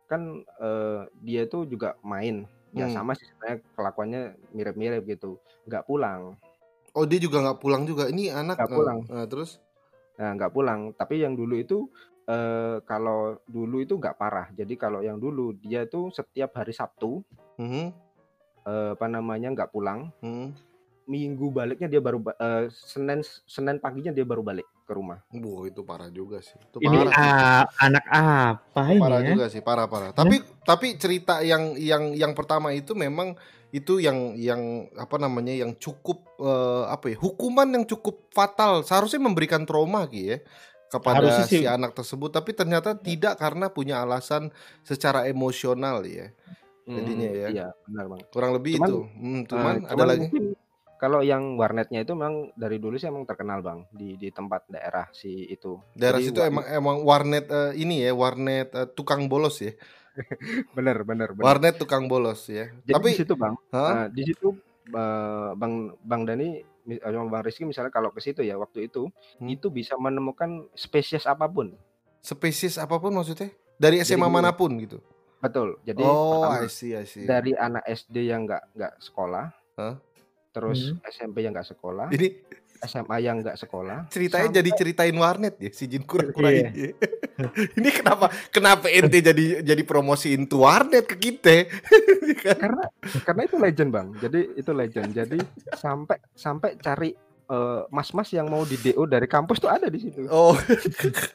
kan 0.07 0.43
eh, 0.63 1.01
dia 1.21 1.45
tuh 1.47 1.67
juga 1.67 1.95
main. 2.03 2.47
Ya 2.75 2.87
Hmm. 2.89 2.95
sama 2.97 3.13
sih 3.15 3.25
sebenarnya 3.29 3.59
kelakuannya 3.77 4.23
mirip-mirip 4.53 5.03
gitu. 5.07 5.39
nggak 5.67 5.83
pulang. 5.87 6.39
Oh, 6.95 7.03
dia 7.05 7.19
juga 7.19 7.43
nggak 7.43 7.59
pulang 7.59 7.83
juga. 7.85 8.07
Ini 8.07 8.31
anak 8.33 8.57
Nggak 8.57 8.71
eh, 8.71 8.77
pulang. 8.79 8.99
eh, 9.11 9.27
terus 9.29 9.51
Nah, 10.17 10.31
nggak 10.33 10.53
pulang. 10.55 10.81
Tapi 10.97 11.21
yang 11.21 11.37
dulu 11.37 11.55
itu 11.61 11.91
eh, 12.27 12.77
kalau 12.83 13.39
dulu 13.47 13.81
itu 13.81 13.95
nggak 13.97 14.19
parah. 14.19 14.47
Jadi 14.53 14.75
kalau 14.75 15.01
yang 15.01 15.17
dulu 15.17 15.55
dia 15.57 15.87
itu 15.87 16.11
setiap 16.11 16.59
hari 16.59 16.75
Sabtu 16.75 17.23
Mhm, 17.57 17.87
eh, 18.67 18.91
apa 18.93 19.07
namanya 19.07 19.55
nggak 19.55 19.71
pulang. 19.73 20.11
mhm. 20.21 20.53
Minggu 21.07 21.55
baliknya 21.55 21.87
dia 21.87 22.03
baru 22.03 22.19
ba- 22.19 22.35
eh, 22.35 22.67
Senin 22.75 23.23
Senin 23.47 23.79
paginya 23.79 24.11
dia 24.11 24.27
baru 24.27 24.43
balik 24.43 24.67
ke 24.83 24.91
rumah. 24.91 25.23
Wah, 25.31 25.63
itu 25.71 25.87
parah 25.87 26.11
juga 26.11 26.43
sih. 26.43 26.59
Itu 26.59 26.83
ini 26.83 26.99
parah. 26.99 27.15
sih. 27.15 27.87
anak 27.87 28.05
apa 28.11 28.83
ini 28.91 29.03
parah 29.03 29.21
ya? 29.23 29.31
juga 29.35 29.45
sih 29.47 29.63
parah 29.63 29.87
parah 29.87 30.11
tapi 30.11 30.43
tapi 30.67 30.99
cerita 30.99 31.41
yang 31.47 31.79
yang 31.79 32.11
yang 32.15 32.35
pertama 32.35 32.75
itu 32.75 32.93
memang 32.99 33.39
itu 33.75 33.99
yang 33.99 34.35
yang 34.39 34.87
apa 34.95 35.17
namanya 35.19 35.55
yang 35.55 35.75
cukup 35.79 36.23
eh, 36.39 36.85
apa 36.91 37.15
ya 37.15 37.17
hukuman 37.19 37.67
yang 37.71 37.85
cukup 37.87 38.31
fatal 38.31 38.83
seharusnya 38.87 39.19
memberikan 39.23 39.63
trauma 39.67 40.07
Ki 40.07 40.35
ya 40.35 40.39
kepada 40.93 41.29
sih. 41.51 41.63
si 41.63 41.67
anak 41.67 41.93
tersebut 41.99 42.31
tapi 42.31 42.51
ternyata 42.55 42.95
tidak 42.97 43.35
karena 43.43 43.67
punya 43.77 44.03
alasan 44.05 44.51
secara 44.87 45.27
emosional 45.33 46.03
ya 46.07 46.31
Jadinya 46.87 47.29
Hmm, 47.29 47.35
ya. 47.35 47.49
Iya, 47.51 47.67
benar 47.87 48.05
bang. 48.13 48.23
kurang 48.31 48.53
lebih 48.57 48.73
Cuman, 48.79 48.91
itu 48.91 48.97
Hmm, 49.19 49.41
cuman 49.51 49.75
Eh, 49.75 49.91
ada 49.93 49.93
cuman 49.93 50.09
lagi 50.11 50.27
kalau 51.03 51.21
yang 51.21 51.45
warnetnya 51.61 52.01
itu 52.07 52.13
memang 52.17 52.37
dari 52.57 52.77
dulu 52.81 52.97
sih 52.97 53.09
emang 53.13 53.27
terkenal 53.29 53.61
bang 53.61 53.85
di 53.93 54.17
di 54.23 54.29
tempat 54.33 54.63
daerah 54.71 55.07
si 55.13 55.51
itu. 55.51 55.77
Daerah 55.97 56.21
Jadi 56.21 56.31
situ 56.31 56.39
wa- 56.41 56.49
emang 56.51 56.65
emang 56.69 56.97
warnet 57.09 57.45
eh, 57.49 57.73
ini 57.83 58.05
ya, 58.05 58.13
warnet 58.13 58.69
eh, 58.77 58.87
tukang 58.97 59.23
bolos 59.33 59.57
ya. 59.65 59.73
bener 60.77 60.97
bener 61.09 61.31
bener. 61.39 61.45
Warnet 61.45 61.75
tukang 61.81 62.05
bolos 62.11 62.41
ya. 62.49 62.69
Jadi 62.87 62.93
Tapi 62.95 63.09
di 63.09 63.15
situ 63.19 63.33
bang, 63.43 63.55
Hah? 63.75 63.93
nah, 63.93 64.07
di 64.17 64.23
situ 64.29 64.47
eh, 64.95 65.51
bang 65.61 65.75
bang 66.11 66.23
Dani 66.29 66.49
eh, 66.61 66.65
sama 66.87 67.27
bang 67.29 67.43
Rizky 67.43 67.65
misalnya 67.65 67.91
kalau 67.91 68.09
ke 68.09 68.21
situ 68.21 68.41
ya 68.41 68.55
waktu 68.55 68.87
itu 68.87 69.11
Hmm. 69.37 69.49
itu 69.49 69.67
bisa 69.69 69.95
menemukan 69.97 70.71
spesies 70.73 71.27
apa 71.27 71.45
pun. 71.45 71.75
spesies 72.21 72.75
apa 72.75 72.97
pun 72.97 73.11
maksudnya? 73.11 73.51
Dari 73.77 74.01
Jadi 74.01 74.09
SMA 74.09 74.25
gini, 74.25 74.35
mana 74.35 74.51
pun 74.51 74.71
gitu. 74.79 74.99
Betul. 75.39 75.79
Jadi 75.83 76.01
oh, 76.01 76.43
pertama, 76.43 76.59
I 76.59 76.67
see, 76.67 76.91
I 76.91 77.05
see. 77.05 77.23
dari 77.23 77.53
anak 77.53 77.85
SD 77.85 78.17
yang 78.25 78.43
nggak 78.45 78.73
nggak 78.73 78.93
sekolah, 78.99 79.53
Hah? 79.77 79.95
terus 80.51 80.91
Hmm. 80.91 80.99
SMP 81.07 81.45
yang 81.45 81.53
nggak 81.53 81.69
sekolah, 81.69 82.09
Ini 82.09 82.29
SMA 82.83 83.17
yang 83.21 83.41
nggak 83.41 83.57
sekolah, 83.57 84.09
ceritanya 84.09 84.49
sampai- 84.49 84.59
jadi 84.59 84.71
ceritain 84.75 85.17
warnet 85.17 85.55
ya 85.57 85.71
si 85.71 85.85
Jin 85.87 86.03
kura-kura 86.03 86.49
Iya. 86.49 86.69
ini. 86.69 86.93
ini 87.79 87.89
kenapa 87.91 88.27
kenapa 88.49 88.87
ente 88.87 89.19
jadi 89.19 89.61
jadi 89.61 89.83
promosiin 89.83 90.45
tuh 90.45 90.65
warnet 90.65 91.05
ke 91.05 91.17
kita? 91.17 91.69
karena 92.63 92.85
karena 93.23 93.43
itu 93.45 93.57
legend 93.57 93.91
bang. 93.91 94.09
Jadi 94.19 94.41
itu 94.55 94.71
legend. 94.71 95.09
Jadi 95.11 95.39
sampai 95.73 96.17
sampai 96.33 96.71
cari 96.77 97.11
eh, 97.47 97.83
mas-mas 97.89 98.29
yang 98.31 98.47
mau 98.47 98.63
di 98.63 98.77
DO 98.77 99.07
dari 99.07 99.25
kampus 99.25 99.57
tuh 99.57 99.71
ada 99.71 99.87
di 99.87 99.99
situ. 99.99 100.27
oh. 100.27 100.53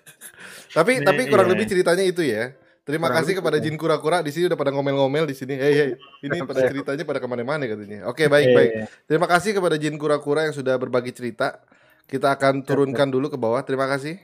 tapi 0.76 1.00
Nih, 1.00 1.06
tapi 1.06 1.22
kurang 1.28 1.48
iya. 1.48 1.54
lebih 1.54 1.66
ceritanya 1.68 2.04
itu 2.04 2.24
ya. 2.24 2.52
Terima 2.82 3.08
Kurang 3.08 3.22
kasih 3.22 3.34
kepada 3.38 3.58
itu. 3.62 3.70
Jin 3.70 3.78
kura-kura 3.78 4.26
di 4.26 4.34
sini 4.34 4.50
udah 4.50 4.58
pada 4.58 4.74
ngomel-ngomel 4.74 5.30
di 5.30 5.38
sini. 5.38 5.54
Hei, 5.54 5.74
hei. 5.74 5.90
Ini 6.26 6.42
pada 6.50 6.66
Iya. 6.66 6.70
ceritanya 6.74 7.04
pada 7.06 7.20
ke 7.22 7.28
mana-mana 7.30 7.64
katanya. 7.64 8.10
Oke, 8.10 8.26
baik, 8.26 8.48
Iya, 8.50 8.56
baik. 8.58 8.72
iya. 8.74 8.86
Terima 9.06 9.28
kasih 9.30 9.52
kepada 9.54 9.78
Jin 9.78 10.02
kura-kura 10.02 10.50
yang 10.50 10.56
sudah 10.56 10.74
berbagi 10.76 11.14
cerita. 11.14 11.62
Kita 12.10 12.34
akan 12.34 12.66
turunkan 12.66 13.08
dulu 13.08 13.30
ke 13.30 13.38
bawah. 13.38 13.62
Terima 13.62 13.86
kasih. 13.86 14.18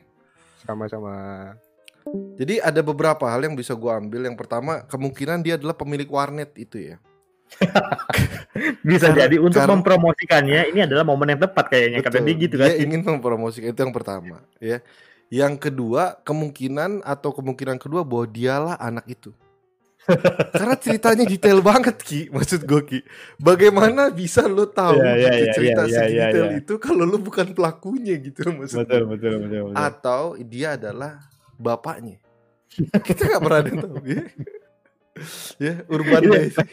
Sama-sama. 0.66 1.53
Jadi 2.36 2.58
ada 2.58 2.82
beberapa 2.82 3.30
hal 3.30 3.45
yang 3.45 3.53
bisa 3.53 3.78
gua 3.78 4.01
ambil. 4.01 4.26
Yang 4.26 4.39
pertama, 4.39 4.82
kemungkinan 4.89 5.45
dia 5.45 5.55
adalah 5.55 5.78
pemilik 5.78 6.08
warnet 6.08 6.49
itu 6.58 6.82
ya. 6.82 6.97
Bisa 8.84 9.12
Karena- 9.12 9.28
jadi 9.28 9.38
untuk 9.39 9.62
karena- 9.62 9.76
mempromosikannya 9.78 10.62
ini 10.74 10.80
adalah 10.84 11.03
momen 11.05 11.32
yang 11.32 11.39
tepat 11.39 11.70
kayaknya 11.70 11.99
kata 12.01 12.20
dia 12.20 12.36
gitu 12.36 12.55
kan. 12.60 12.68
Dia 12.68 12.80
ingin 12.82 12.99
mempromosikan 13.03 13.72
itu 13.72 13.80
yang 13.80 13.95
pertama, 13.95 14.43
ya. 14.60 14.84
Yang 15.28 15.69
kedua, 15.69 16.23
kemungkinan 16.23 17.03
atau 17.03 17.36
kemungkinan 17.36 17.75
kedua 17.78 18.01
bahwa 18.01 18.25
dialah 18.25 18.75
anak 18.78 19.05
itu. 19.07 19.36
Karena 20.55 20.80
ceritanya 20.80 21.28
detail 21.28 21.59
banget 21.59 21.99
Ki, 21.99 22.32
maksud 22.32 22.63
gue 22.63 22.82
Ki. 22.88 22.99
Bagaimana 23.36 24.07
bisa 24.07 24.47
lo 24.47 24.63
tahu 24.63 24.95
Iya, 24.95 25.11
iya, 25.11 25.28
gitu 25.28 25.43
iya, 25.43 25.51
cerita 25.51 25.82
iya, 25.84 25.91
iya, 25.91 25.99
sedetail 26.32 26.47
iya. 26.47 26.59
itu 26.63 26.73
kalau 26.80 27.03
lo 27.03 27.19
bukan 27.19 27.51
pelakunya 27.51 28.15
gitu 28.15 28.39
maksud 28.47 28.88
betul, 28.88 29.03
betul, 29.03 29.34
betul, 29.43 29.61
betul. 29.67 29.75
Atau 29.75 30.21
dia 30.39 30.80
adalah 30.80 31.19
bapaknya. 31.59 32.23
Kita 33.03 33.28
nggak 33.28 33.41
pernah 33.43 33.59
ada 33.59 33.71
tahu 33.84 33.99
ya. 34.07 34.23
ya, 35.59 35.73
urban 35.89 36.21
Iya. 36.23 36.32
Desi. 36.39 36.63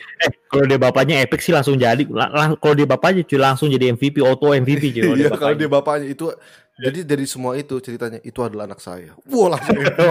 Kalau 0.46 0.64
dia 0.68 0.78
bapaknya 0.78 1.14
epic 1.18 1.40
sih 1.42 1.50
langsung 1.50 1.74
jadi. 1.74 2.05
La- 2.07 2.30
lang- 2.30 2.59
kalau 2.61 2.74
dia 2.76 2.86
bapaknya 2.86 3.26
cuy 3.26 3.40
langsung 3.40 3.66
jadi 3.66 3.90
MVP 3.90 4.22
auto 4.22 4.52
MVP 4.52 4.94
cuy. 4.94 5.02
Kalau 5.02 5.16
Iya, 5.18 5.26
dia 5.26 5.30
kalau 5.34 5.55
dia 5.57 5.66
bapaknya 5.66 6.07
itu 6.07 6.30
jadi 6.75 7.07
dari 7.07 7.27
semua 7.29 7.55
itu 7.55 7.79
ceritanya 7.79 8.18
itu 8.27 8.41
adalah 8.43 8.66
anak 8.66 8.83
saya. 8.83 9.14
Wah, 9.31 9.55
langsung 9.55 9.79
MVP. 9.79 9.95
itu 9.95 10.09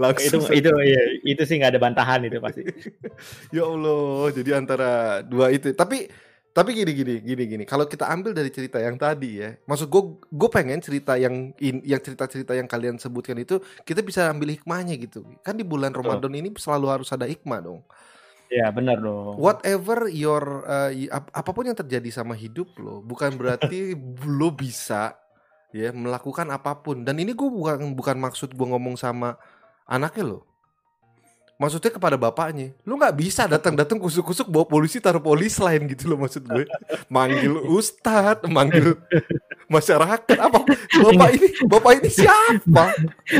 langsung 0.00 0.42
itu 0.54 0.70
iya, 0.80 1.02
itu 1.28 1.42
sih 1.44 1.60
nggak 1.60 1.76
ada 1.76 1.80
bantahan 1.82 2.20
itu 2.24 2.40
pasti. 2.40 2.62
Ya 3.56 3.68
Allah, 3.68 4.32
jadi 4.32 4.50
antara 4.56 5.20
dua 5.20 5.52
itu. 5.52 5.76
Tapi 5.76 6.08
tapi 6.54 6.70
gini 6.70 6.92
gini 6.94 7.14
gini 7.20 7.44
gini. 7.50 7.64
Kalau 7.66 7.84
kita 7.84 8.06
ambil 8.06 8.30
dari 8.30 8.48
cerita 8.48 8.78
yang 8.78 8.94
tadi 8.94 9.42
ya, 9.42 9.58
maksud 9.66 9.90
gue 9.90 10.02
gue 10.22 10.48
pengen 10.48 10.78
cerita 10.78 11.18
yang 11.18 11.50
in, 11.58 11.82
yang 11.82 11.98
cerita-cerita 11.98 12.54
yang 12.54 12.70
kalian 12.70 12.94
sebutkan 12.96 13.36
itu 13.42 13.58
kita 13.82 14.00
bisa 14.00 14.30
ambil 14.30 14.54
hikmahnya 14.54 14.94
gitu. 14.96 15.26
Kan 15.42 15.58
di 15.58 15.66
bulan 15.66 15.90
Ramadan 15.90 16.30
ini 16.30 16.54
selalu 16.54 16.86
harus 16.88 17.10
ada 17.10 17.26
hikmah 17.26 17.60
dong. 17.60 17.82
Iya 18.54 18.70
benar 18.70 19.02
dong. 19.02 19.34
Whatever 19.34 20.06
your 20.06 20.62
uh, 20.62 20.94
ap- 21.10 21.34
apa 21.34 21.50
pun 21.50 21.66
yang 21.66 21.74
terjadi 21.74 22.06
sama 22.14 22.38
hidup 22.38 22.70
lo, 22.78 23.02
bukan 23.02 23.34
berarti 23.34 23.98
lo 24.38 24.54
bisa 24.54 25.10
ya 25.74 25.90
melakukan 25.90 26.46
apa 26.54 26.78
pun. 26.78 27.02
Dan 27.02 27.18
ini 27.18 27.34
gue 27.34 27.50
bukan 27.50 27.90
bukan 27.98 28.16
maksud 28.22 28.54
gue 28.54 28.66
ngomong 28.70 28.94
sama 28.94 29.34
anaknya 29.90 30.38
lo. 30.38 30.40
Maksudnya 31.54 31.94
kepada 31.94 32.18
bapaknya, 32.18 32.74
lu 32.82 32.98
nggak 32.98 33.14
bisa 33.14 33.46
datang-datang 33.46 33.94
kusuk-kusuk 34.02 34.50
bawa 34.50 34.66
polisi 34.66 34.98
taruh 34.98 35.22
polis 35.22 35.54
lain 35.62 35.86
gitu 35.86 36.10
loh 36.10 36.18
maksud 36.18 36.42
gue. 36.50 36.66
Manggil 37.06 37.54
ustadz, 37.70 38.42
manggil 38.50 38.98
masyarakat 39.70 40.34
apa? 40.34 40.66
Bapak 40.98 41.28
ini, 41.38 41.48
bapak 41.70 41.92
ini 42.02 42.10
siapa? 42.10 42.90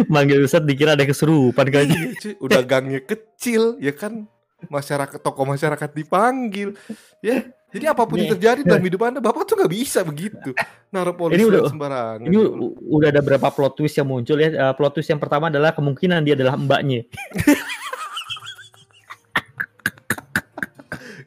Manggil 0.06 0.46
Ustadz 0.46 0.62
dikira 0.62 0.94
ada 0.94 1.02
kesurupan 1.02 1.66
kan. 1.74 1.90
Iya, 1.90 2.38
udah 2.38 2.62
gangnya 2.62 3.02
kecil 3.02 3.82
ya 3.82 3.90
kan 3.90 4.30
masyarakat 4.70 5.18
tokoh 5.18 5.44
masyarakat 5.44 5.90
dipanggil 5.92 6.78
ya 7.18 7.50
jadi 7.74 7.90
apa 7.90 8.06
pun 8.06 8.16
yang 8.16 8.30
terjadi 8.30 8.62
dalam 8.62 8.80
hidup 8.86 9.02
anda 9.02 9.18
bapak 9.18 9.42
tuh 9.44 9.58
nggak 9.58 9.68
bisa 9.68 10.00
begitu 10.00 10.54
naruh 10.88 11.12
polisi 11.12 11.42
Ini 11.42 11.50
udah- 11.50 11.66
sembarangan 11.66 12.22
Ini 12.22 12.36
u- 12.38 12.78
udah 12.78 13.10
ada 13.10 13.18
berapa 13.18 13.50
plot 13.50 13.74
twist 13.74 13.98
yang 13.98 14.06
muncul 14.06 14.38
ya. 14.38 14.46
Eh, 14.48 14.72
plot 14.72 14.94
twist 14.94 15.10
yang 15.10 15.18
pertama 15.18 15.50
adalah 15.50 15.74
kemungkinan 15.74 16.22
dia 16.22 16.38
adalah 16.38 16.54
mbaknya. 16.54 17.02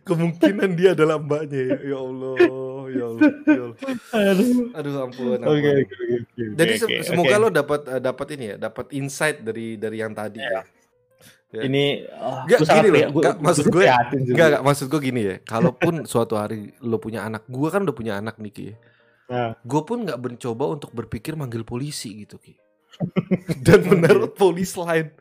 kemungkinan 0.08 0.70
dia 0.74 0.96
adalah 0.96 1.20
mbaknya 1.20 1.60
ya 1.68 1.78
ya 1.84 1.98
allah 2.00 2.36
ya 2.88 3.06
allah, 3.06 3.32
ya 3.44 3.62
Allah. 3.68 3.78
Aduh. 4.32 4.72
aduh 4.72 4.94
ampun. 5.04 5.36
Oke, 5.36 5.44
oke, 5.44 5.70
oke, 5.84 5.96
oke, 6.16 6.44
jadi 6.56 6.74
oke. 6.80 6.96
semoga 7.04 7.36
lo 7.36 7.48
dapat 7.52 7.82
eh, 7.90 8.00
dapat 8.00 8.28
ini 8.40 8.46
ya 8.46 8.58
dapat 8.58 8.86
insight 8.96 9.44
dari 9.44 9.76
dari 9.76 9.98
yang 10.00 10.16
tadi 10.16 10.40
ya. 10.40 10.64
Ya. 11.54 11.62
ini 11.64 12.04
oh, 12.12 12.44
Nggak, 12.48 12.60
gua 12.60 12.68
sangat 12.68 12.84
gini 12.84 12.90
loh, 12.92 13.10
gua- 13.12 13.38
maksud 13.40 13.66
gua 13.68 13.74
gue-. 13.74 13.88
Enggak, 14.32 14.48
enggak, 14.52 14.64
maksud 14.64 14.86
gue 14.92 15.00
gini 15.02 15.22
ya. 15.24 15.36
Kalaupun 15.44 15.94
suatu 16.12 16.36
hari 16.36 16.74
lo 16.84 16.98
punya 17.00 17.24
anak, 17.24 17.48
gue 17.48 17.68
kan 17.72 17.82
udah 17.84 17.96
punya 17.96 18.14
anak 18.20 18.36
nih 18.42 18.52
Ki. 18.54 18.68
Nah. 19.28 19.56
Gue 19.64 19.82
pun 19.84 20.08
nggak 20.08 20.20
mencoba 20.20 20.64
untuk 20.72 20.92
berpikir 20.96 21.36
manggil 21.36 21.68
polisi 21.68 22.24
gitu 22.24 22.40
Ki. 22.40 22.56
Dan 23.66 23.86
menaruh 23.88 24.32
polis 24.32 24.74
lain. 24.76 25.12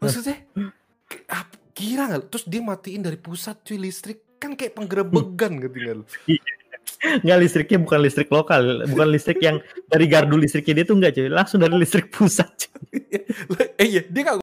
Maksudnya, 0.00 0.48
kira 1.76 2.02
nggak? 2.08 2.32
Terus 2.32 2.44
dia 2.48 2.62
matiin 2.64 3.02
dari 3.04 3.16
pusat 3.20 3.60
cuy 3.64 3.78
listrik 3.80 4.40
kan 4.40 4.56
kayak 4.56 4.76
penggerebegan 4.76 5.60
gitu 5.60 5.72
tinggal. 5.72 6.00
Nggak 7.00 7.38
listriknya 7.40 7.78
bukan 7.80 8.00
listrik 8.04 8.28
lokal, 8.28 8.84
bukan 8.84 9.08
listrik 9.08 9.40
yang 9.40 9.56
dari 9.88 10.04
gardu 10.04 10.36
listriknya 10.36 10.82
dia 10.82 10.84
tuh 10.84 10.96
enggak 11.00 11.12
cuy, 11.16 11.28
langsung 11.32 11.58
dari 11.60 11.72
listrik 11.80 12.12
pusat. 12.12 12.48
cuy. 12.68 13.00
eh 13.80 13.86
iya, 13.88 14.02
dia 14.04 14.20
nggak 14.20 14.36